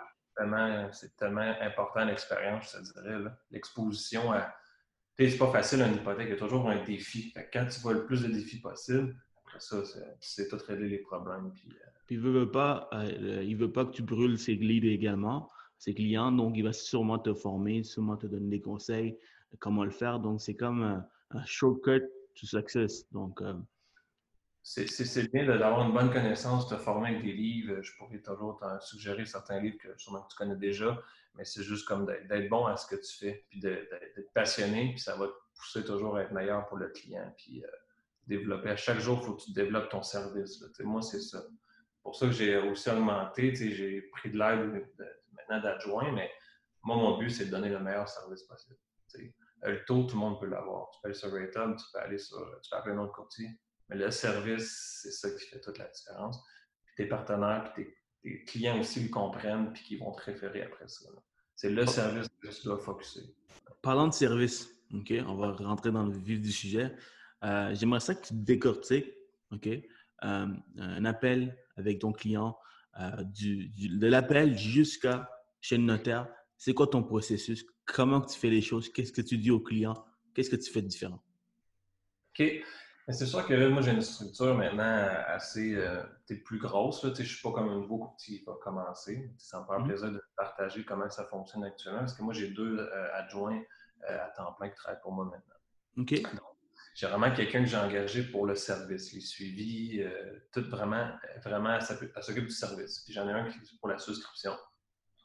c'est 0.93 1.17
tellement 1.17 1.55
important 1.62 2.05
l'expérience, 2.05 2.77
je 2.77 2.93
te 2.93 3.01
dirais. 3.01 3.31
L'exposition 3.51 4.31
à 4.31 4.55
c'est 5.19 5.38
pas 5.38 5.51
facile 5.51 5.81
une 5.81 5.95
hypothèque, 5.95 6.27
il 6.29 6.33
y 6.33 6.35
a 6.35 6.37
toujours 6.37 6.69
un 6.69 6.85
défi. 6.85 7.33
quand 7.51 7.67
tu 7.67 7.81
vois 7.81 7.95
le 7.95 8.05
plus 8.05 8.23
de 8.23 8.29
défis 8.29 8.61
possible, 8.61 9.17
après 9.47 9.61
ça, 9.61 9.83
c'est 10.21 10.47
tout 10.47 10.59
régler 10.69 10.91
les 10.91 10.99
problèmes. 10.99 11.53
Puis, 11.55 11.71
euh, 11.71 11.87
il 12.11 12.21
ne 12.21 12.29
veut, 12.29 12.51
pas, 12.51 12.91
euh, 12.93 13.43
il 13.43 13.57
veut 13.57 13.73
pas 13.73 13.87
que 13.87 13.93
tu 13.93 14.03
brûles 14.03 14.38
ses 14.38 14.57
leads 14.57 14.87
également, 14.87 15.51
ses 15.79 15.95
clients, 15.95 16.31
donc 16.31 16.55
il 16.55 16.64
va 16.64 16.75
sûrement 16.75 17.19
te 17.19 17.33
former, 17.33 17.83
sûrement 17.83 18.19
te 18.19 18.27
donner 18.27 18.59
des 18.59 18.61
conseils 18.61 19.19
comment 19.59 19.85
le 19.85 19.91
faire. 19.91 20.21
Donc, 20.21 20.43
c'est 20.43 20.55
comme 20.55 20.83
un, 20.83 21.45
shortcut 21.47 22.03
to 22.38 22.47
success. 22.47 23.11
Donc, 23.11 23.41
euh, 23.41 23.55
c'est 24.69 25.33
bien 25.33 25.47
d'avoir 25.47 25.87
une 25.87 25.95
bonne 25.95 26.13
connaissance, 26.13 26.69
de 26.69 26.77
former 26.77 27.09
avec 27.09 27.23
des 27.23 27.33
livres. 27.33 27.81
Je 27.81 27.97
pourrais 27.97 28.21
toujours 28.21 28.59
te 28.59 28.85
suggérer 28.85 29.25
certains 29.25 29.61
livres 29.61 29.79
que 29.79 29.97
sûrement 29.97 30.27
tu 30.29 30.37
connais 30.37 30.57
déjà, 30.57 31.01
mais 31.35 31.45
c'est 31.45 31.63
juste 31.63 31.89
comme 31.89 32.05
d'être 32.05 32.51
bon 32.51 32.67
à 32.67 32.77
ce 32.77 32.87
que 32.87 32.97
tu 32.97 33.17
fais, 33.17 33.47
puis 33.49 33.61
d'être 33.61 34.33
passionné, 34.35 34.91
puis 34.91 35.01
ça 35.01 35.17
va 35.17 35.27
te 35.27 35.33
pousser 35.57 35.85
toujours 35.85 36.19
à 36.19 36.23
être 36.23 36.33
meilleur 36.33 36.67
pour 36.67 36.77
le 36.77 36.89
client, 36.89 37.33
puis 37.39 37.65
euh, 37.65 37.69
développer. 38.27 38.69
À 38.69 38.77
chaque 38.77 38.99
jour, 38.99 39.19
il 39.23 39.27
faut 39.27 39.35
que 39.37 39.43
tu 39.45 39.53
développes 39.53 39.89
ton 39.89 40.03
service. 40.03 40.63
Moi, 40.81 41.01
c'est 41.01 41.23
ça. 41.23 41.43
pour 42.03 42.15
ça 42.15 42.27
que 42.27 42.33
j'ai 42.33 42.59
aussi 42.59 42.91
augmenté, 42.91 43.55
j'ai 43.55 44.03
pris 44.03 44.31
de 44.31 44.39
l'aide 44.39 44.87
maintenant 45.33 45.63
d'adjoint, 45.63 46.13
mais 46.13 46.31
moi, 46.83 46.97
mon 46.97 47.17
but, 47.17 47.31
c'est 47.31 47.47
de 47.47 47.51
donner 47.51 47.71
le 47.71 47.81
meilleur 47.81 48.09
service 48.09 48.43
possible. 48.43 48.77
Le 49.63 49.85
taux, 49.87 50.05
tout 50.05 50.15
le 50.15 50.21
monde 50.21 50.39
peut 50.39 50.47
l'avoir. 50.47 50.91
Tu 50.91 51.01
peux 51.01 51.09
aller 51.09 51.19
sur 51.19 51.33
Raytom, 51.33 51.75
tu 51.75 51.85
peux 51.91 52.01
aller 52.01 52.19
sur, 52.19 52.39
tu 52.63 52.71
peux 52.71 52.77
appeler 52.77 52.95
un 52.95 52.99
autre 52.99 53.15
courtier. 53.15 53.49
Mais 53.88 53.96
le 53.96 54.11
service, 54.11 55.01
c'est 55.03 55.12
ça 55.12 55.31
qui 55.31 55.46
fait 55.46 55.61
toute 55.61 55.79
la 55.79 55.87
différence. 55.87 56.42
Puis 56.85 56.94
tes 56.96 57.07
partenaires, 57.07 57.72
puis 57.74 57.87
tes, 58.22 58.44
clients 58.44 58.79
aussi 58.81 59.01
le 59.01 59.09
comprennent, 59.09 59.72
puis 59.72 59.83
qui 59.83 59.96
vont 59.96 60.12
te 60.12 60.22
référer 60.22 60.62
après 60.62 60.88
ça. 60.88 61.09
C'est 61.55 61.70
le 61.70 61.87
service 61.87 62.29
que 62.40 62.48
tu 62.48 62.64
dois 62.64 62.79
focuser. 62.79 63.35
Parlant 63.81 64.09
de 64.09 64.12
service, 64.12 64.68
OK, 64.92 65.12
on 65.27 65.35
va 65.37 65.53
rentrer 65.53 65.90
dans 65.90 66.05
le 66.05 66.16
vif 66.16 66.40
du 66.40 66.53
sujet. 66.53 66.94
Euh, 67.44 67.74
j'aimerais 67.74 68.01
ça 68.01 68.14
que 68.14 68.27
tu 68.27 68.35
décortiques, 68.35 69.12
OK, 69.53 69.66
euh, 69.66 70.46
un 70.77 71.05
appel 71.05 71.57
avec 71.77 72.01
ton 72.01 72.12
client, 72.12 72.59
euh, 73.01 73.22
du, 73.24 73.68
de 73.68 74.07
l'appel 74.07 74.59
jusqu'à 74.59 75.31
chez 75.61 75.77
le 75.77 75.85
notaire. 75.85 76.29
C'est 76.57 76.74
quoi 76.74 76.88
ton 76.88 77.03
processus? 77.03 77.64
Comment 77.85 78.20
tu 78.20 78.38
fais 78.38 78.51
les 78.51 78.61
choses? 78.61 78.88
Qu'est-ce 78.88 79.12
que 79.12 79.22
tu 79.22 79.38
dis 79.38 79.51
au 79.51 79.61
client? 79.61 79.94
Qu'est-ce 80.35 80.51
que 80.51 80.57
tu 80.57 80.70
fais 80.70 80.83
de 80.83 80.88
différent? 80.88 81.22
OK. 82.31 82.42
C'est 83.11 83.27
sûr 83.27 83.47
que 83.47 83.68
moi, 83.68 83.81
j'ai 83.81 83.92
une 83.92 84.03
structure 84.03 84.55
maintenant 84.55 85.09
assez 85.29 85.75
euh, 85.75 86.03
plus 86.44 86.59
grosse. 86.59 87.01
Je 87.03 87.09
ne 87.09 87.14
suis 87.14 87.40
pas 87.42 87.53
comme 87.53 87.68
un 87.71 87.77
nouveau 87.77 87.99
courtier 87.99 88.40
qui 88.40 88.44
va 88.44 88.53
commencer. 88.62 89.31
Ça 89.38 89.61
me 89.61 89.66
fait 89.66 89.79
mmh 89.79 89.87
plaisir 89.87 90.12
de 90.12 90.23
partager 90.37 90.85
comment 90.85 91.09
ça 91.09 91.25
fonctionne 91.25 91.64
actuellement 91.64 92.01
parce 92.01 92.12
que 92.12 92.23
moi, 92.23 92.35
j'ai 92.35 92.49
deux 92.49 92.79
euh, 92.79 93.14
adjoints 93.14 93.62
euh, 94.11 94.25
à 94.25 94.29
temps 94.37 94.53
plein 94.53 94.68
qui 94.68 94.75
travaillent 94.75 95.01
pour 95.01 95.12
moi 95.12 95.25
maintenant. 95.25 95.55
OK. 95.97 96.21
j'ai 96.94 97.07
vraiment 97.07 97.35
quelqu'un 97.35 97.61
que 97.61 97.66
j'ai 97.66 97.79
engagé 97.79 98.25
pour 98.25 98.44
le 98.44 98.55
service, 98.55 99.12
les 99.14 99.21
suivis, 99.21 100.05
tout 100.53 100.68
vraiment, 100.68 101.11
vraiment, 101.42 101.71
à 101.71 101.81
s'occupe 101.81 102.44
du 102.44 102.51
service. 102.51 103.01
Puis 103.05 103.14
j'en 103.14 103.27
ai 103.27 103.33
un 103.33 103.49
qui 103.49 103.57
est 103.57 103.79
pour 103.81 103.88
la 103.88 103.99
souscription. 103.99 104.53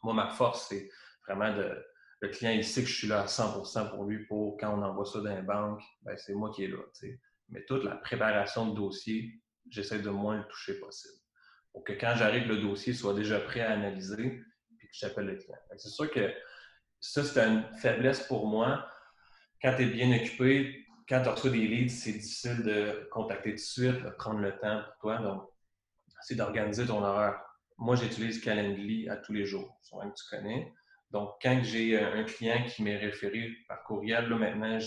Moi, 0.04 0.13
ma 0.13 0.30
force, 0.30 0.67
c'est 0.69 0.89
vraiment 1.28 1.56
de. 1.56 1.84
Le 2.22 2.30
client, 2.30 2.52
il 2.52 2.63
sait 2.63 2.82
que 2.82 2.88
je 2.88 2.96
suis 2.96 3.08
là 3.10 3.24
à 3.24 3.26
100% 3.26 3.89
pour 3.89 4.06
lui 4.06 4.26
pour 4.26 4.58
quand 4.58 4.74
on 4.74 4.82
envoie 4.82 5.04
ça 5.04 5.19
dans 5.19 5.36
les 5.36 5.41
banques, 5.41 5.84
ben, 6.04 6.15
c'est 6.15 6.34
moi 6.34 6.52
qui 6.52 6.63
est 6.63 6.69
là 6.69 6.78
mais 7.54 7.63
toute 7.66 7.84
la 7.84 7.96
préparation 7.96 8.68
de 8.70 8.76
dossier, 8.76 9.39
j'essaie 9.70 10.00
de 10.00 10.10
moins 10.10 10.38
le 10.38 10.48
toucher 10.48 10.80
possible. 10.80 11.13
Pour 11.72 11.84
que 11.84 11.94
quand 11.94 12.16
j'arrive, 12.16 12.48
le 12.48 12.58
dossier 12.58 12.94
soit 12.94 13.13
déjà 13.13 13.39
prêt 13.39 13.62
à 13.62 13.72
analyser, 13.72 14.42
puis 14.78 14.88
que 14.88 14.94
j'appelle 14.94 15.26
le 15.26 15.36
client. 15.36 15.58
C'est 15.78 15.89
sûr 15.89 16.10
que 16.12 16.34
ça, 17.00 17.24
c'est 17.24 17.39
une 17.39 17.63
faiblesse 17.78 18.28
pour 18.28 18.48
moi. 18.48 18.89
Quand 19.62 19.76
tu 19.76 19.84
es 19.84 19.86
bien 19.86 20.12
occupé, 20.16 20.86
quand 21.08 21.22
tu 21.22 21.30
reçois 21.30 21.52
des 21.52 21.68
leads, 21.68 21.89
c'est 21.89 22.13
difficile 22.13 22.63
de 22.63 23.08
contacter 23.12 23.52
tout 23.52 23.56
de 23.56 23.62
suite, 23.62 24.04
de 24.04 24.10
prendre 24.10 24.39
le 24.39 24.58
temps 24.58 24.82
pour 24.84 24.98
toi. 25.02 25.18
Donc, 25.18 25.50
c'est 26.22 26.36
d'organiser 26.36 26.86
ton 26.86 27.04
horaire. 27.04 27.42
Moi, 27.78 27.96
j'utilise 27.96 28.39
Calendly 28.42 29.10
à 29.10 29.18
tous 29.18 29.34
les 29.34 29.46
jours, 29.46 29.78
souvent 29.82 30.10
que 30.10 30.16
tu 30.16 30.24
connais. 30.30 30.72
Donc, 31.12 31.36
quand 31.42 31.62
j'ai 31.63 32.00
un 32.00 32.24
client 32.24 32.63
qui 32.66 32.84
m'est 32.84 32.98
référé 32.98 33.52
par 33.68 33.84
courriel, 33.84 34.30
là, 34.30 34.38
maintenant, 34.38 34.80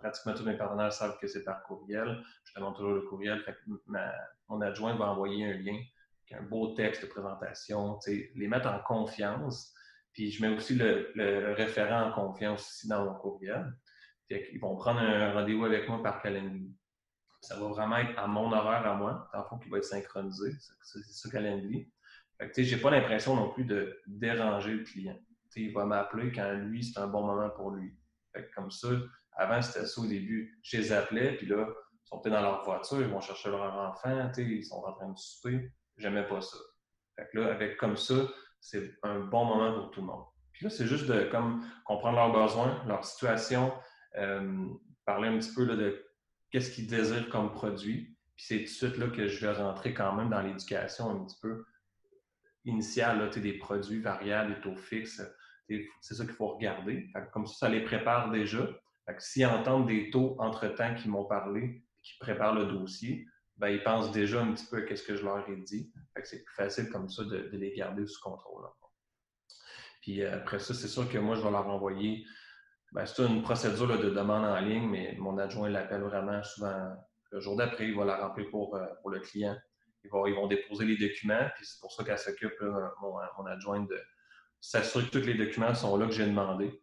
pratiquement 0.00 0.34
tous 0.34 0.44
mes 0.44 0.56
partenaires 0.56 0.92
savent 0.92 1.18
que 1.18 1.26
c'est 1.26 1.44
par 1.44 1.62
courriel. 1.62 2.22
Je 2.44 2.58
demande 2.58 2.74
toujours 2.74 2.94
le 2.94 3.02
courriel. 3.02 3.44
mon 4.48 4.60
adjoint 4.60 4.96
va 4.96 5.12
envoyer 5.12 5.44
un 5.44 5.58
lien, 5.58 5.78
un 6.32 6.42
beau 6.42 6.74
texte 6.74 7.02
de 7.02 7.06
présentation, 7.06 7.98
les 8.06 8.48
mettre 8.48 8.68
en 8.68 8.80
confiance. 8.80 9.72
Puis 10.12 10.30
je 10.32 10.42
mets 10.42 10.54
aussi 10.54 10.74
le, 10.74 11.54
référent 11.54 12.08
en 12.08 12.12
confiance 12.12 12.62
aussi 12.62 12.88
dans 12.88 13.04
mon 13.04 13.14
courriel. 13.14 13.72
Ils 14.28 14.60
vont 14.60 14.76
prendre 14.76 15.00
un 15.00 15.32
rendez-vous 15.32 15.64
avec 15.64 15.88
moi 15.88 16.02
par 16.02 16.22
Calendly. 16.22 16.74
Ça 17.40 17.58
va 17.58 17.68
vraiment 17.68 17.96
être 17.96 18.18
à 18.18 18.26
mon 18.26 18.52
horaire 18.52 18.86
à 18.86 18.94
moi, 18.94 19.28
dans 19.32 19.40
le 19.40 19.44
fond, 19.46 19.58
qui 19.58 19.68
va 19.70 19.78
être 19.78 19.84
synchronisé. 19.84 20.52
C'est 20.82 21.02
ça 21.02 21.30
Calendly. 21.30 21.90
Je 22.40 22.74
n'ai 22.74 22.80
pas 22.80 22.90
l'impression 22.90 23.34
non 23.34 23.50
plus 23.50 23.64
de 23.64 24.00
déranger 24.06 24.72
le 24.72 24.84
client. 24.84 25.18
il 25.56 25.72
va 25.72 25.84
m'appeler 25.84 26.32
quand 26.32 26.52
lui, 26.52 26.82
c'est 26.82 26.98
un 26.98 27.06
bon 27.06 27.26
moment 27.26 27.50
pour 27.50 27.70
lui. 27.70 27.96
comme 28.54 28.70
ça, 28.70 28.88
avant, 29.40 29.62
c'était 29.62 29.86
ça 29.86 30.00
au 30.02 30.06
début. 30.06 30.58
Je 30.62 30.76
les 30.76 30.92
appelais, 30.92 31.36
puis 31.36 31.46
là, 31.46 31.66
ils 31.66 32.08
sont 32.08 32.20
peut-être 32.20 32.34
dans 32.34 32.42
leur 32.42 32.62
voiture, 32.62 33.00
ils 33.00 33.08
vont 33.08 33.20
chercher 33.20 33.48
leur 33.48 33.62
enfant, 33.74 34.30
ils 34.36 34.64
sont 34.64 34.82
en 34.84 34.92
train 34.92 35.08
de 35.08 35.18
souper. 35.18 35.72
J'aimais 35.96 36.26
pas 36.28 36.42
ça. 36.42 36.58
Fait 37.16 37.26
que 37.32 37.38
là, 37.38 37.52
avec 37.52 37.78
comme 37.78 37.96
ça, 37.96 38.14
c'est 38.60 38.98
un 39.02 39.20
bon 39.20 39.46
moment 39.46 39.72
pour 39.80 39.90
tout 39.92 40.00
le 40.02 40.08
monde. 40.08 40.24
Puis 40.52 40.64
là, 40.64 40.70
c'est 40.70 40.86
juste 40.86 41.06
de 41.06 41.30
comprendre 41.86 42.16
leurs 42.16 42.32
besoins, 42.32 42.84
leur 42.86 43.02
situation, 43.02 43.72
euh, 44.18 44.66
parler 45.06 45.28
un 45.28 45.38
petit 45.38 45.54
peu 45.54 45.64
de 45.64 46.04
qu'est-ce 46.50 46.70
qu'ils 46.70 46.86
désirent 46.86 47.30
comme 47.30 47.50
produit. 47.50 48.14
Puis 48.36 48.44
c'est 48.46 48.58
tout 48.58 48.64
de 48.64 48.68
suite 48.68 48.98
là 48.98 49.08
que 49.08 49.26
je 49.26 49.46
vais 49.46 49.52
rentrer 49.52 49.94
quand 49.94 50.14
même 50.14 50.28
dans 50.28 50.42
l'éducation 50.42 51.10
un 51.10 51.24
petit 51.24 51.38
peu 51.40 51.64
initiale, 52.66 53.30
des 53.30 53.54
produits 53.54 54.00
variables, 54.00 54.54
des 54.54 54.60
taux 54.60 54.76
fixes. 54.76 55.22
C'est 55.66 56.14
ça 56.14 56.24
qu'il 56.24 56.34
faut 56.34 56.48
regarder. 56.48 57.10
comme 57.32 57.46
ça, 57.46 57.54
ça 57.54 57.68
les 57.70 57.82
prépare 57.84 58.30
déjà. 58.30 58.68
S'ils 59.18 59.46
entendent 59.46 59.86
des 59.86 60.10
taux 60.10 60.36
entre-temps 60.38 60.94
qui 60.94 61.08
m'ont 61.08 61.24
parlé, 61.24 61.84
qui 62.02 62.18
préparent 62.18 62.54
le 62.54 62.66
dossier, 62.66 63.26
ben, 63.56 63.68
ils 63.68 63.82
pensent 63.82 64.10
déjà 64.10 64.40
un 64.40 64.52
petit 64.52 64.66
peu 64.66 64.86
à 64.90 64.96
ce 64.96 65.02
que 65.02 65.16
je 65.16 65.24
leur 65.24 65.46
ai 65.48 65.56
dit. 65.56 65.92
c'est 66.24 66.42
plus 66.44 66.54
facile 66.54 66.88
comme 66.90 67.08
ça 67.08 67.24
de, 67.24 67.50
les 67.52 67.74
garder 67.74 68.06
sous 68.06 68.20
contrôle. 68.20 68.64
Puis 70.00 70.22
euh, 70.22 70.34
après 70.34 70.58
ça, 70.58 70.72
c'est 70.72 70.88
sûr 70.88 71.08
que 71.10 71.18
moi, 71.18 71.36
je 71.36 71.42
vais 71.42 71.50
leur 71.50 71.68
envoyer. 71.68 72.24
Ben, 72.92 73.04
c'est 73.04 73.22
une 73.22 73.42
procédure 73.42 73.86
de 73.98 74.10
demande 74.10 74.44
en 74.44 74.58
ligne, 74.60 74.88
mais 74.88 75.14
mon 75.18 75.36
adjoint 75.38 75.68
l'appelle 75.68 76.02
vraiment 76.02 76.42
souvent 76.42 76.96
le 77.32 77.40
jour 77.40 77.56
d'après. 77.56 77.88
Il 77.88 77.96
va 77.96 78.06
la 78.06 78.16
remplir 78.16 78.48
pour, 78.50 78.74
euh, 78.76 78.86
pour 79.02 79.10
le 79.10 79.20
client. 79.20 79.56
Ils 80.02 80.10
vont, 80.10 80.26
ils 80.26 80.34
vont 80.34 80.46
déposer 80.46 80.86
les 80.86 80.96
documents, 80.96 81.50
puis 81.54 81.66
c'est 81.66 81.78
pour 81.80 81.92
ça 81.92 82.02
qu'elle 82.02 82.18
s'occupe, 82.18 82.58
mon, 83.02 83.16
mon 83.36 83.46
adjointe, 83.46 83.88
de 83.90 84.00
s'assurer 84.58 85.04
que 85.04 85.18
tous 85.18 85.26
les 85.26 85.34
documents 85.34 85.74
sont 85.74 85.96
là 85.98 86.06
que 86.06 86.12
j'ai 86.12 86.24
demandé. 86.24 86.82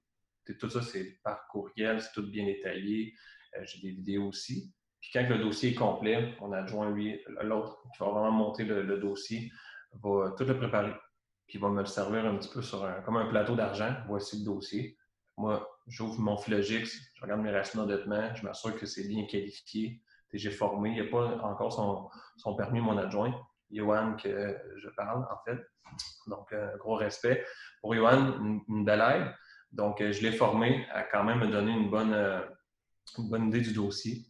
Tout 0.53 0.69
ça, 0.69 0.81
c'est 0.81 1.19
par 1.23 1.47
courriel, 1.47 2.01
c'est 2.01 2.12
tout 2.13 2.29
bien 2.29 2.45
détaillé. 2.45 3.13
Euh, 3.55 3.63
j'ai 3.65 3.81
des 3.81 3.91
vidéos 3.91 4.27
aussi. 4.27 4.73
Puis 4.99 5.12
quand 5.13 5.27
le 5.29 5.38
dossier 5.39 5.71
est 5.71 5.75
complet, 5.75 6.36
mon 6.41 6.51
adjoint, 6.51 6.89
lui, 6.89 7.19
l'autre, 7.41 7.81
qui 7.93 8.03
va 8.03 8.10
vraiment 8.10 8.31
monter 8.31 8.63
le, 8.63 8.97
dossier, 8.97 9.51
va 9.93 10.33
tout 10.38 10.43
le 10.43 10.57
préparer. 10.57 10.93
Puis 11.47 11.57
il 11.57 11.62
va 11.62 11.69
me 11.69 11.79
le 11.79 11.86
servir 11.86 12.25
un 12.25 12.38
petit 12.38 12.49
peu 12.49 12.62
sur 12.62 12.83
un, 12.83 13.01
comme 13.01 13.17
un 13.17 13.27
plateau 13.27 13.55
d'argent. 13.55 13.95
Voici 14.07 14.39
le 14.39 14.45
dossier. 14.45 14.97
Moi, 15.38 15.67
j'ouvre 15.88 16.19
mon 16.19 16.36
Flogix, 16.36 16.99
je 17.15 17.21
regarde 17.21 17.41
mes 17.41 17.51
racines 17.51 17.79
d'endettement, 17.79 18.33
je 18.33 18.43
m'assure 18.43 18.75
que 18.75 18.86
c'est 18.86 19.07
bien 19.07 19.25
qualifié. 19.27 20.01
J'ai 20.33 20.51
formé. 20.51 20.89
Il 20.89 20.95
n'y 20.95 21.07
a 21.07 21.10
pas 21.10 21.38
encore 21.43 22.12
son, 22.38 22.55
permis, 22.55 22.81
mon 22.81 22.97
adjoint. 22.97 23.33
Johan, 23.71 24.15
que 24.15 24.57
je 24.77 24.89
parle, 24.89 25.25
en 25.31 25.38
fait. 25.45 25.60
Donc, 26.27 26.51
un 26.51 26.75
gros 26.77 26.95
respect. 26.95 27.45
Pour 27.81 27.95
Johan, 27.95 28.62
une 28.67 28.83
belle 28.83 29.01
aide. 29.01 29.33
Donc, 29.71 30.01
euh, 30.01 30.12
je 30.12 30.21
l'ai 30.21 30.32
formé 30.32 30.86
à 30.91 31.03
quand 31.03 31.23
même 31.23 31.39
me 31.39 31.47
donner 31.47 31.71
une 31.71 31.89
bonne, 31.89 32.13
euh, 32.13 32.41
bonne 33.17 33.47
idée 33.47 33.62
du 33.62 33.73
dossier. 33.73 34.25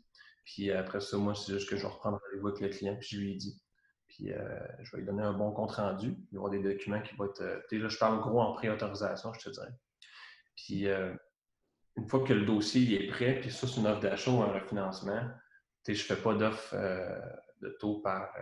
Puis 0.45 0.71
après 0.71 1.01
ça, 1.01 1.17
moi, 1.17 1.35
c'est 1.35 1.53
juste 1.53 1.69
que 1.69 1.75
je 1.75 1.81
vais 1.81 1.87
reprendre 1.87 2.19
rendez-vous 2.23 2.47
avec 2.47 2.61
le 2.61 2.69
client, 2.69 2.95
puis 2.99 3.09
je 3.11 3.17
lui 3.17 3.31
ai 3.33 3.35
dit. 3.35 3.61
Puis 4.07 4.31
euh, 4.31 4.59
je 4.81 4.91
vais 4.91 4.99
lui 4.99 5.05
donner 5.05 5.23
un 5.23 5.33
bon 5.33 5.51
compte 5.51 5.71
rendu. 5.71 6.15
Il 6.31 6.35
y 6.35 6.37
aura 6.37 6.49
des 6.49 6.61
documents 6.61 7.01
qui 7.01 7.15
vont 7.15 7.25
être. 7.25 7.65
déjà, 7.69 7.87
je 7.89 7.97
parle 7.97 8.19
gros 8.21 8.41
en 8.41 8.53
préautorisation, 8.53 9.33
je 9.33 9.41
te 9.41 9.49
dirais. 9.49 9.73
Puis 10.55 10.87
une 11.97 12.07
fois 12.07 12.23
que 12.23 12.33
le 12.33 12.45
dossier 12.45 13.03
est 13.03 13.07
prêt, 13.09 13.39
puis 13.41 13.51
ça, 13.51 13.67
c'est 13.67 13.79
une 13.79 13.87
offre 13.87 13.99
d'achat 13.99 14.31
ou 14.31 14.41
un 14.41 14.53
refinancement, 14.53 15.21
je 15.85 15.91
ne 15.91 15.97
fais 15.97 16.15
pas 16.15 16.33
d'offre 16.33 16.75
de 17.61 17.69
taux 17.79 17.99
par, 17.99 18.33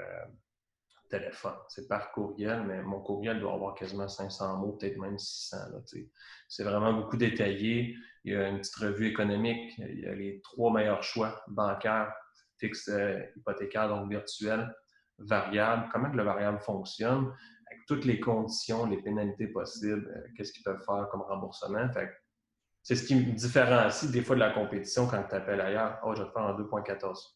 C'est 1.69 1.87
par 1.87 2.11
courriel, 2.11 2.63
mais 2.63 2.81
mon 2.81 3.01
courriel 3.01 3.39
doit 3.39 3.53
avoir 3.53 3.75
quasiment 3.75 4.07
500 4.07 4.57
mots, 4.57 4.73
peut-être 4.73 4.97
même 4.97 5.17
600. 5.17 5.57
C'est 6.47 6.63
vraiment 6.63 6.93
beaucoup 6.93 7.17
détaillé. 7.17 7.95
Il 8.23 8.33
y 8.33 8.35
a 8.35 8.49
une 8.49 8.59
petite 8.59 8.75
revue 8.75 9.07
économique. 9.07 9.73
Il 9.77 9.99
y 9.99 10.07
a 10.07 10.15
les 10.15 10.41
trois 10.41 10.71
meilleurs 10.71 11.03
choix 11.03 11.43
bancaires, 11.47 12.13
fixe, 12.57 12.89
euh, 12.89 13.19
hypothécaire, 13.35 13.89
donc 13.89 14.09
virtuel, 14.09 14.73
variable. 15.19 15.89
Comment 15.91 16.11
que 16.11 16.17
le 16.17 16.23
variable 16.23 16.59
fonctionne, 16.59 17.33
avec 17.67 17.85
toutes 17.87 18.05
les 18.05 18.19
conditions, 18.19 18.85
les 18.85 19.01
pénalités 19.01 19.47
possibles, 19.47 20.11
euh, 20.15 20.27
qu'est-ce 20.35 20.53
qu'ils 20.53 20.63
peuvent 20.63 20.83
faire 20.85 21.07
comme 21.11 21.21
remboursement? 21.21 21.89
c'est 22.81 22.95
ce 22.95 23.07
qui 23.07 23.15
me 23.15 23.31
différencie 23.33 24.11
des 24.11 24.21
fois 24.21 24.35
de 24.35 24.41
la 24.41 24.51
compétition 24.51 25.07
quand 25.07 25.23
tu 25.27 25.33
appelles 25.33 25.59
ailleurs. 25.59 25.99
Oh, 26.03 26.13
je 26.13 26.21
vais 26.21 26.27
te 26.27 26.33
faire 26.33 26.43
en 26.43 26.53
2.14. 26.53 27.35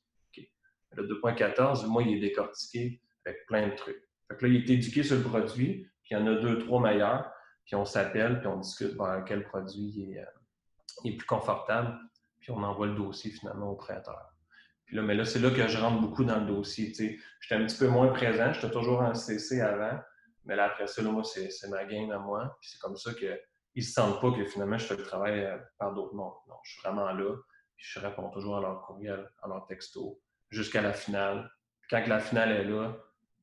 Le 0.91 1.07
2.14, 1.07 1.87
moi, 1.87 2.03
il 2.03 2.17
est 2.17 2.19
décortiqué 2.19 3.01
plein 3.47 3.67
de 3.67 3.75
trucs. 3.75 4.09
Fait 4.29 4.41
là, 4.41 4.47
il 4.47 4.55
est 4.57 4.73
éduqué 4.73 5.03
sur 5.03 5.17
le 5.17 5.23
produit, 5.23 5.89
puis 6.03 6.11
il 6.11 6.17
y 6.17 6.17
en 6.17 6.27
a 6.27 6.35
deux, 6.35 6.59
trois 6.59 6.81
meilleurs, 6.81 7.31
puis 7.65 7.75
on 7.75 7.85
s'appelle, 7.85 8.39
puis 8.39 8.47
on 8.47 8.57
discute 8.57 8.97
vers 8.97 9.23
quel 9.25 9.43
produit 9.43 10.17
euh, 10.17 10.25
est, 11.05 11.15
plus 11.15 11.27
confortable, 11.27 11.99
puis 12.39 12.51
on 12.51 12.63
envoie 12.63 12.87
le 12.87 12.95
dossier 12.95 13.31
finalement 13.31 13.71
au 13.71 13.75
prêteur. 13.75 14.33
Puis 14.85 14.95
là, 14.95 15.03
mais 15.03 15.13
là, 15.13 15.23
c'est 15.23 15.39
là 15.39 15.51
que 15.51 15.67
je 15.67 15.77
rentre 15.77 16.01
beaucoup 16.01 16.23
dans 16.23 16.39
le 16.39 16.47
dossier. 16.47 16.91
J'étais 16.95 17.61
un 17.61 17.65
petit 17.65 17.77
peu 17.77 17.87
moins 17.87 18.07
présent, 18.07 18.51
j'étais 18.53 18.71
toujours 18.71 19.01
en 19.01 19.13
CC 19.13 19.61
avant, 19.61 19.99
mais 20.45 20.55
là, 20.55 20.65
après 20.65 20.87
ça, 20.87 21.03
là, 21.03 21.11
moi, 21.11 21.23
c'est 21.23 21.67
ma 21.69 21.85
game 21.85 22.09
à 22.11 22.17
moi. 22.17 22.57
Puis 22.59 22.71
c'est 22.71 22.79
comme 22.79 22.97
ça 22.97 23.13
qu'ils 23.13 23.39
ne 23.75 23.81
se 23.81 23.91
sentent 23.91 24.19
pas 24.19 24.31
que 24.31 24.43
finalement, 24.45 24.79
je 24.79 24.85
fais 24.85 24.95
le 24.95 25.03
travail 25.03 25.41
euh, 25.41 25.57
par 25.77 25.93
d'autres 25.93 26.15
mondes. 26.15 26.33
Non, 26.47 26.55
je 26.63 26.71
suis 26.71 26.81
vraiment 26.81 27.11
là, 27.11 27.35
puis 27.75 27.85
je 27.87 27.99
réponds 27.99 28.29
toujours 28.31 28.57
à 28.57 28.61
leur 28.61 28.81
courriel, 28.81 29.29
à 29.43 29.47
leur 29.47 29.67
texto, 29.67 30.19
jusqu'à 30.49 30.81
la 30.81 30.93
finale. 30.93 31.51
Quand 31.89 32.05
la 32.07 32.19
finale 32.19 32.51
est 32.51 32.63
là, 32.63 32.97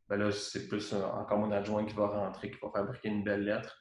ben 0.08 0.18
là, 0.18 0.30
c'est 0.30 0.68
plus 0.68 0.92
encore 0.92 1.38
mon 1.38 1.50
adjoint 1.50 1.84
qui 1.84 1.94
va 1.94 2.06
rentrer, 2.06 2.50
qui 2.50 2.58
va 2.62 2.70
fabriquer 2.70 3.08
une 3.08 3.24
belle 3.24 3.44
lettre. 3.44 3.76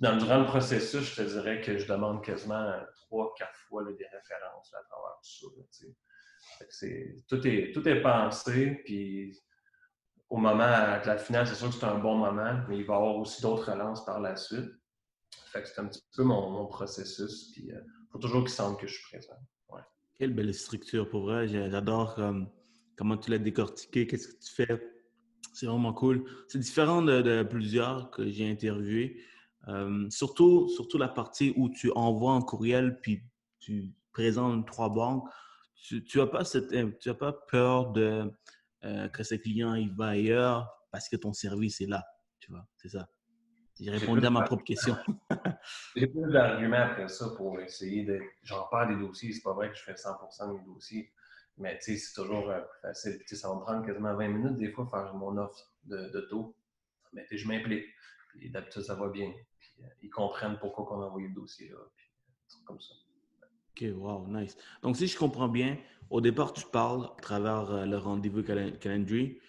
dans, 0.00 0.16
durant 0.16 0.38
le 0.38 0.46
processus, 0.46 1.14
je 1.14 1.22
te 1.22 1.28
dirais 1.28 1.60
que 1.60 1.76
je 1.76 1.86
demande 1.86 2.24
quasiment 2.24 2.72
trois, 2.96 3.34
quatre 3.36 3.58
fois 3.68 3.84
des 3.84 4.06
références 4.06 4.72
à 4.74 4.82
travers 4.84 5.18
tout 5.22 5.52
ça. 5.70 6.76
tout, 7.28 7.46
est, 7.46 7.72
tout 7.72 7.88
est 7.88 8.00
pensé, 8.00 8.80
puis 8.84 9.38
au 10.30 10.36
moment 10.38 10.64
de 10.64 11.06
la 11.06 11.18
finale, 11.18 11.46
c'est 11.46 11.56
sûr 11.56 11.68
que 11.68 11.74
c'est 11.74 11.84
un 11.84 11.98
bon 11.98 12.16
moment, 12.16 12.62
mais 12.68 12.78
il 12.78 12.84
va 12.84 12.94
y 12.94 12.96
avoir 12.96 13.16
aussi 13.16 13.42
d'autres 13.42 13.72
relances 13.72 14.04
par 14.04 14.20
la 14.20 14.36
suite. 14.36 14.70
Fait 15.52 15.62
que 15.62 15.68
c'est 15.68 15.80
un 15.80 15.88
petit 15.88 16.02
peu 16.16 16.22
mon, 16.22 16.66
processus, 16.66 17.50
puis 17.52 17.64
il 17.66 17.74
euh, 17.74 17.80
faut 18.12 18.18
toujours 18.18 18.42
qu'il 18.42 18.52
semble 18.52 18.76
que 18.78 18.86
je 18.86 18.94
suis 18.94 19.04
présent. 19.10 19.36
Quelle 20.18 20.34
belle 20.34 20.52
structure 20.52 21.08
pour 21.08 21.22
vrai. 21.22 21.48
J'adore 21.48 22.20
comment 22.94 23.16
tu 23.16 23.30
l'as 23.30 23.38
décortiqué, 23.38 24.06
qu'est-ce 24.06 24.28
que 24.28 24.38
tu 24.38 24.52
fais 24.52 24.99
c'est 25.60 25.66
vraiment 25.66 25.92
cool. 25.92 26.24
C'est 26.48 26.58
différent 26.58 27.02
de, 27.02 27.42
plusieurs 27.42 28.10
que 28.10 28.26
j'ai 28.30 28.50
interviewés. 28.50 29.22
Euh, 29.68 30.08
surtout, 30.08 30.70
surtout 30.70 30.96
la 30.96 31.08
partie 31.08 31.52
où 31.54 31.68
tu 31.68 31.92
envoies 31.94 32.32
un 32.32 32.40
courriel 32.40 32.98
puis 33.02 33.22
tu 33.58 33.92
présentes 34.10 34.66
trois 34.66 34.88
banques. 34.88 35.28
Tu 35.74 36.02
n'as 36.16 36.26
pas, 36.26 36.44
tu 36.44 37.14
pas 37.14 37.32
peur 37.32 37.92
de, 37.92 38.32
euh, 38.84 39.08
que 39.08 39.22
ce 39.22 39.34
client 39.34 39.74
il 39.74 39.94
va 39.94 40.08
ailleurs 40.08 40.66
parce 40.90 41.10
que 41.10 41.16
ton 41.16 41.34
service 41.34 41.82
est 41.82 41.86
là. 41.86 42.06
Tu 42.38 42.50
vois, 42.50 42.66
c'est 42.78 42.88
ça. 42.88 43.06
J'ai 43.78 43.90
répondu 43.90 44.24
à 44.24 44.30
ma 44.30 44.42
propre 44.42 44.64
question. 44.64 44.96
J'ai 45.96 46.06
plus 46.06 46.32
d'arguments 46.32 46.84
après 46.90 47.08
ça 47.08 47.30
pour 47.36 47.60
essayer 47.60 48.04
de. 48.04 48.18
J'en 48.42 48.66
parle 48.70 48.96
des 48.96 49.06
dossiers. 49.06 49.32
C'est 49.32 49.42
pas 49.42 49.52
vrai 49.52 49.70
que 49.70 49.76
je 49.76 49.82
fais 49.82 49.96
100 49.96 50.10
de 50.48 50.52
mes 50.58 50.64
dossiers. 50.64 51.12
Mais 51.60 51.78
c'est 51.80 51.98
toujours 52.14 52.50
euh, 52.50 52.60
facile. 52.82 53.20
ça 53.26 53.48
va 53.48 53.54
me 53.56 53.60
prendre 53.60 53.86
quasiment 53.86 54.14
20 54.14 54.28
minutes 54.28 54.58
des 54.58 54.72
fois 54.72 54.86
faire 54.86 55.14
mon 55.14 55.36
offre 55.36 55.72
de, 55.84 56.26
taux. 56.30 56.56
Mais 57.12 57.26
je 57.30 57.46
m'implique. 57.46 57.84
d'habitude, 58.50 58.82
ça 58.82 58.94
va 58.94 59.08
bien. 59.08 59.32
Puis, 59.58 59.70
euh, 59.82 59.86
ils 60.02 60.10
comprennent 60.10 60.58
pourquoi 60.58 60.96
on 60.96 61.02
a 61.02 61.06
envoyé 61.06 61.28
le 61.28 61.34
dossier 61.34 61.68
là. 61.68 61.78
Puis, 61.94 62.06
c'est 62.48 62.64
comme 62.64 62.80
ça. 62.80 62.94
OK, 63.70 63.84
wow, 63.94 64.26
nice. 64.26 64.56
Donc, 64.82 64.96
si 64.96 65.06
je 65.06 65.16
comprends 65.16 65.48
bien, 65.48 65.78
au 66.08 66.20
départ, 66.20 66.52
tu 66.52 66.64
parles 66.66 67.04
à 67.16 67.20
travers 67.20 67.70
euh, 67.70 67.84
le 67.84 67.98
rendez-vous 67.98 68.42
calendrier 68.42 69.40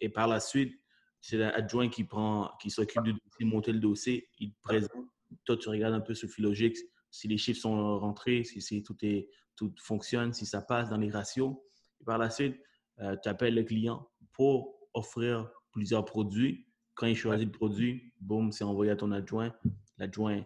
et 0.00 0.08
par 0.08 0.28
la 0.28 0.40
suite, 0.40 0.78
c'est 1.20 1.36
l'adjoint 1.36 1.88
qui 1.88 2.04
prend, 2.04 2.50
qui 2.60 2.70
s'occupe 2.70 3.02
du 3.02 3.12
dossier, 3.12 3.46
monter 3.46 3.72
le 3.72 3.80
dossier, 3.80 4.28
il 4.38 4.52
te 4.52 4.62
présente 4.62 5.06
toi, 5.44 5.56
tu 5.56 5.68
regardes 5.68 5.94
un 5.94 6.00
peu 6.00 6.14
sur 6.14 6.28
Philogix, 6.28 6.84
si 7.10 7.28
les 7.28 7.38
chiffres 7.38 7.60
sont 7.60 7.98
rentrés, 7.98 8.44
si, 8.44 8.82
tout, 8.82 8.96
est, 9.04 9.28
tout 9.56 9.74
fonctionne, 9.78 10.32
si 10.32 10.46
ça 10.46 10.60
passe 10.60 10.90
dans 10.90 10.98
les 10.98 11.10
ratios. 11.10 11.54
Et 12.00 12.04
par 12.04 12.18
la 12.18 12.30
suite, 12.30 12.60
euh, 13.00 13.16
tu 13.22 13.28
appelles 13.28 13.54
le 13.54 13.64
client 13.64 14.08
pour 14.32 14.76
offrir 14.94 15.50
plusieurs 15.72 16.04
produits. 16.04 16.66
Quand 16.94 17.06
il 17.06 17.16
choisit 17.16 17.46
le 17.46 17.52
produit, 17.52 18.12
boum, 18.20 18.52
c'est 18.52 18.64
envoyé 18.64 18.92
à 18.92 18.96
ton 18.96 19.12
adjoint. 19.12 19.52
L'adjoint, 19.98 20.42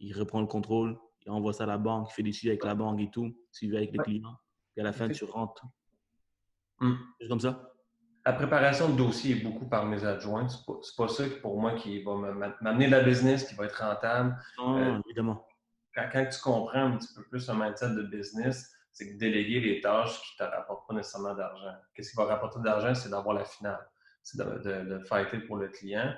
il 0.00 0.12
reprend 0.12 0.40
le 0.40 0.46
contrôle, 0.46 0.98
il 1.24 1.30
envoie 1.30 1.52
ça 1.52 1.64
à 1.64 1.66
la 1.66 1.78
banque, 1.78 2.08
il 2.10 2.14
fait 2.14 2.22
des 2.22 2.32
suivis 2.32 2.50
avec 2.50 2.64
la 2.64 2.74
banque 2.74 3.00
et 3.00 3.10
tout, 3.10 3.34
suivi 3.52 3.76
avec 3.76 3.96
le 3.96 4.02
client. 4.02 4.36
Et 4.76 4.80
à 4.80 4.84
la 4.84 4.92
fin, 4.92 5.08
tu 5.08 5.24
rentres. 5.24 5.64
C'est 7.20 7.28
comme 7.28 7.40
ça? 7.40 7.70
La 8.26 8.32
préparation 8.32 8.88
de 8.88 8.96
dossier 8.96 9.36
est 9.36 9.42
beaucoup 9.42 9.66
par 9.66 9.84
mes 9.86 10.02
adjoints. 10.04 10.48
C'est 10.48 10.64
pas, 10.64 10.74
pas 10.96 11.08
ça 11.08 11.24
pour 11.42 11.60
moi 11.60 11.74
qui 11.74 12.02
va 12.02 12.16
m'amener 12.60 12.86
de 12.86 12.90
la 12.90 13.02
business, 13.02 13.44
qui 13.44 13.54
va 13.54 13.66
être 13.66 13.82
rentable. 13.82 14.36
Non, 14.58 14.78
euh, 14.78 14.98
évidemment. 15.06 15.46
Quand, 15.94 16.26
tu 16.30 16.40
comprends 16.40 16.92
un 16.92 16.96
petit 16.96 17.12
peu 17.14 17.22
plus 17.24 17.48
un 17.48 17.54
mindset 17.54 17.90
de 17.90 18.02
business, 18.02 18.72
c'est 18.92 19.12
que 19.12 19.18
déléguer 19.18 19.60
les 19.60 19.80
tâches 19.80 20.20
qui 20.20 20.42
ne 20.42 20.46
te 20.46 20.54
rapportent 20.54 20.88
pas 20.88 20.94
nécessairement 20.94 21.34
d'argent. 21.34 21.74
Qu'est-ce 21.94 22.10
qui 22.10 22.16
va 22.16 22.24
rapporter 22.26 22.60
d'argent? 22.60 22.94
C'est 22.94 23.10
d'avoir 23.10 23.34
la 23.34 23.44
finale. 23.44 23.88
C'est 24.22 24.38
de, 24.38 24.44
de, 24.44 24.90
de, 24.90 25.04
fighter 25.04 25.38
pour 25.40 25.56
le 25.56 25.68
client. 25.68 26.14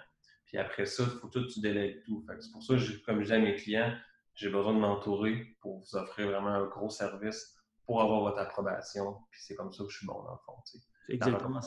Puis 0.47 0.59
après 0.59 0.87
ça, 0.87 1.03
il 1.03 1.19
faut 1.19 1.29
tout 1.29 1.47
tu 1.47 1.61
délègues 1.61 2.05
tout. 2.05 2.25
C'est 2.39 2.53
pour 2.53 2.63
ça 2.63 2.77
que, 2.77 3.05
comme 3.05 3.21
je 3.21 3.27
dis 3.27 3.33
à 3.33 3.39
mes 3.39 3.55
clients, 3.57 3.95
j'ai 4.35 4.51
besoin 4.51 4.75
de 4.75 4.79
m'entourer 4.79 5.57
pour 5.61 5.81
vous 5.81 5.97
offrir 5.97 6.31
vraiment 6.31 6.51
un 6.51 6.67
gros 6.67 6.91
service 6.91 7.57
pour 7.87 8.03
avoir 8.03 8.21
votre 8.21 8.39
approbation. 8.39 9.17
Puis 9.31 9.41
c'est 9.43 9.55
comme 9.55 9.73
ça 9.73 9.85
que 9.85 9.91
je 9.91 9.97
suis 9.99 10.07
bon 10.07 10.23
dans 10.23 10.33
le 10.33 10.39
fond. 10.45 10.55
Exactement. 11.09 11.61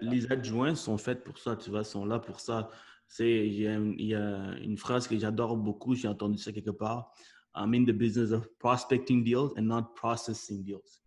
les 0.00 0.30
adjoints 0.30 0.74
sont 0.74 0.98
faits 0.98 1.24
pour 1.24 1.38
ça, 1.38 1.56
tu 1.56 1.70
vois, 1.70 1.84
sont 1.84 2.04
là 2.04 2.18
pour 2.18 2.40
ça. 2.40 2.70
Il 3.18 3.52
y 3.54 3.66
a 3.66 3.74
une 3.74 4.76
phrase 4.78 5.08
que 5.08 5.18
j'adore 5.18 5.56
beaucoup, 5.56 5.94
j'ai 5.94 6.08
entendu 6.08 6.38
ça 6.38 6.52
quelque 6.52 6.70
part. 6.70 7.12
I'm 7.54 7.74
in 7.74 7.84
the 7.84 7.92
business 7.92 8.32
of 8.32 8.48
prospecting 8.58 9.22
deals 9.24 9.52
and 9.56 9.62
not 9.62 9.94
processing 9.94 10.64
deals. 10.64 11.00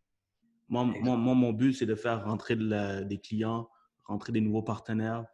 Moi, 0.69 0.86
mon 0.86 1.53
but, 1.53 1.73
c'est 1.73 1.86
de 1.86 1.95
faire 1.95 2.25
rentrer 2.25 2.55
des 2.55 3.19
clients, 3.19 3.69
rentrer 4.05 4.31
des 4.33 4.41
nouveaux 4.41 4.63
partenaires, 4.63 5.25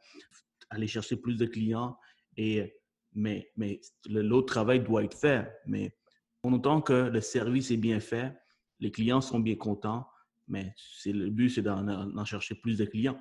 aller 0.69 0.87
chercher 0.87 1.15
plus 1.15 1.37
de 1.37 1.45
clients. 1.45 1.97
Et, 2.37 2.75
mais 3.13 3.51
mais 3.55 3.79
l'autre 4.07 4.47
travail 4.53 4.81
doit 4.81 5.03
être 5.03 5.17
fait. 5.17 5.51
Mais 5.67 5.95
autant 6.43 6.81
que 6.81 7.09
le 7.09 7.21
service 7.21 7.71
est 7.71 7.77
bien 7.77 7.99
fait, 7.99 8.35
les 8.79 8.91
clients 8.91 9.21
sont 9.21 9.39
bien 9.39 9.55
contents, 9.55 10.07
mais 10.47 10.73
le 11.05 11.29
but, 11.29 11.49
c'est 11.49 11.61
d'en 11.61 12.25
chercher 12.25 12.55
plus 12.55 12.77
de 12.77 12.85
clients. 12.85 13.19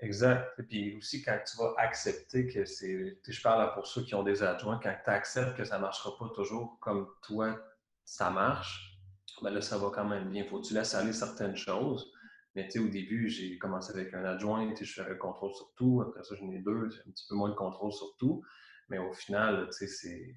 Exact. 0.00 0.58
Et 0.58 0.62
puis 0.62 0.96
aussi, 0.96 1.22
quand 1.22 1.38
tu 1.44 1.56
vas 1.56 1.74
accepter 1.78 2.46
que 2.46 2.64
c'est. 2.64 3.18
Je 3.26 3.42
parle 3.42 3.74
pour 3.74 3.86
ceux 3.86 4.02
qui 4.02 4.14
ont 4.14 4.22
des 4.22 4.42
adjoints, 4.42 4.78
quand 4.82 4.94
tu 5.04 5.10
acceptes 5.10 5.56
que 5.56 5.64
ça 5.64 5.76
ne 5.76 5.82
marchera 5.82 6.16
pas 6.18 6.28
toujours 6.34 6.78
comme 6.80 7.08
toi, 7.22 7.58
ça 8.04 8.30
marche, 8.30 8.96
ben 9.42 9.50
là, 9.50 9.60
ça 9.60 9.76
va 9.76 9.90
quand 9.90 10.04
même 10.04 10.30
bien. 10.30 10.44
Faut 10.44 10.60
que 10.60 10.66
tu 10.66 10.74
laisses 10.74 10.94
aller 10.94 11.12
certaines 11.12 11.56
choses. 11.56 12.12
Mais 12.54 12.66
tu 12.66 12.72
sais, 12.72 12.78
au 12.78 12.88
début, 12.88 13.28
j'ai 13.28 13.58
commencé 13.58 13.92
avec 13.92 14.14
un 14.14 14.24
adjoint, 14.24 14.72
je 14.80 14.84
fais 14.84 15.08
le 15.08 15.16
contrôle 15.16 15.54
sur 15.54 15.72
tout. 15.74 16.02
Après 16.06 16.22
ça, 16.22 16.34
j'en 16.36 16.50
ai 16.50 16.60
deux, 16.60 16.90
j'ai 16.90 17.00
un 17.00 17.10
petit 17.10 17.26
peu 17.28 17.34
moins 17.34 17.50
de 17.50 17.54
contrôle 17.54 17.92
sur 17.92 18.16
tout. 18.18 18.42
Mais 18.88 18.98
au 18.98 19.12
final, 19.12 19.66
tu 19.66 19.72
sais, 19.72 19.86
c'est. 19.88 20.34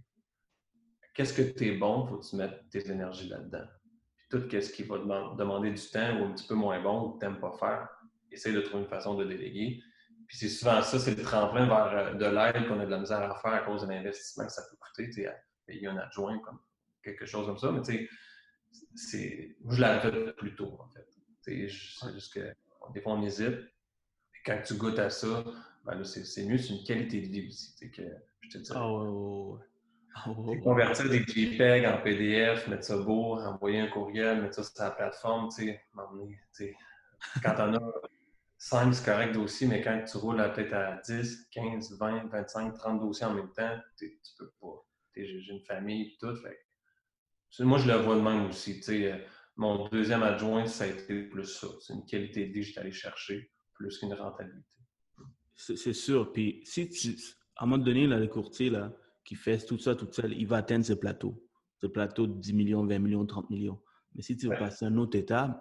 Qu'est-ce 1.14 1.34
que 1.34 1.42
tu 1.42 1.68
es 1.68 1.78
bon, 1.78 2.08
faut 2.08 2.18
que 2.18 2.26
tu 2.28 2.36
mettes 2.36 2.70
tes 2.70 2.90
énergies 2.90 3.30
là-dedans 3.30 3.68
tout 4.32 4.50
ce 4.50 4.72
qui 4.72 4.84
va 4.84 4.98
demander 4.98 5.72
du 5.72 5.82
temps 5.92 6.20
ou 6.20 6.26
un 6.26 6.32
petit 6.32 6.48
peu 6.48 6.56
moins 6.56 6.82
bon 6.82 7.04
ou 7.04 7.10
que 7.12 7.20
tu 7.20 7.26
n'aimes 7.26 7.40
pas 7.42 7.52
faire, 7.52 7.90
essaye 8.32 8.54
de 8.54 8.62
trouver 8.62 8.84
une 8.84 8.90
façon 8.90 9.16
de 9.16 9.26
déléguer. 9.26 9.82
Puis 10.28 10.38
c'est 10.38 10.50
souvent 10.50 10.82
ça, 10.82 11.00
c'est 11.00 11.16
le 11.16 11.24
tremplin 11.24 11.66
vers 11.68 11.98
euh, 11.98 12.14
de 12.14 12.26
l'aide 12.26 12.68
qu'on 12.68 12.80
a 12.80 12.86
de 12.86 12.92
la 12.92 13.00
misère 13.00 13.22
à 13.22 13.36
faire 13.42 13.54
à 13.54 13.60
cause 13.60 13.82
de 13.82 13.88
l'investissement 13.88 14.46
que 14.46 14.52
ça 14.52 14.62
peut 14.70 14.78
coûter, 14.78 15.10
tu 15.10 15.24
sais, 15.24 15.36
payer 15.66 15.88
un 15.88 15.98
adjoint 15.98 16.40
comme 16.40 16.60
quelque 17.04 17.26
chose 17.26 17.46
comme 17.46 17.58
ça. 17.58 17.72
Mais 17.72 17.82
tu 17.82 18.10
sais, 18.96 19.56
moi, 19.62 19.76
je 19.76 19.82
l'arrête 19.82 20.36
plus 20.38 20.56
tôt, 20.56 20.78
en 20.80 20.90
fait. 20.90 21.08
C'est 21.42 21.68
juste 21.68 22.34
que 22.34 22.54
des 22.94 23.02
fois, 23.02 23.14
on 23.14 23.24
hésite. 23.24 23.48
Et 23.50 24.40
quand 24.46 24.62
tu 24.66 24.76
goûtes 24.76 25.00
à 25.00 25.10
ça, 25.10 25.44
ben 25.84 26.04
c'est, 26.04 26.46
mieux, 26.46 26.58
c'est 26.58 26.74
une 26.76 26.84
qualité 26.84 27.22
de 27.22 27.28
vie 27.28 27.48
aussi, 27.48 27.92
que 27.92 28.04
je 28.42 28.50
te 28.50 28.58
dis. 28.58 28.72
Oh. 28.76 29.60
Convertir 30.64 31.10
des 31.10 31.24
JPEG 31.24 31.86
en 31.86 32.02
PDF, 32.02 32.68
mettre 32.68 32.84
ça 32.84 32.98
beau, 32.98 33.40
envoyer 33.40 33.80
un 33.80 33.88
courriel, 33.88 34.42
mettre 34.42 34.56
ça 34.56 34.64
sur 34.64 34.84
la 34.84 34.92
plateforme, 34.92 35.50
tu 35.50 35.74
sais, 36.52 36.76
quand 37.42 37.56
on 37.60 37.76
a 37.76 37.92
5, 38.64 38.94
c'est 38.94 39.06
correct 39.06 39.34
dossiers, 39.34 39.66
mais 39.66 39.82
quand 39.82 40.04
tu 40.06 40.18
roules 40.18 40.38
peut-être 40.54 40.74
à 40.74 41.02
10, 41.02 41.48
15, 41.50 41.98
20, 41.98 42.28
25, 42.28 42.76
30 42.76 43.00
dossiers 43.00 43.26
en 43.26 43.34
même 43.34 43.52
temps, 43.54 43.76
tu 43.98 44.12
peux 44.38 44.52
pas. 44.62 44.86
J'ai 45.16 45.52
une 45.52 45.66
famille 45.66 46.04
et 46.04 46.18
tout. 46.20 46.36
Fait. 46.36 47.64
Moi, 47.64 47.80
je 47.80 47.88
le 47.88 47.98
vois 47.98 48.18
de 48.18 48.22
même 48.22 48.46
aussi. 48.46 48.80
Euh, 48.90 49.18
mon 49.56 49.90
deuxième 49.90 50.22
adjoint, 50.22 50.68
ça 50.68 50.84
a 50.84 50.88
été 50.88 51.24
plus 51.24 51.46
ça. 51.46 51.70
C'est 51.80 51.94
une 51.94 52.06
qualité 52.06 52.46
de 52.46 52.54
vie 52.54 52.60
que 52.60 52.68
j'étais 52.68 52.82
allé 52.82 52.92
chercher, 52.92 53.52
plus 53.74 53.98
qu'une 53.98 54.14
rentabilité. 54.14 54.70
C'est 55.56 55.94
sûr. 55.94 56.32
Puis, 56.32 56.62
si 56.64 56.88
tu, 56.88 57.16
à 57.56 57.64
un 57.64 57.66
moment 57.66 57.84
donné, 57.84 58.06
là, 58.06 58.20
le 58.20 58.28
courtier, 58.28 58.70
là, 58.70 58.94
qui 59.26 59.34
fait 59.34 59.58
tout 59.58 59.80
ça 59.80 59.96
tout 59.96 60.08
seul, 60.12 60.34
il 60.34 60.46
va 60.46 60.58
atteindre 60.58 60.86
ce 60.86 60.94
plateau. 60.94 61.44
Ce 61.78 61.88
plateau 61.88 62.28
de 62.28 62.40
10 62.40 62.54
millions, 62.54 62.86
20 62.86 63.00
millions, 63.00 63.26
30 63.26 63.50
millions. 63.50 63.82
Mais 64.14 64.22
si 64.22 64.38
tu 64.38 64.50
veux 64.50 64.56
passer 64.56 64.86
à 64.86 64.90
un 64.90 64.98
autre 64.98 65.18
étape, 65.18 65.60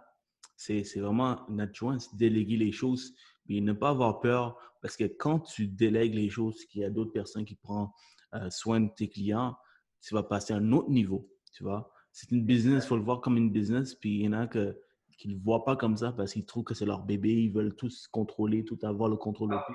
c'est 0.61 1.01
vraiment 1.01 1.41
naturel, 1.49 2.01
c'est 2.01 2.17
déléguer 2.17 2.57
les 2.57 2.73
choses, 2.73 3.15
et 3.49 3.61
ne 3.61 3.73
pas 3.73 3.91
avoir 3.91 4.21
peur, 4.21 4.57
parce 4.83 4.97
que 4.97 5.05
quand 5.05 5.41
tu 5.41 5.67
délègues 5.67 6.15
les 6.15 6.29
choses, 6.29 6.65
qu'il 6.67 6.83
y 6.83 6.85
a 6.85 6.91
d'autres 6.91 7.13
personnes 7.13 7.45
qui 7.45 7.57
prennent 7.57 7.89
euh, 8.35 8.51
soin 8.51 8.81
de 8.81 8.91
tes 8.95 9.09
clients, 9.09 9.57
tu 10.03 10.15
vas 10.15 10.23
passer 10.23 10.53
à 10.53 10.57
un 10.57 10.73
autre 10.73 10.91
niveau, 10.91 11.29
tu 11.53 11.63
vois? 11.63 11.93
C'est 12.13 12.31
une 12.31 12.45
business, 12.45 12.85
il 12.85 12.89
faut 12.89 12.97
le 12.97 13.03
voir 13.03 13.21
comme 13.21 13.37
une 13.37 13.51
business, 13.51 13.95
puis 13.95 14.19
il 14.19 14.25
y 14.25 14.29
en 14.29 14.33
a 14.33 14.47
que, 14.47 14.79
qui 15.17 15.29
ne 15.29 15.35
le 15.35 15.41
voient 15.41 15.65
pas 15.65 15.77
comme 15.77 15.97
ça 15.97 16.13
parce 16.13 16.33
qu'ils 16.33 16.47
trouvent 16.47 16.65
que 16.65 16.75
c'est 16.75 16.87
leur 16.87 17.03
bébé, 17.03 17.31
ils 17.31 17.53
veulent 17.53 17.77
tous 17.77 18.09
contrôler, 18.09 18.65
tout 18.65 18.79
avoir 18.83 19.09
le 19.09 19.17
contrôle 19.17 19.51
tout 19.51 19.75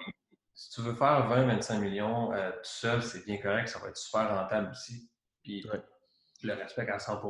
si 0.55 0.69
tu 0.69 0.81
veux 0.81 0.93
faire 0.93 1.29
20-25 1.29 1.79
millions 1.79 2.31
euh, 2.31 2.49
tout 2.51 2.59
seul, 2.63 3.03
c'est 3.03 3.25
bien 3.25 3.37
correct, 3.37 3.67
ça 3.67 3.79
va 3.79 3.89
être 3.89 3.97
super 3.97 4.33
rentable 4.33 4.71
aussi. 4.71 5.11
Puis 5.43 5.67
le 6.43 6.53
respecte 6.53 6.89
à 6.89 6.97
100 6.97 7.21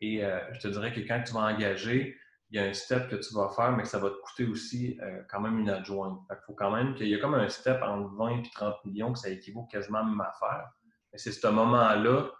Et 0.00 0.24
euh, 0.24 0.38
je 0.52 0.60
te 0.60 0.68
dirais 0.68 0.92
que 0.92 1.00
quand 1.00 1.22
tu 1.26 1.32
vas 1.32 1.40
engager, 1.40 2.16
il 2.50 2.56
y 2.56 2.62
a 2.62 2.64
un 2.64 2.72
step 2.72 3.08
que 3.08 3.16
tu 3.16 3.34
vas 3.34 3.48
faire, 3.48 3.72
mais 3.72 3.82
que 3.82 3.88
ça 3.88 3.98
va 3.98 4.10
te 4.10 4.16
coûter 4.16 4.46
aussi 4.46 4.98
euh, 5.02 5.22
quand 5.28 5.40
même 5.40 5.58
une 5.58 5.70
adjointe. 5.70 6.20
Il 6.30 6.36
faut 6.46 6.54
quand 6.54 6.70
même 6.70 6.94
qu'il 6.94 7.08
y 7.08 7.14
a 7.14 7.18
comme 7.18 7.34
un 7.34 7.48
step 7.48 7.82
entre 7.82 8.14
20 8.14 8.28
et 8.38 8.42
30 8.54 8.84
millions 8.84 9.12
que 9.12 9.18
ça 9.18 9.28
équivaut 9.30 9.64
quasiment 9.64 9.98
à 9.98 10.04
même 10.04 10.20
affaire. 10.20 10.70
Mais 11.12 11.18
c'est 11.18 11.32
ce 11.32 11.46
moment-là 11.48 12.30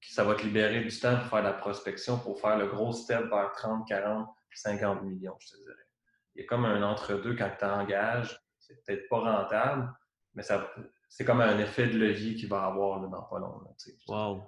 que 0.00 0.08
ça 0.12 0.24
va 0.24 0.34
te 0.34 0.42
libérer 0.42 0.80
du 0.80 0.98
temps 0.98 1.18
pour 1.18 1.28
faire 1.28 1.42
la 1.42 1.52
prospection, 1.52 2.18
pour 2.18 2.40
faire 2.40 2.56
le 2.56 2.66
gros 2.66 2.92
step 2.92 3.28
vers 3.28 3.52
30, 3.52 3.86
40, 3.86 4.28
50 4.54 5.02
millions, 5.02 5.36
je 5.38 5.50
te 5.50 5.56
dirais. 5.56 5.86
Il 6.34 6.42
y 6.42 6.44
a 6.44 6.48
comme 6.48 6.64
un 6.64 6.82
entre-deux 6.82 7.36
quand 7.36 7.50
tu 7.58 7.64
engages 7.64 8.42
c'est 8.62 8.84
peut-être 8.84 9.08
pas 9.08 9.20
rentable, 9.20 9.92
mais 10.34 10.42
ça, 10.42 10.70
c'est 11.08 11.24
comme 11.24 11.40
un 11.40 11.58
effet 11.58 11.88
de 11.88 11.98
levier 11.98 12.34
qu'il 12.34 12.48
va 12.48 12.64
avoir 12.64 13.00
dans 13.00 13.22
pas 13.22 13.38
long. 13.38 13.60
wow! 14.08 14.42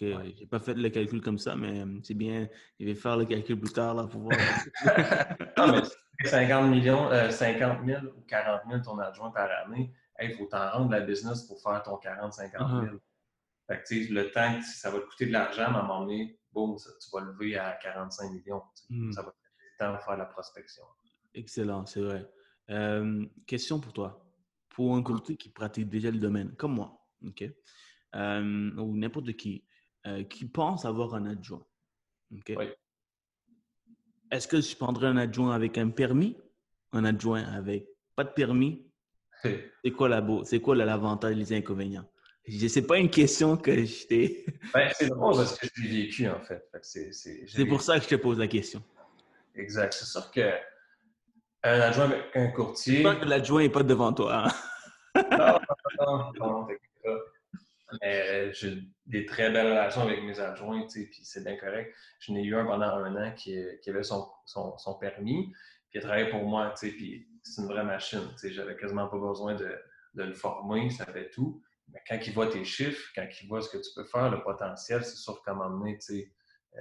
OK. 0.00 0.34
J'ai 0.38 0.46
pas 0.46 0.60
fait 0.60 0.74
le 0.74 0.88
calcul 0.90 1.20
comme 1.20 1.38
ça, 1.38 1.56
mais 1.56 1.84
c'est 2.02 2.14
bien. 2.14 2.48
Je 2.78 2.86
vais 2.86 2.94
faire 2.94 3.16
le 3.16 3.24
calcul 3.24 3.58
plus 3.58 3.72
tard 3.72 3.94
là, 3.94 4.06
pour 4.06 4.22
voir. 4.22 4.38
non, 5.56 5.72
mais 5.72 6.28
50 6.28 6.70
millions, 6.70 7.08
50 7.30 7.84
000 7.84 8.04
ou 8.06 8.20
40 8.26 8.62
000 8.68 8.82
ton 8.82 8.98
adjoint 8.98 9.30
par 9.30 9.48
année, 9.64 9.92
il 10.20 10.34
faut 10.34 10.46
t'en 10.46 10.70
rendre 10.70 10.90
la 10.90 11.00
business 11.00 11.42
pour 11.42 11.60
faire 11.62 11.82
ton 11.82 11.96
40 11.96 12.32
50 12.32 12.84
000. 12.84 12.96
Fait 13.68 13.82
que, 13.82 14.12
le 14.12 14.30
temps 14.30 14.58
que 14.58 14.64
ça 14.64 14.90
va 14.90 14.98
te 14.98 15.06
coûter 15.06 15.26
de 15.26 15.32
l'argent, 15.32 15.64
à 15.64 15.68
un 15.68 15.82
moment 15.82 16.00
donné, 16.00 16.38
boum, 16.52 16.76
tu 16.76 17.10
vas 17.12 17.20
lever 17.20 17.56
à 17.56 17.78
45 17.82 18.32
millions. 18.32 18.62
Hmm. 18.88 19.12
Ça 19.12 19.22
va 19.22 19.30
te 19.30 19.36
le 19.36 19.78
temps 19.78 19.92
de 19.92 19.98
faire 19.98 20.16
la 20.16 20.24
prospection. 20.24 20.84
Excellent, 21.34 21.84
c'est 21.86 22.00
vrai. 22.00 22.26
Euh, 22.70 23.26
question 23.46 23.78
pour 23.78 23.92
toi. 23.92 24.24
Pour 24.70 24.96
un 24.96 25.02
courtier 25.02 25.36
qui 25.36 25.50
pratique 25.50 25.88
déjà 25.88 26.10
le 26.10 26.18
domaine, 26.18 26.54
comme 26.56 26.74
moi, 26.74 26.98
OK? 27.26 27.44
Euh, 28.14 28.70
ou 28.76 28.96
n'importe 28.96 29.32
qui, 29.34 29.64
euh, 30.08 30.24
qui 30.24 30.46
pense 30.46 30.84
avoir 30.84 31.14
un 31.14 31.26
adjoint, 31.26 31.64
OK? 32.34 32.52
Est-ce 34.30 34.48
que 34.48 34.60
je 34.60 34.76
prendrais 34.76 35.06
un 35.06 35.16
adjoint 35.16 35.54
avec 35.54 35.78
un 35.78 35.90
permis, 35.90 36.36
un 36.92 37.04
adjoint 37.04 37.42
avec 37.44 37.88
pas 38.16 38.24
de 38.24 38.30
permis? 38.30 38.86
C'est 39.42 39.90
quoi 39.96 40.08
la 40.08 40.26
c'est 40.44 40.60
quoi 40.60 40.74
l'avantage 40.74 41.32
et 41.32 41.34
les 41.36 41.52
inconvénients? 41.52 42.08
Ce 42.46 42.78
n'est 42.78 42.86
pas 42.86 42.98
une 42.98 43.10
question 43.10 43.56
que 43.56 43.84
je 43.84 44.06
t'ai. 44.06 44.44
Ben, 44.74 44.90
c'est 44.94 45.08
drôle 45.08 45.36
parce 45.36 45.58
que 45.58 45.66
je 45.74 45.82
l'ai 45.82 46.02
vécu, 46.02 46.28
en 46.28 46.40
fait. 46.40 46.66
c'est 46.82 47.66
pour 47.66 47.82
ça 47.82 47.98
que 47.98 48.04
je 48.04 48.08
te 48.08 48.14
pose 48.16 48.38
la 48.38 48.48
question. 48.48 48.82
Exact. 49.54 49.92
C'est 49.92 50.06
sûr 50.06 50.30
que 50.30 50.52
un 51.62 51.80
adjoint 51.80 52.04
avec 52.04 52.24
un 52.34 52.48
courtier. 52.48 53.02
L'adjoint 53.02 53.62
n'est 53.62 53.68
pas 53.68 53.82
devant 53.82 54.12
toi. 54.12 54.46
Hein? 54.46 55.22
non, 55.30 55.58
non, 56.00 56.32
non, 56.38 56.66
non. 56.68 56.68
Mais 58.00 58.52
j'ai 58.52 58.82
des 59.06 59.24
très 59.24 59.50
belles 59.50 59.68
relations 59.68 60.02
avec 60.02 60.22
mes 60.22 60.38
adjoints, 60.38 60.86
puis 60.86 61.08
c'est 61.22 61.42
bien 61.42 61.56
correct. 61.56 61.94
J'en 62.20 62.36
ai 62.36 62.42
eu 62.42 62.54
un 62.54 62.64
pendant 62.64 62.86
un 62.86 63.16
an 63.16 63.32
qui, 63.34 63.58
qui 63.82 63.90
avait 63.90 64.02
son, 64.02 64.28
son, 64.44 64.76
son, 64.76 64.94
permis, 64.94 65.50
puis 65.90 65.94
il 65.94 65.98
a 65.98 66.02
travaillé 66.02 66.30
pour 66.30 66.44
moi, 66.44 66.74
puis 66.78 67.26
c'est 67.42 67.62
une 67.62 67.68
vraie 67.68 67.84
machine. 67.84 68.28
J'avais 68.42 68.76
quasiment 68.76 69.08
pas 69.08 69.18
besoin 69.18 69.54
de, 69.54 69.74
de, 70.14 70.22
le 70.22 70.34
former, 70.34 70.90
ça 70.90 71.06
fait 71.06 71.30
tout. 71.30 71.62
Mais 71.90 72.00
quand 72.06 72.18
ils 72.26 72.34
voient 72.34 72.48
tes 72.48 72.64
chiffres, 72.64 73.10
quand 73.14 73.26
ils 73.40 73.48
voient 73.48 73.62
ce 73.62 73.70
que 73.70 73.78
tu 73.78 73.90
peux 73.96 74.04
faire, 74.04 74.30
le 74.30 74.42
potentiel, 74.42 75.02
c'est 75.02 75.16
sûr 75.16 75.42
qu'à 75.42 75.52
un 75.52 75.54
moment 75.54 75.78
donné, 75.78 75.98
euh, 76.76 76.80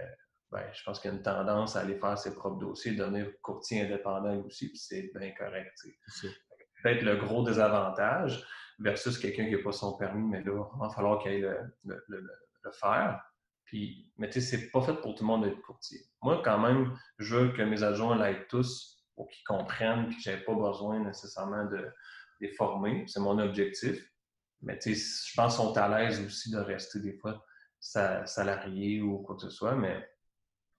ben, 0.51 0.63
je 0.73 0.83
pense 0.83 0.99
qu'il 0.99 1.09
y 1.09 1.13
a 1.13 1.17
une 1.17 1.23
tendance 1.23 1.75
à 1.77 1.81
aller 1.81 1.95
faire 1.95 2.17
ses 2.17 2.33
propres 2.33 2.59
dossiers, 2.59 2.93
devenir 2.93 3.31
courtier 3.41 3.81
indépendant 3.81 4.35
aussi, 4.45 4.69
puis 4.69 4.77
c'est 4.77 5.11
bien 5.15 5.31
correct. 5.31 5.73
Peut-être 6.83 7.01
le 7.03 7.15
gros 7.17 7.43
désavantage 7.43 8.45
versus 8.79 9.17
quelqu'un 9.17 9.45
qui 9.45 9.55
n'a 9.55 9.63
pas 9.63 9.71
son 9.71 9.97
permis, 9.97 10.27
mais 10.27 10.43
là, 10.43 10.69
il 10.73 10.79
va 10.79 10.89
falloir 10.89 11.21
qu'il 11.21 11.31
aille 11.31 11.57
le, 11.85 12.03
le, 12.07 12.71
faire. 12.71 13.21
Puis, 13.63 14.11
mais 14.17 14.29
tu 14.29 14.41
sais, 14.41 14.57
c'est 14.57 14.71
pas 14.71 14.81
fait 14.81 14.95
pour 14.95 15.15
tout 15.15 15.23
le 15.23 15.27
monde 15.27 15.45
d'être 15.45 15.61
courtier. 15.61 15.99
Moi, 16.21 16.41
quand 16.43 16.59
même, 16.59 16.97
je 17.17 17.35
veux 17.35 17.53
que 17.53 17.61
mes 17.61 17.81
adjoints 17.81 18.17
l'aident 18.17 18.45
tous 18.49 19.05
pour 19.15 19.29
qu'ils 19.29 19.43
comprennent 19.45 20.09
que 20.09 20.15
je 20.19 20.35
pas 20.45 20.53
besoin 20.53 20.99
nécessairement 20.99 21.65
de 21.65 21.89
les 22.39 22.49
former. 22.49 23.05
C'est 23.07 23.19
mon 23.19 23.39
objectif. 23.39 24.05
Mais 24.61 24.77
tu 24.79 24.95
sais, 24.95 25.29
je 25.29 25.33
pense 25.35 25.57
qu'ils 25.57 25.65
sont 25.65 25.77
à 25.77 25.87
l'aise 25.87 26.23
aussi 26.25 26.51
de 26.51 26.57
rester 26.57 26.99
des 26.99 27.13
fois 27.13 27.43
salarié 27.79 29.01
ou 29.01 29.19
quoi 29.19 29.35
que 29.35 29.41
ce 29.41 29.49
soit, 29.49 29.75
mais 29.75 30.07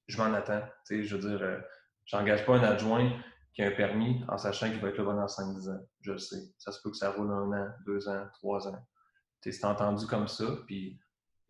je 0.08 0.18
m'en 0.18 0.32
attends. 0.34 0.62
Tu 0.86 1.02
sais, 1.02 1.04
je 1.04 1.16
veux 1.16 1.28
dire, 1.28 1.42
euh, 1.42 1.60
j'engage 2.04 2.44
pas 2.44 2.56
un 2.56 2.62
adjoint 2.62 3.12
qui 3.54 3.62
a 3.62 3.68
un 3.68 3.72
permis 3.72 4.24
en 4.28 4.38
sachant 4.38 4.70
qu'il 4.70 4.80
va 4.80 4.88
être 4.88 4.98
là 4.98 5.04
pendant 5.04 5.26
5-10 5.26 5.70
ans. 5.70 5.80
Je 6.00 6.12
le 6.12 6.18
sais. 6.18 6.42
Ça 6.58 6.72
se 6.72 6.80
peut 6.82 6.90
que 6.90 6.96
ça 6.96 7.10
roule 7.10 7.30
un 7.30 7.52
an, 7.52 7.68
deux 7.86 8.08
ans, 8.08 8.26
trois 8.34 8.68
ans. 8.68 8.86
C'est 9.42 9.64
entendu 9.64 10.06
comme 10.06 10.28
ça, 10.28 10.44
puis 10.66 10.98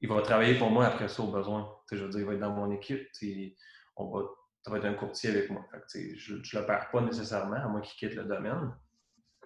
il 0.01 0.09
va 0.09 0.23
travailler 0.23 0.57
pour 0.59 0.71
moi 0.71 0.87
après 0.87 1.09
ça 1.09 1.23
au 1.23 1.33
besoin. 1.33 1.69
je 1.91 2.05
veux 2.05 2.11
dire, 2.11 2.21
il 2.21 2.27
va 2.27 2.35
être 2.35 2.41
dans 2.41 2.55
mon 2.55 2.71
équipe. 2.71 3.09
On 3.97 4.11
va, 4.11 4.27
ça 4.63 4.71
va 4.71 4.79
être 4.79 4.85
un 4.85 4.95
courtier 4.95 5.31
avec 5.31 5.51
moi. 5.51 5.67
je 5.95 6.35
ne 6.35 6.61
le 6.61 6.67
perds 6.67 6.91
pas 6.91 7.01
nécessairement, 7.01 7.57
à 7.57 7.69
moins 7.69 7.81
qu'il 7.81 7.99
quitte 7.99 8.17
le 8.17 8.25
domaine. 8.25 8.73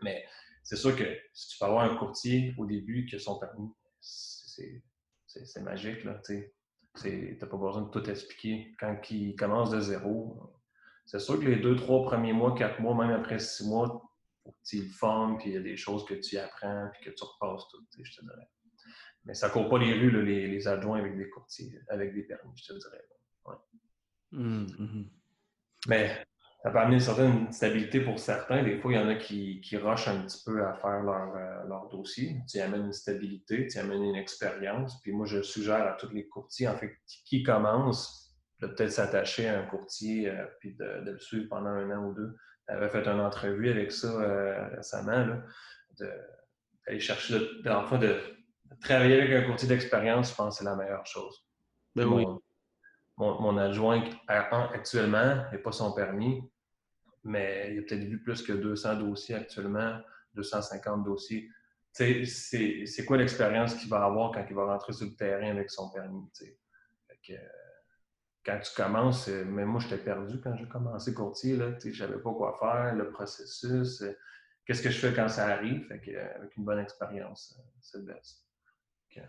Mais 0.03 0.25
c'est 0.63 0.77
sûr 0.77 0.97
que 0.97 1.05
si 1.33 1.49
tu 1.49 1.59
peux 1.59 1.65
avoir 1.65 1.91
un 1.91 1.97
courtier 1.97 2.55
au 2.59 2.67
début 2.67 3.07
qui 3.07 3.17
a 3.17 3.19
son 3.19 3.39
permis, 3.39 3.71
c'est 4.01 5.63
magique. 5.63 6.01
Tu 6.25 7.37
n'as 7.41 7.47
pas 7.47 7.57
besoin 7.57 7.83
de 7.83 7.91
tout 7.91 8.11
expliquer. 8.11 8.75
Quand 8.79 8.99
il 9.11 9.35
commence 9.37 9.71
de 9.71 9.81
zéro, 9.81 10.53
c'est 11.13 11.21
sûr 11.21 11.39
que 11.39 11.45
les 11.45 11.57
deux, 11.57 11.77
trois 11.77 12.05
premiers 12.05 12.33
mois, 12.33 12.55
quatre 12.55 12.81
mois, 12.81 12.95
même 12.95 13.15
après 13.15 13.39
six 13.39 13.69
mois, 13.69 14.03
il 14.73 14.89
forme, 14.89 15.37
puis 15.37 15.51
il 15.51 15.55
y 15.55 15.59
a 15.59 15.61
des 15.61 15.77
choses 15.77 16.07
que 16.07 16.15
tu 16.15 16.39
apprends, 16.39 16.89
puis 16.91 17.05
que 17.05 17.11
tu 17.11 17.23
repasses 17.23 17.69
tout, 17.69 17.85
je 18.03 18.17
te 18.17 18.23
dirais. 18.23 18.49
Mais 19.27 19.35
ça 19.35 19.49
ne 19.49 19.53
court 19.53 19.69
pas 19.69 19.79
les 19.79 19.93
rues, 19.93 20.11
les, 20.25 20.49
les, 20.49 20.69
adjoints 20.69 21.01
avec 21.01 21.19
des 21.19 21.29
courtiers, 21.29 21.79
avec 21.91 22.15
des 22.15 22.23
permis, 22.23 22.57
je 22.57 22.73
te 22.73 22.79
dirais. 22.79 23.05
Mmh, 24.31 24.67
mmh. 24.79 25.11
Mais 25.89 26.25
ça 26.63 26.71
peut 26.71 26.79
amener 26.79 26.95
une 26.95 27.01
certaine 27.01 27.53
stabilité 27.53 28.01
pour 28.01 28.19
certains. 28.19 28.63
Des 28.63 28.79
fois, 28.79 28.93
il 28.93 28.95
y 28.95 28.99
en 28.99 29.09
a 29.09 29.17
qui, 29.17 29.61
qui 29.61 29.77
rushent 29.77 30.09
un 30.09 30.23
petit 30.23 30.43
peu 30.43 30.65
à 30.65 30.73
faire 30.73 31.03
leur, 31.03 31.37
euh, 31.37 31.69
leur 31.69 31.91
dossier. 31.91 32.41
Tu 32.51 32.59
amènes 32.59 32.87
une 32.87 32.93
stabilité, 32.95 33.67
tu 33.67 33.79
amènes 33.79 34.03
une 34.03 34.17
expérience. 34.17 34.99
Puis 35.03 35.13
moi, 35.13 35.27
je 35.27 35.43
suggère 35.43 35.87
à 35.87 35.93
tous 35.93 36.09
les 36.09 36.27
courtiers, 36.27 36.69
en 36.69 36.77
fait, 36.79 36.97
qui 37.27 37.43
commencent, 37.43 38.32
de 38.63 38.67
peut-être 38.69 38.93
s'attacher 38.93 39.49
à 39.49 39.61
un 39.61 39.67
courtier 39.67 40.31
euh, 40.31 40.47
puis 40.61 40.75
de, 40.75 41.03
le 41.05 41.19
suivre 41.19 41.49
pendant 41.51 41.71
un 41.71 41.91
an 41.91 42.07
ou 42.07 42.15
deux. 42.15 42.35
Tu 42.67 42.75
avais 42.75 42.89
fait 42.89 43.07
une 43.07 43.21
entrevue 43.21 43.69
avec 43.69 43.93
ça 43.93 44.09
euh, 44.09 44.69
récemment, 44.77 45.41
d'aller 45.99 47.01
chercher, 47.01 47.35
de, 47.35 47.39
de, 47.39 47.97
de, 47.99 48.21
travailler 48.81 49.21
avec 49.21 49.45
un 49.45 49.47
courtier 49.47 49.69
d'expérience, 49.69 50.31
je 50.31 50.35
pense 50.37 50.59
que 50.59 50.65
c'est 50.65 50.71
la 50.71 50.77
meilleure 50.77 51.07
chose. 51.07 51.45
Ben 51.95 52.07
oui. 52.07 52.25
Mon, 53.19 53.41
mon, 53.41 53.59
adjoint 53.59 54.03
actuellement 54.27 55.37
n'a 55.53 55.59
pas 55.63 55.73
son 55.73 55.93
permis 55.93 56.43
mais 57.25 57.73
il 57.73 57.79
a 57.79 57.83
peut-être 57.83 58.05
vu 58.05 58.23
plus 58.23 58.43
que 58.43 58.53
200 58.53 58.97
dossiers 58.97 59.37
actuellement, 59.37 60.01
250 60.35 61.05
dossiers. 61.05 61.49
C'est 61.93 63.05
quoi 63.07 63.17
l'expérience 63.19 63.75
qu'il 63.75 63.89
va 63.89 64.05
avoir 64.05 64.33
quand 64.33 64.45
il 64.49 64.55
va 64.55 64.65
rentrer 64.65 64.93
sur 64.93 65.07
le 65.07 65.15
terrain 65.15 65.51
avec 65.51 65.71
son 65.71 65.91
permis? 65.91 66.29
Que, 67.27 67.35
quand 68.45 68.59
tu 68.61 68.75
commences, 68.75 69.29
euh, 69.29 69.45
mais 69.47 69.65
moi, 69.65 69.81
j'étais 69.81 70.03
perdu 70.03 70.41
quand 70.41 70.57
j'ai 70.57 70.67
commencé 70.67 71.15
courtier. 71.15 71.57
Je 71.57 71.89
ne 71.89 71.95
savais 71.95 72.19
pas 72.19 72.33
quoi 72.33 72.57
faire, 72.59 72.95
le 72.95 73.11
processus. 73.11 74.03
Euh, 74.03 74.13
qu'est-ce 74.67 74.83
que 74.83 74.91
je 74.91 74.99
fais 74.99 75.15
quand 75.15 75.29
ça 75.29 75.47
arrive? 75.47 75.87
Euh, 75.91 76.37
avec 76.37 76.57
une 76.57 76.65
bonne 76.65 76.81
expérience, 76.81 77.59
c'est 77.81 77.99
le 77.99 78.05
best. 78.05 78.45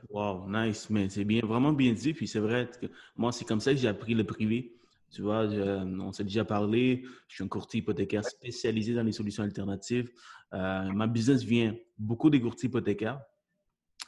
Wow, 0.09 0.49
nice, 0.49 0.89
mais 0.89 1.09
c'est 1.09 1.25
bien, 1.25 1.41
vraiment 1.41 1.73
bien 1.73 1.91
dit. 1.91 2.13
Puis 2.13 2.27
c'est 2.27 2.39
vrai 2.39 2.69
que 2.79 2.87
moi, 3.17 3.31
c'est 3.31 3.45
comme 3.45 3.59
ça 3.59 3.71
que 3.71 3.77
j'ai 3.77 3.89
appris 3.89 4.13
le 4.13 4.23
privé. 4.23 4.79
Tu 5.11 5.21
vois, 5.21 5.41
on 5.45 6.11
s'est 6.11 6.23
déjà 6.23 6.45
parlé. 6.45 7.03
Je 7.27 7.35
suis 7.35 7.43
un 7.43 7.47
courtier 7.47 7.81
hypothécaire 7.81 8.23
spécialisé 8.23 8.95
dans 8.95 9.03
les 9.03 9.11
solutions 9.11 9.43
alternatives. 9.43 10.09
Euh, 10.53 10.91
ma 10.91 11.05
business 11.05 11.43
vient 11.43 11.75
beaucoup 11.97 12.29
des 12.29 12.41
courtiers 12.41 12.69
hypothécaires. 12.69 13.21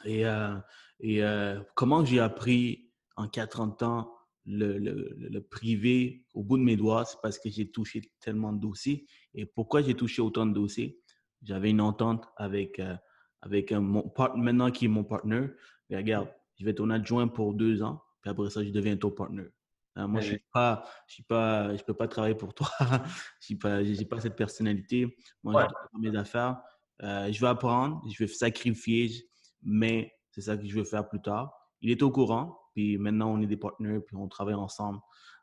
Et, 0.04 0.24
comment 1.74 2.04
j'ai 2.04 2.20
appris 2.20 2.90
en 3.14 3.28
40 3.28 3.82
ans 3.82 4.15
le, 4.46 4.78
le, 4.78 5.40
privé 5.40 6.24
au 6.34 6.44
bout 6.44 6.56
de 6.56 6.62
mes 6.62 6.76
doigts, 6.76 7.04
c'est 7.04 7.18
parce 7.20 7.38
que 7.38 7.50
j'ai 7.50 7.70
touché 7.70 8.02
tellement 8.20 8.52
de 8.52 8.60
dossiers. 8.60 9.06
Et 9.34 9.44
pourquoi 9.44 9.82
j'ai 9.82 9.94
touché 9.94 10.22
autant 10.22 10.46
de 10.46 10.54
dossiers? 10.54 11.00
J'avais 11.42 11.70
une 11.70 11.80
entente 11.80 12.28
avec, 12.36 12.80
avec 13.42 13.72
mon 13.72 14.08
partenaire, 14.08 14.44
maintenant 14.44 14.70
qui 14.70 14.84
est 14.84 14.88
mon 14.88 15.04
partenaire. 15.04 15.50
regarde, 15.90 16.28
je 16.58 16.64
vais 16.64 16.70
être 16.70 16.78
ton 16.78 16.90
adjoint 16.90 17.28
pour 17.28 17.54
deux 17.54 17.82
ans, 17.82 18.02
puis 18.22 18.30
après 18.30 18.50
ça, 18.50 18.64
je 18.64 18.70
deviens 18.70 18.96
ton 18.96 19.10
partenaire. 19.10 19.50
Euh, 19.98 20.06
moi, 20.06 20.20
je 20.20 20.34
ne 20.34 20.38
pas, 20.52 20.84
je 21.06 21.22
pas, 21.22 21.74
je 21.76 21.82
peux 21.82 21.94
pas 21.94 22.08
travailler 22.08 22.34
pour 22.34 22.54
toi. 22.54 22.68
je 23.40 23.54
n'ai 23.54 23.58
pas, 24.04 24.16
pas 24.16 24.20
cette 24.20 24.36
personnalité. 24.36 25.16
Moi, 25.42 25.66
je 25.94 25.98
mes 25.98 26.16
affaires. 26.16 26.60
Euh, 27.02 27.30
je 27.30 27.40
vais 27.40 27.48
apprendre, 27.48 28.02
je 28.10 28.24
vais 28.24 28.28
sacrifier, 28.28 29.10
mais 29.62 30.12
c'est 30.30 30.42
ça 30.42 30.56
que 30.56 30.66
je 30.66 30.74
veux 30.74 30.84
faire 30.84 31.08
plus 31.08 31.20
tard. 31.20 31.52
Il 31.80 31.90
est 31.90 32.02
au 32.02 32.10
courant, 32.10 32.58
puis 32.76 32.98
maintenant, 32.98 33.32
on 33.32 33.40
est 33.40 33.46
des 33.46 33.56
partenaires, 33.56 34.02
puis 34.06 34.16
on 34.16 34.28
travaille 34.28 34.52
ensemble. 34.52 34.98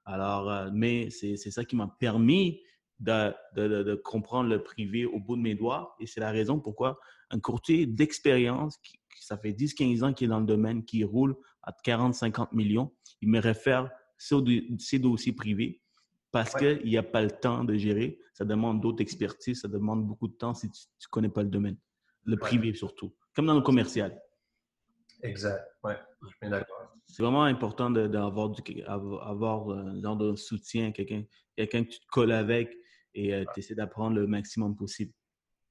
Alors, 0.06 0.52
euh, 0.52 0.70
mais 0.72 1.10
c'est 1.10 1.36
ça 1.36 1.66
qui 1.66 1.76
m'a 1.76 1.88
permis 2.00 2.62
de, 3.00 3.34
de, 3.56 3.82
de, 3.82 3.96
comprendre 3.96 4.52
le 4.52 4.62
privé 4.62 5.08
au 5.08 5.20
bout 5.20 5.36
de 5.36 5.42
mes 5.42 5.56
doigts. 5.56 5.96
Et 6.00 6.06
c'est 6.06 6.20
la 6.20 6.30
raison 6.30 6.60
pourquoi 6.60 7.00
un 7.32 7.40
courtier 7.40 7.88
d'expérience, 7.88 8.78
qui, 8.78 9.00
ça 9.20 9.36
fait 9.36 9.52
10-15 9.52 10.04
ans 10.04 10.14
qu'il 10.14 10.26
est 10.26 10.30
dans 10.30 10.42
le 10.42 10.46
domaine, 10.46 10.86
qui 10.86 11.04
roule 11.04 11.36
à 11.64 11.72
40-50 11.72 12.50
millions, 12.52 12.94
il 13.22 13.30
me 13.30 13.40
réfère 13.40 13.90
ces 14.16 15.00
dossiers 15.00 15.34
privés 15.34 15.82
parce 16.32 16.54
qu'il 16.54 16.86
n'y 16.86 16.98
a 16.98 17.04
pas 17.04 17.24
le 17.24 17.32
temps 17.32 17.64
de 17.64 17.76
gérer. 17.76 18.20
Ça 18.36 18.46
demande 18.46 18.80
d'autres 18.80 19.02
expertises, 19.02 19.62
ça 19.62 19.68
demande 19.68 20.06
beaucoup 20.06 20.28
de 20.28 20.34
temps 20.34 20.54
si 20.54 20.70
tu 20.70 20.86
ne 20.86 21.10
connais 21.10 21.30
pas 21.30 21.42
le 21.42 21.50
domaine. 21.50 21.78
Le 22.26 22.38
privé 22.38 22.76
surtout, 22.76 23.16
comme 23.36 23.48
dans 23.48 23.56
le 23.56 23.62
commercial. 23.62 24.22
Exact, 25.24 25.66
oui, 25.84 25.94
je 26.22 26.28
suis 26.28 26.50
d'accord. 26.50 26.73
C'est 27.14 27.22
vraiment 27.22 27.44
important 27.44 27.92
d'avoir 27.92 28.52
avoir, 29.28 29.70
un 29.70 30.02
genre 30.02 30.18
de 30.18 30.36
soutien, 30.36 30.92
quelqu'un 30.92 31.24
quelqu'un 31.56 31.84
que 31.84 31.90
tu 31.90 32.00
te 32.00 32.08
colles 32.08 32.32
avec 32.32 32.76
et 33.14 33.36
euh, 33.36 33.46
tu 33.54 33.60
essaies 33.60 33.76
d'apprendre 33.76 34.16
le 34.16 34.26
maximum 34.26 34.76
possible. 34.76 35.14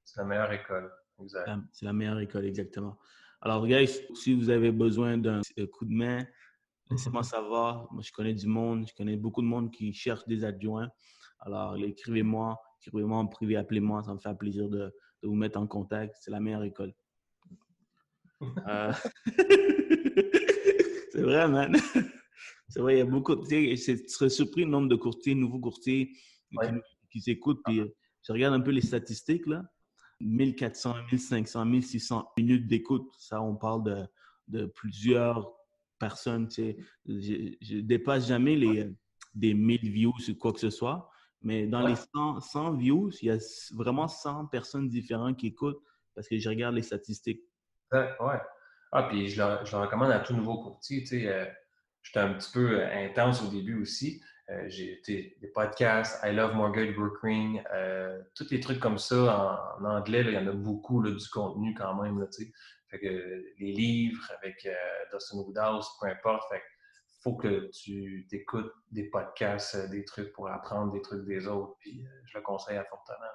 C'est 0.05 0.21
la 0.21 0.25
meilleure 0.25 0.53
école, 0.53 0.89
exact. 1.21 1.51
C'est 1.73 1.83
la 1.83 1.91
meilleure 1.91 2.19
école, 2.21 2.45
exactement. 2.45 2.97
Alors, 3.41 3.67
guys, 3.67 3.89
si 4.15 4.33
vous 4.33 4.49
avez 4.49 4.71
besoin 4.71 5.17
d'un 5.17 5.41
coup 5.73 5.83
de 5.83 5.93
main, 5.93 6.25
Laissez-moi 6.89 7.23
savoir. 7.23 7.91
Moi, 7.91 8.03
je 8.03 8.11
connais 8.11 8.33
du 8.33 8.47
monde. 8.47 8.87
Je 8.87 8.93
connais 8.93 9.17
beaucoup 9.17 9.41
de 9.41 9.47
monde 9.47 9.71
qui 9.71 9.93
cherche 9.93 10.25
des 10.27 10.45
adjoints. 10.45 10.89
Alors, 11.39 11.75
écrivez-moi. 11.77 12.59
Écrivez-moi 12.81 13.17
en 13.17 13.27
privé. 13.27 13.55
Appelez-moi. 13.55 14.03
Ça 14.03 14.13
me 14.13 14.19
fait 14.19 14.37
plaisir 14.37 14.69
de, 14.69 14.93
de 15.21 15.27
vous 15.27 15.35
mettre 15.35 15.59
en 15.59 15.67
contact. 15.67 16.15
C'est 16.19 16.31
la 16.31 16.39
meilleure 16.39 16.63
école. 16.63 16.93
Euh, 18.67 18.91
vrai, 21.25 21.47
man. 21.47 21.75
C'est 22.69 22.79
vrai, 22.79 22.95
il 22.95 22.97
y 22.99 23.01
a 23.01 23.05
beaucoup. 23.05 23.35
Tu 23.35 23.77
serais 23.77 24.29
surpris 24.29 24.63
le 24.63 24.71
nombre 24.71 24.87
de 24.87 24.95
courtiers, 24.95 25.35
nouveaux 25.35 25.59
courtiers 25.59 26.11
qui, 27.11 27.21
s'écoutent. 27.21 27.61
Puis, 27.65 27.81
je 28.25 28.31
regarde 28.31 28.53
un 28.53 28.61
peu 28.61 28.71
les 28.71 28.81
statistiques, 28.81 29.45
là. 29.45 29.63
1400, 30.21 30.95
1500, 31.11 31.65
1600 31.65 32.31
minutes 32.37 32.67
d'écoute. 32.67 33.11
Ça, 33.17 33.41
on 33.41 33.55
parle 33.55 33.83
de, 33.83 34.07
de 34.47 34.65
plusieurs 34.67 35.53
personne. 36.03 36.47
Tu 36.47 36.75
je, 37.05 37.75
ne 37.75 37.81
dépasse 37.81 38.27
jamais 38.27 38.55
les, 38.55 38.89
des 39.33 39.53
1000 39.53 39.91
views 39.91 40.13
ou 40.29 40.35
quoi 40.35 40.53
que 40.53 40.59
ce 40.59 40.69
soit. 40.69 41.09
Mais 41.41 41.67
dans 41.67 41.85
les 41.85 41.95
100, 41.95 42.39
100, 42.39 42.73
views, 42.77 43.11
il 43.21 43.27
y 43.27 43.31
a 43.31 43.37
vraiment 43.73 44.07
100 44.07 44.47
personnes 44.47 44.87
différentes 44.87 45.37
qui 45.37 45.47
écoutent 45.47 45.81
parce 46.15 46.27
que 46.27 46.37
je 46.37 46.49
regarde 46.49 46.75
les 46.75 46.81
statistiques. 46.81 47.41
Ouais. 47.91 48.39
Ah, 48.95 49.03
puis 49.09 49.27
je 49.27 49.41
le, 49.41 49.77
recommande 49.77 50.11
à 50.11 50.19
tout 50.19 50.35
nouveau 50.35 50.61
courtier. 50.61 51.01
Tu 51.01 51.07
sais, 51.21 51.27
euh, 51.27 51.45
j'étais 52.03 52.19
un 52.19 52.33
petit 52.33 52.51
peu 52.51 52.79
euh, 52.79 53.05
intense 53.05 53.41
au 53.41 53.47
début 53.47 53.81
aussi. 53.81 54.21
Euh, 54.49 54.65
j'ai 54.67 55.01
des 55.07 55.47
podcasts, 55.55 56.19
I 56.23 56.33
Love 56.33 56.53
Mortgage 56.53 56.93
Brokering, 56.95 57.63
euh, 57.73 58.21
tous 58.35 58.51
les 58.51 58.59
trucs 58.59 58.79
comme 58.79 58.99
ça 58.99 59.77
en, 59.79 59.85
anglais, 59.85 60.21
il 60.27 60.33
y 60.33 60.37
en 60.37 60.47
a 60.47 60.51
beaucoup 60.51 61.01
là, 61.01 61.11
du 61.11 61.29
contenu 61.29 61.73
quand 61.73 62.01
même. 62.03 62.19
Là, 62.19 62.27
les 62.91 63.71
livres 63.71 64.31
avec 64.37 64.67
Dustin 65.11 65.37
Woodhouse, 65.37 65.87
peu 65.99 66.07
importe. 66.07 66.53
Faut 67.23 67.35
que 67.35 67.69
tu 67.71 68.27
t'écoutes 68.29 68.71
des 68.91 69.05
podcasts, 69.05 69.75
euh, 69.75 69.87
des 69.87 70.03
trucs 70.03 70.33
pour 70.33 70.49
apprendre 70.49 70.91
des 70.91 71.01
trucs 71.01 71.25
des 71.25 71.47
autres. 71.47 71.75
Puis 71.79 72.05
je 72.25 72.37
le 72.37 72.43
conseille 72.43 72.77
à 72.77 72.85
fortement. 72.85 73.25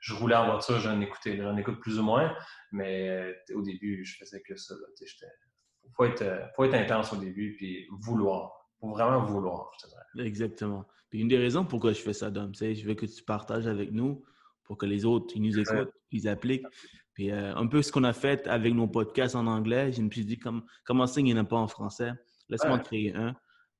je 0.00 0.14
roulais 0.14 0.34
en 0.34 0.46
voiture, 0.46 0.78
j'en 0.80 1.00
écoutais, 1.00 1.36
j'en 1.36 1.56
écoute 1.56 1.80
plus 1.80 1.98
ou 1.98 2.02
moins, 2.02 2.34
mais 2.72 3.34
au 3.54 3.62
début, 3.62 4.04
je 4.04 4.16
faisais 4.18 4.42
que 4.42 4.56
ça. 4.56 4.74
Il 5.00 5.90
faut 5.96 6.04
être, 6.04 6.24
faut 6.56 6.64
être 6.64 6.74
intense 6.74 7.12
au 7.12 7.16
début, 7.16 7.54
puis 7.56 7.86
vouloir. 8.00 8.52
Il 8.76 8.88
faut 8.88 8.94
vraiment 8.94 9.24
vouloir, 9.24 9.70
je 9.78 9.84
te 9.84 9.90
dirais. 9.90 10.26
Exactement. 10.26 10.84
Puis 11.10 11.20
une 11.20 11.28
des 11.28 11.38
raisons 11.38 11.64
pourquoi 11.64 11.92
je 11.92 12.00
fais 12.00 12.14
ça, 12.14 12.30
Dom, 12.30 12.54
c'est 12.54 12.74
je 12.74 12.86
veux 12.86 12.94
que 12.94 13.06
tu 13.06 13.22
partages 13.22 13.66
avec 13.66 13.92
nous 13.92 14.24
pour 14.64 14.78
que 14.78 14.86
les 14.86 15.04
autres, 15.04 15.32
ils 15.36 15.42
nous 15.42 15.58
écoutent, 15.58 15.92
ils 16.10 16.26
appliquent. 16.26 16.66
Puis 17.14 17.30
euh, 17.30 17.54
un 17.54 17.66
peu 17.66 17.82
ce 17.82 17.92
qu'on 17.92 18.04
a 18.04 18.12
fait 18.12 18.46
avec 18.46 18.72
nos 18.72 18.88
podcasts 18.88 19.36
en 19.36 19.46
anglais, 19.46 19.92
je 19.92 20.00
me 20.00 20.10
suis 20.10 20.24
dit, 20.24 20.38
comme, 20.38 20.64
comment 20.84 21.06
ça, 21.06 21.20
il 21.20 21.24
n'y 21.24 21.34
en 21.34 21.38
a 21.38 21.44
pas 21.44 21.58
en 21.58 21.68
français? 21.68 22.12
Laisse-moi 22.48 22.78
créer 22.80 23.14
un. 23.14 23.34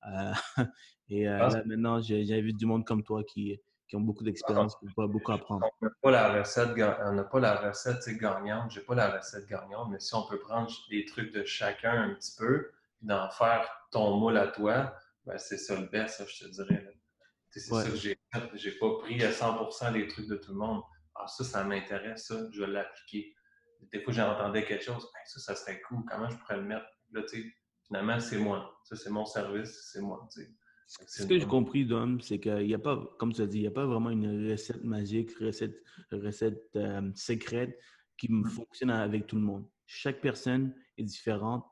Euh, 0.07 0.33
et 1.09 1.27
euh, 1.27 1.37
là, 1.37 1.63
maintenant, 1.65 2.01
j'ai 2.01 2.41
vu 2.41 2.53
du 2.53 2.65
monde 2.65 2.85
comme 2.85 3.03
toi 3.03 3.23
qui, 3.23 3.59
qui 3.87 3.95
ont 3.95 4.01
beaucoup 4.01 4.23
d'expérience, 4.23 4.75
qui 4.77 4.87
peuvent 4.95 5.09
beaucoup 5.09 5.31
apprendre. 5.31 5.65
On 5.81 5.85
n'a 5.85 5.91
pas 6.01 6.11
la 6.11 6.39
recette, 6.39 6.69
on 6.69 7.23
pas 7.23 7.39
la 7.39 7.55
recette 7.55 8.07
gagnante. 8.17 8.71
Je 8.71 8.79
n'ai 8.79 8.85
pas 8.85 8.95
la 8.95 9.17
recette 9.17 9.47
gagnante, 9.47 9.89
mais 9.91 9.99
si 9.99 10.15
on 10.15 10.27
peut 10.27 10.39
prendre 10.39 10.71
des 10.89 11.05
trucs 11.05 11.31
de 11.31 11.43
chacun 11.43 12.01
un 12.03 12.13
petit 12.15 12.35
peu, 12.37 12.71
puis 12.97 13.07
d'en 13.07 13.29
faire 13.29 13.69
ton 13.91 14.17
moule 14.17 14.37
à 14.37 14.47
toi, 14.47 14.95
ben 15.25 15.37
c'est 15.37 15.57
ça 15.57 15.79
le 15.79 15.87
best, 15.87 16.23
je 16.27 16.45
te 16.45 16.51
dirais. 16.51 16.93
C'est 17.49 17.59
ça 17.59 17.83
que 17.83 17.95
j'ai 17.95 18.17
fait. 18.33 18.49
J'ai 18.55 18.71
pas 18.71 18.97
pris 18.99 19.23
à 19.23 19.29
100% 19.29 19.93
les 19.93 20.07
trucs 20.07 20.27
de 20.27 20.35
tout 20.35 20.53
le 20.53 20.57
monde. 20.57 20.81
Ah, 21.15 21.27
ça, 21.27 21.43
ça 21.43 21.63
m'intéresse, 21.63 22.25
ça, 22.25 22.35
je 22.51 22.61
vais 22.61 22.67
l'appliquer. 22.71 23.35
Des 23.91 24.01
fois, 24.01 24.11
j'entendais 24.11 24.65
quelque 24.65 24.83
chose, 24.83 25.07
ça, 25.25 25.39
ça 25.39 25.55
serait 25.55 25.79
cool, 25.81 26.03
comment 26.09 26.29
je 26.29 26.37
pourrais 26.37 26.57
le 26.57 26.63
mettre? 26.63 26.87
Là, 27.11 27.21
tu 27.21 27.43
sais, 27.43 27.53
finalement, 27.93 28.19
c'est 28.19 28.39
moi. 28.39 28.79
Ça, 28.83 28.95
c'est 28.95 29.11
mon 29.11 29.25
service, 29.25 29.89
c'est 29.91 30.01
moi. 30.01 30.27
Ce 30.87 31.25
que 31.25 31.39
j'ai 31.39 31.45
compris, 31.45 31.85
Dom, 31.85 32.19
c'est 32.21 32.39
qu'il 32.39 32.65
n'y 32.65 32.73
a 32.73 32.79
pas, 32.79 32.99
comme 33.19 33.33
tu 33.33 33.41
as 33.41 33.45
dit, 33.45 33.59
il 33.59 33.61
n'y 33.61 33.67
a 33.67 33.71
pas 33.71 33.85
vraiment 33.85 34.09
une 34.09 34.49
recette 34.51 34.83
magique, 34.83 35.31
recette, 35.37 35.75
recette 36.11 36.69
euh, 36.75 37.11
secrète 37.13 37.79
qui 38.17 38.31
mm. 38.31 38.45
fonctionne 38.45 38.89
avec 38.89 39.27
tout 39.27 39.35
le 39.35 39.43
monde. 39.43 39.65
Chaque 39.85 40.21
personne 40.21 40.73
est 40.97 41.03
différente 41.03 41.65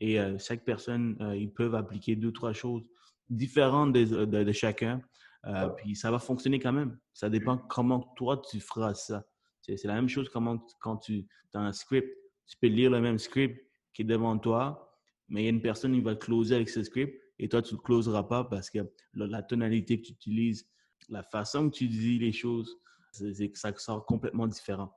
et 0.00 0.18
euh, 0.20 0.36
chaque 0.38 0.64
personne, 0.64 1.16
euh, 1.20 1.36
ils 1.36 1.52
peuvent 1.52 1.76
appliquer 1.76 2.16
deux, 2.16 2.32
trois 2.32 2.52
choses 2.52 2.88
différentes 3.30 3.92
de 3.92 4.52
chacun. 4.52 5.00
Euh, 5.46 5.68
puis 5.68 5.94
ça 5.94 6.10
va 6.10 6.18
fonctionner 6.18 6.58
quand 6.58 6.72
même. 6.72 6.98
Ça 7.12 7.30
dépend 7.30 7.56
comment 7.56 8.00
toi 8.16 8.42
tu 8.50 8.58
feras 8.60 8.94
ça. 8.94 9.24
C'est 9.60 9.84
la 9.84 9.94
même 9.94 10.08
chose 10.08 10.28
comment, 10.28 10.58
quand 10.80 10.96
tu 10.96 11.28
as 11.54 11.60
un 11.60 11.72
script. 11.72 12.08
Tu 12.48 12.56
peux 12.60 12.66
lire 12.68 12.90
le 12.90 13.00
même 13.00 13.18
script 13.18 13.64
qui 13.92 14.02
est 14.02 14.04
devant 14.04 14.38
toi, 14.38 14.87
mais 15.28 15.42
il 15.42 15.44
y 15.44 15.48
a 15.48 15.50
une 15.50 15.62
personne 15.62 15.92
qui 15.92 16.00
va 16.00 16.14
closer 16.14 16.54
avec 16.54 16.68
ce 16.68 16.82
script 16.82 17.20
et 17.38 17.48
toi, 17.48 17.62
tu 17.62 17.74
ne 17.74 17.78
le 17.78 17.82
closeras 17.82 18.24
pas 18.24 18.44
parce 18.44 18.70
que 18.70 18.80
la 19.14 19.42
tonalité 19.42 20.00
que 20.00 20.06
tu 20.06 20.12
utilises, 20.12 20.68
la 21.08 21.22
façon 21.22 21.70
que 21.70 21.76
tu 21.76 21.88
dis 21.88 22.18
les 22.18 22.32
choses, 22.32 22.80
c'est 23.12 23.50
que 23.50 23.58
ça 23.58 23.72
sort 23.76 24.04
complètement 24.06 24.46
différent. 24.46 24.92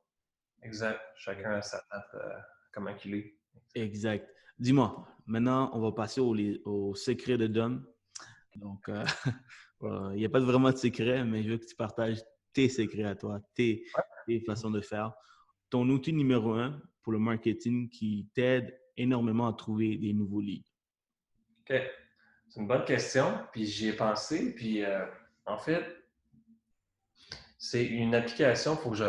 Exact. 0.63 0.99
Chacun 1.15 1.51
a 1.51 1.61
sa 1.61 1.77
tête, 1.91 2.21
euh, 2.21 2.39
comment 2.71 2.91
il 3.05 3.15
est. 3.15 3.37
Exact. 3.75 4.27
Dis-moi, 4.59 5.07
maintenant, 5.25 5.71
on 5.73 5.79
va 5.79 5.91
passer 5.91 6.21
au, 6.21 6.35
au 6.65 6.95
secret 6.95 7.37
de 7.37 7.47
Dom. 7.47 7.85
Donc, 8.55 8.89
euh, 8.89 9.03
il 10.13 10.17
n'y 10.17 10.25
a 10.25 10.29
pas 10.29 10.39
vraiment 10.39 10.71
de 10.71 10.77
secret, 10.77 11.23
mais 11.23 11.43
je 11.43 11.51
veux 11.51 11.57
que 11.57 11.65
tu 11.65 11.75
partages 11.75 12.21
tes 12.53 12.69
secrets 12.69 13.03
à 13.03 13.15
toi, 13.15 13.39
tes, 13.55 13.85
façons 14.45 14.71
de 14.71 14.81
faire. 14.81 15.13
Ton 15.69 15.87
outil 15.89 16.13
numéro 16.13 16.53
un 16.53 16.81
pour 17.01 17.13
le 17.13 17.19
marketing 17.19 17.89
qui 17.89 18.29
t'aide 18.33 18.77
énormément 18.97 19.47
à 19.47 19.53
trouver 19.53 19.97
des 19.97 20.13
nouveaux 20.13 20.41
leads. 20.41 20.69
OK. 21.61 21.81
C'est 22.49 22.59
une 22.59 22.67
bonne 22.67 22.83
question, 22.83 23.39
puis 23.51 23.65
j'y 23.65 23.89
ai 23.89 23.93
pensé. 23.93 24.53
Puis 24.53 24.83
euh, 24.83 25.05
en 25.45 25.57
fait, 25.57 25.85
c'est 27.57 27.85
une 27.85 28.13
application, 28.13 28.73
il 28.73 28.79
faut, 28.79 28.89
que 28.89 28.97
je, 28.97 29.05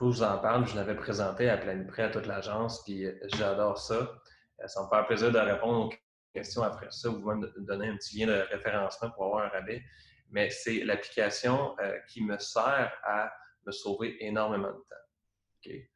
vous 0.00 0.22
en 0.22 0.38
parle. 0.38 0.66
Je 0.66 0.74
l'avais 0.74 0.96
présenté 0.96 1.48
à 1.48 1.56
plein 1.56 1.84
près 1.84 2.04
à 2.04 2.08
toute 2.08 2.26
l'agence, 2.26 2.82
puis 2.84 3.06
j'adore 3.36 3.78
ça. 3.78 4.20
Ça 4.66 4.82
me 4.82 4.88
fait 4.88 5.06
plaisir 5.06 5.30
de 5.30 5.38
répondre 5.38 5.86
aux 5.86 5.90
question 6.32 6.62
après 6.62 6.90
ça, 6.90 7.08
vous 7.08 7.20
pouvez 7.20 7.36
me 7.36 7.60
donner 7.60 7.88
un 7.88 7.96
petit 7.96 8.18
lien 8.18 8.26
de 8.26 8.40
référencement 8.50 9.10
pour 9.10 9.26
avoir 9.26 9.44
un 9.44 9.48
rabais. 9.48 9.82
Mais 10.30 10.50
c'est 10.50 10.84
l'application 10.84 11.76
euh, 11.80 11.98
qui 12.08 12.24
me 12.24 12.38
sert 12.38 12.92
à 13.04 13.30
me 13.66 13.72
sauver 13.72 14.16
énormément 14.24 14.68
de 14.68 14.72
temps. 14.72 14.96
Okay. 15.58 15.90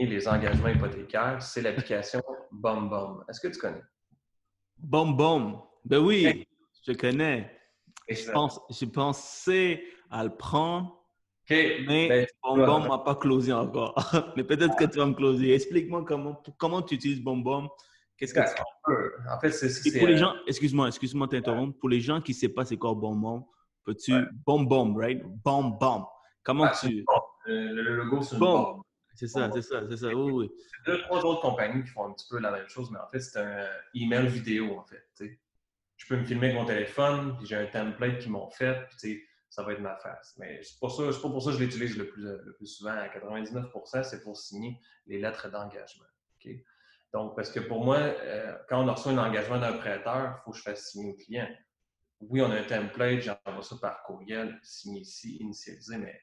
Les 0.00 0.28
engagements 0.28 0.68
hypothécaires, 0.68 1.42
c'est 1.42 1.62
l'application 1.62 2.22
BombBomb. 2.50 3.24
Est-ce 3.28 3.40
que 3.40 3.48
tu 3.48 3.58
connais? 3.58 3.82
BombBomb. 4.78 5.62
Ben 5.84 5.98
oui, 5.98 6.46
je 6.86 6.92
connais. 6.92 7.50
Je, 8.08 8.30
pense, 8.30 8.60
pensé 8.92 9.84
à 10.10 10.24
le 10.24 10.30
prendre. 10.30 10.98
Mais 11.50 12.08
ben, 12.08 12.26
BombBomb 12.42 12.84
ne 12.84 12.88
m'a 12.88 12.98
pas 12.98 13.14
closé 13.16 13.52
encore. 13.52 13.94
mais 14.36 14.44
peut-être 14.44 14.76
que 14.76 14.84
tu 14.84 14.98
vas 14.98 15.06
me 15.06 15.14
closer. 15.14 15.54
Explique-moi 15.54 16.04
comment, 16.04 16.42
comment 16.58 16.82
tu 16.82 16.94
utilises 16.94 17.22
BombBomb 17.22 17.68
Qu'est-ce 18.16 18.34
que 18.34 18.40
tu 18.40 19.28
En 19.28 19.40
fait, 19.40 19.50
c'est. 19.50 19.98
pour 19.98 20.06
les 20.06 20.16
gens, 20.16 20.34
excuse-moi, 20.46 20.86
excuse-moi 20.88 21.26
t'interrompre. 21.28 21.76
Pour 21.78 21.88
les 21.88 22.00
gens 22.00 22.20
qui 22.20 22.32
ne 22.32 22.36
savent 22.36 22.50
pas 22.50 22.64
c'est 22.64 22.76
quoi 22.76 22.94
bonbon, 22.94 23.46
peux-tu. 23.84 24.14
Ouais. 24.14 24.22
Bomb 24.46 24.96
right? 24.96 25.20
Bomb 25.44 25.76
bomb. 25.78 26.06
Comment 26.44 26.68
tu. 26.80 27.04
Le, 27.46 27.96
logo, 27.96 28.22
c'est 28.22 28.36
une 28.36 28.40
bombe. 28.40 28.82
C'est 29.14 29.28
ça, 29.28 29.50
c'est 29.52 29.62
ça, 29.62 29.82
c'est 29.88 29.96
ça. 29.96 30.08
Oui, 30.08 30.32
oui. 30.32 30.50
Deux, 30.86 31.00
trois 31.02 31.24
autres 31.24 31.40
compagnies 31.40 31.82
qui 31.82 31.90
font 31.90 32.06
un 32.06 32.12
petit 32.12 32.26
peu 32.28 32.38
la 32.38 32.50
même 32.50 32.68
chose, 32.68 32.90
mais 32.90 32.98
en 32.98 33.08
fait, 33.08 33.20
c'est 33.20 33.38
un 33.38 33.66
email 33.94 34.26
vidéo, 34.26 34.78
en 34.78 34.84
fait. 34.84 35.04
Je 35.96 36.06
peux 36.06 36.16
me 36.16 36.24
filmer 36.24 36.48
avec 36.48 36.58
mon 36.58 36.64
téléphone, 36.66 37.36
puis 37.36 37.46
j'ai 37.46 37.56
un 37.56 37.66
template 37.66 38.18
qu'ils 38.18 38.32
m'ont 38.32 38.50
fait, 38.50 38.88
puis 38.88 39.22
ça 39.48 39.62
va 39.62 39.74
être 39.74 39.80
ma 39.80 39.96
face. 39.96 40.34
Mais 40.38 40.60
c'est 40.62 40.80
pas, 40.80 40.88
ça, 40.88 41.02
pas 41.04 41.28
pour 41.28 41.42
ça 41.42 41.50
que 41.50 41.58
je 41.58 41.64
l'utilise 41.64 41.96
le 41.98 42.08
plus, 42.08 42.22
le 42.22 42.54
plus 42.56 42.66
souvent. 42.66 42.92
À 42.92 43.08
99% 43.08 44.02
c'est 44.02 44.22
pour 44.22 44.36
signer 44.36 44.80
les 45.06 45.20
lettres 45.20 45.50
d'engagement. 45.50 46.06
Okay? 46.38 46.64
Donc, 47.12 47.36
parce 47.36 47.50
que 47.50 47.60
pour 47.60 47.84
moi, 47.84 47.98
euh, 47.98 48.56
quand 48.68 48.82
on 48.82 48.90
reçoit 48.90 49.12
un 49.12 49.18
engagement 49.18 49.58
d'un 49.58 49.74
prêteur, 49.74 50.38
il 50.38 50.42
faut 50.44 50.52
que 50.52 50.56
je 50.56 50.62
fasse 50.62 50.90
signer 50.90 51.10
au 51.10 51.14
client. 51.14 51.48
Oui, 52.20 52.40
on 52.40 52.50
a 52.50 52.56
un 52.56 52.62
template, 52.62 53.20
j'envoie 53.20 53.62
ça 53.62 53.76
par 53.80 54.02
courriel, 54.04 54.58
signé 54.62 55.00
ici, 55.00 55.36
initialisé, 55.36 55.98
mais 55.98 56.18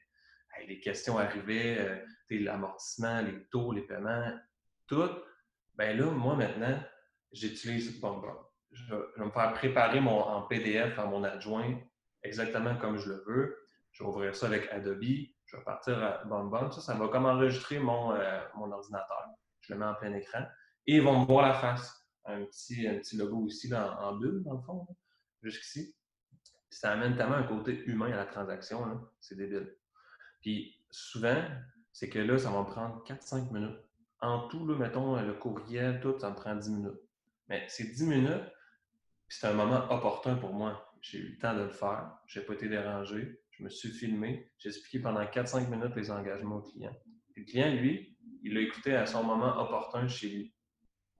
les 0.66 0.80
questions 0.80 1.18
arrivaient, 1.18 1.78
euh, 1.78 1.96
l'amortissement, 2.30 3.22
les 3.22 3.44
taux, 3.50 3.72
les 3.72 3.82
paiements, 3.82 4.32
tout. 4.86 5.10
Bien 5.76 5.94
là, 5.94 6.06
moi 6.06 6.36
maintenant, 6.36 6.78
j'utilise 7.32 8.00
BombBomb. 8.00 8.36
Je, 8.72 8.84
je, 8.84 9.20
vais 9.20 9.26
me 9.26 9.30
faire 9.30 9.52
préparer 9.54 10.00
mon, 10.00 10.20
en 10.20 10.42
PDF 10.42 10.98
à 10.98 11.06
mon 11.06 11.24
adjoint 11.24 11.80
exactement 12.22 12.76
comme 12.76 12.98
je 12.98 13.08
le 13.08 13.24
veux. 13.26 13.56
Je 13.92 14.02
vais 14.02 14.08
ouvrir 14.08 14.34
ça 14.34 14.46
avec 14.46 14.68
Adobe. 14.70 15.02
Je 15.46 15.56
vais 15.56 15.64
partir 15.64 16.02
à 16.02 16.24
BombBomb. 16.24 16.70
Ça, 16.70 16.80
ça 16.80 16.94
va 16.94 17.08
comme 17.08 17.26
enregistrer 17.26 17.78
mon, 17.78 18.12
euh, 18.12 18.40
mon 18.54 18.70
ordinateur. 18.70 19.26
Je 19.60 19.72
le 19.72 19.78
mets 19.78 19.86
en 19.86 19.94
plein 19.94 20.14
écran. 20.14 20.44
Et 20.86 20.96
ils 20.96 21.02
vont 21.02 21.20
me 21.20 21.26
voir 21.26 21.46
la 21.46 21.54
face. 21.54 21.96
Un 22.24 22.44
petit, 22.44 22.86
un 22.86 22.96
petit 22.98 23.16
logo 23.16 23.46
ici, 23.46 23.72
en, 23.74 24.14
bulle, 24.16 24.42
dans 24.44 24.54
le 24.54 24.62
fond, 24.62 24.86
jusqu'ici. 25.42 25.96
Ça 26.68 26.92
amène 26.92 27.16
tellement 27.16 27.36
un 27.36 27.42
côté 27.42 27.82
humain 27.86 28.12
à 28.12 28.16
la 28.16 28.26
transaction, 28.26 29.00
c'est 29.20 29.36
débile. 29.36 29.74
Puis 30.40 30.78
souvent, 30.90 31.42
c'est 31.92 32.08
que 32.08 32.18
là, 32.18 32.38
ça 32.38 32.50
va 32.50 32.60
me 32.60 32.66
prendre 32.66 33.04
4-5 33.04 33.52
minutes. 33.52 33.78
En 34.20 34.48
tout, 34.48 34.66
là, 34.66 34.76
mettons, 34.76 35.20
le 35.20 35.34
courriel, 35.34 36.00
tout, 36.00 36.18
ça 36.18 36.30
me 36.30 36.34
prend 36.34 36.54
10 36.54 36.70
minutes. 36.70 37.00
Mais 37.48 37.64
c'est 37.68 37.84
10 37.84 38.06
minutes, 38.06 38.52
c'est 39.28 39.46
un 39.46 39.54
moment 39.54 39.90
opportun 39.90 40.36
pour 40.36 40.52
moi. 40.52 40.86
J'ai 41.00 41.18
eu 41.18 41.28
le 41.32 41.38
temps 41.38 41.54
de 41.54 41.62
le 41.62 41.70
faire, 41.70 42.12
je 42.26 42.40
n'ai 42.40 42.46
pas 42.46 42.54
été 42.54 42.68
dérangé, 42.68 43.40
je 43.50 43.64
me 43.64 43.70
suis 43.70 43.90
filmé, 43.90 44.50
j'ai 44.58 44.68
expliqué 44.68 45.00
pendant 45.00 45.22
4-5 45.22 45.68
minutes 45.68 45.96
les 45.96 46.10
engagements 46.10 46.56
au 46.56 46.62
client. 46.62 46.94
Le 47.36 47.44
client, 47.44 47.72
lui, 47.72 48.16
il 48.42 48.54
l'a 48.54 48.60
écouté 48.60 48.94
à 48.94 49.06
son 49.06 49.24
moment 49.24 49.58
opportun 49.60 50.06
chez 50.08 50.28
lui. 50.28 50.54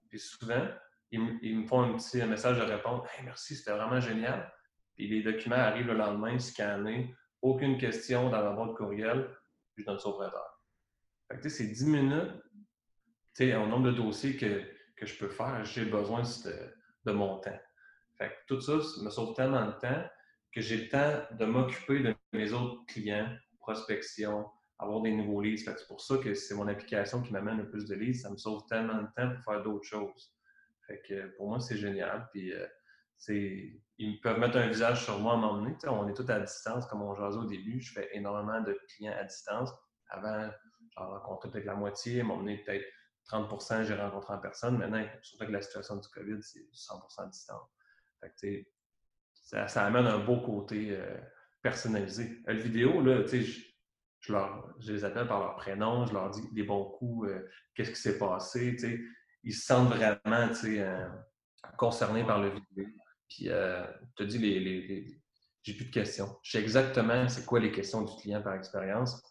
Puis 0.09 0.19
souvent, 0.19 0.67
ils, 1.11 1.59
me 1.59 1.67
font 1.67 1.81
un 1.81 1.97
petit 1.97 2.21
message 2.23 2.57
de 2.57 2.63
réponse 2.63 3.07
hey, 3.17 3.25
merci, 3.25 3.55
c'était 3.55 3.71
vraiment 3.71 3.99
génial. 3.99 4.51
Puis 4.95 5.07
les 5.07 5.23
documents 5.23 5.55
arrivent 5.55 5.87
le 5.87 5.95
lendemain, 5.95 6.37
scannés, 6.39 7.13
aucune 7.41 7.77
question 7.77 8.29
dans 8.29 8.41
la 8.41 8.51
boîte 8.51 8.75
courriel, 8.75 9.29
je 9.77 9.83
donne 9.83 9.99
ça 9.99 10.09
au 10.09 10.13
prêteur. 10.13 10.61
Fait 11.29 11.39
que 11.39 11.49
c'est 11.49 11.67
10 11.67 11.85
minutes, 11.87 12.41
tu 13.35 13.45
sais, 13.45 13.53
nombre 13.53 13.87
de 13.87 13.91
dossiers 13.91 14.35
que, 14.35 14.63
que 14.95 15.05
je 15.05 15.17
peux 15.17 15.29
faire, 15.29 15.63
j'ai 15.63 15.85
besoin 15.85 16.21
de, 16.21 16.75
de, 17.05 17.11
mon 17.11 17.39
temps. 17.39 17.59
Fait 18.17 18.29
que 18.29 18.35
tout 18.47 18.61
ça 18.61 18.73
me 18.73 19.09
sauve 19.09 19.33
tellement 19.35 19.65
de 19.65 19.71
temps 19.71 20.03
que 20.51 20.61
j'ai 20.61 20.77
le 20.77 20.89
temps 20.89 21.35
de 21.37 21.45
m'occuper 21.45 22.01
de 22.01 22.15
mes 22.33 22.51
autres 22.51 22.85
clients, 22.85 23.29
prospection, 23.59 24.45
avoir 24.77 25.01
des 25.01 25.11
nouveaux 25.11 25.41
leads. 25.41 25.63
C'est 25.63 25.87
pour 25.87 26.01
ça 26.01 26.17
que 26.17 26.33
c'est 26.33 26.55
mon 26.55 26.67
application 26.67 27.21
qui 27.21 27.31
m'amène 27.31 27.57
le 27.57 27.69
plus 27.69 27.85
de 27.85 27.95
leads. 27.95 28.19
Ça 28.19 28.29
me 28.29 28.37
sauve 28.37 28.65
tellement 28.67 29.01
de 29.01 29.07
temps 29.15 29.33
pour 29.33 29.43
faire 29.43 29.63
d'autres 29.63 29.85
choses. 29.85 30.33
Fait 30.87 31.01
que 31.07 31.27
pour 31.37 31.47
moi, 31.47 31.59
c'est 31.59 31.77
génial. 31.77 32.27
Euh, 32.35 32.67
ils 33.29 34.19
peuvent 34.21 34.39
mettre 34.39 34.57
un 34.57 34.67
visage 34.67 35.03
sur 35.03 35.19
moi 35.19 35.33
à 35.33 35.37
m'emmener. 35.37 35.75
On 35.87 36.07
est 36.07 36.13
tous 36.13 36.29
à 36.29 36.39
distance, 36.39 36.85
comme 36.87 37.01
on 37.01 37.15
jasait 37.15 37.37
au 37.37 37.45
début. 37.45 37.79
Je 37.81 37.93
fais 37.93 38.09
énormément 38.13 38.61
de 38.61 38.79
clients 38.89 39.15
à 39.17 39.23
distance. 39.23 39.71
Avant, 40.09 40.49
j'en 40.95 41.07
rencontrais 41.07 41.51
peut-être 41.51 41.65
la 41.65 41.75
moitié, 41.75 42.23
m'emmener 42.23 42.63
peut-être 42.63 42.85
30% 43.29 43.83
j'ai 43.83 43.95
rencontré 43.95 44.33
en 44.33 44.39
personne. 44.39 44.77
Maintenant, 44.77 45.05
surtout 45.21 45.43
avec 45.43 45.53
la 45.53 45.61
situation 45.61 45.97
du 45.97 46.07
COVID, 46.09 46.41
c'est 46.41 46.59
100% 46.59 47.23
à 47.23 47.27
distance. 47.27 47.69
ça, 49.33 49.67
ça, 49.67 49.85
amène 49.85 50.07
un 50.07 50.19
beau 50.19 50.41
côté 50.41 50.97
personnalisé. 51.61 52.41
La 52.45 52.53
vidéo, 52.53 53.01
là, 53.01 53.23
je, 54.19 54.91
les 54.91 55.05
appelle 55.05 55.27
par 55.27 55.39
leur 55.39 55.55
prénom, 55.55 56.05
je 56.05 56.13
leur 56.13 56.29
dis 56.31 56.41
des 56.53 56.63
bons 56.63 56.85
coups, 56.85 57.29
qu'est-ce 57.75 57.91
qui 57.91 58.01
s'est 58.01 58.17
passé. 58.17 58.75
Ils 59.43 59.53
se 59.53 59.65
sentent 59.65 59.93
vraiment 59.93 60.49
concernés 61.77 62.25
par 62.25 62.39
le 62.39 62.49
vidéo. 62.49 62.87
Puis, 63.35 63.49
euh, 63.49 63.85
tu 64.15 64.23
as 64.23 64.25
dit, 64.25 64.37
les, 64.37 64.59
les, 64.59 65.21
j'ai 65.63 65.73
plus 65.73 65.85
de 65.85 65.91
questions. 65.91 66.27
Je 66.43 66.51
sais 66.51 66.61
exactement 66.61 67.27
c'est 67.29 67.45
quoi 67.45 67.59
les 67.59 67.71
questions 67.71 68.03
du 68.03 68.13
client 68.21 68.41
par 68.41 68.55
expérience, 68.55 69.21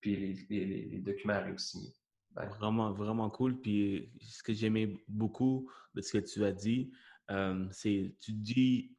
puis 0.00 0.46
les, 0.48 0.98
documents 0.98 1.34
arrivent 1.34 1.58
signés. 1.58 1.94
Ben. 2.32 2.46
Vraiment, 2.46 2.92
vraiment 2.92 3.28
cool. 3.28 3.60
Puis 3.60 4.12
ce 4.20 4.42
que 4.42 4.52
j'aimais 4.52 4.96
beaucoup 5.08 5.68
de 5.94 6.00
ce 6.00 6.12
que 6.12 6.18
tu 6.18 6.44
as 6.44 6.52
dit, 6.52 6.92
euh, 7.30 7.66
c'est 7.72 8.14
tu 8.20 8.32
dis, 8.32 8.94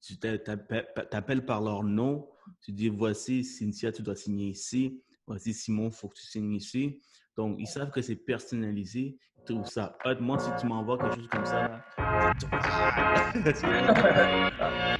tu 0.00 0.18
t'appelles 0.18 1.44
par 1.44 1.60
leur 1.60 1.82
nom, 1.82 2.28
tu 2.60 2.72
dis 2.72 2.88
voici 2.88 3.42
Cynthia, 3.42 3.90
tu 3.90 4.02
dois 4.02 4.14
signer 4.14 4.50
ici, 4.50 5.02
voici 5.26 5.52
Simon, 5.52 5.88
il 5.88 5.92
faut 5.92 6.08
que 6.08 6.16
tu 6.16 6.26
signes 6.26 6.52
ici. 6.52 7.00
Donc, 7.36 7.56
ils 7.58 7.66
savent 7.66 7.90
que 7.90 8.00
c'est 8.00 8.16
personnalisé. 8.16 9.18
Ils 9.48 9.54
trouvent 9.54 9.66
ça. 9.66 9.96
Moi, 10.20 10.38
si 10.38 10.50
tu 10.60 10.66
m'envoies 10.66 10.98
quelque 10.98 11.16
chose 11.16 11.28
comme 11.28 11.46
ça, 11.46 11.62
là, 11.62 11.80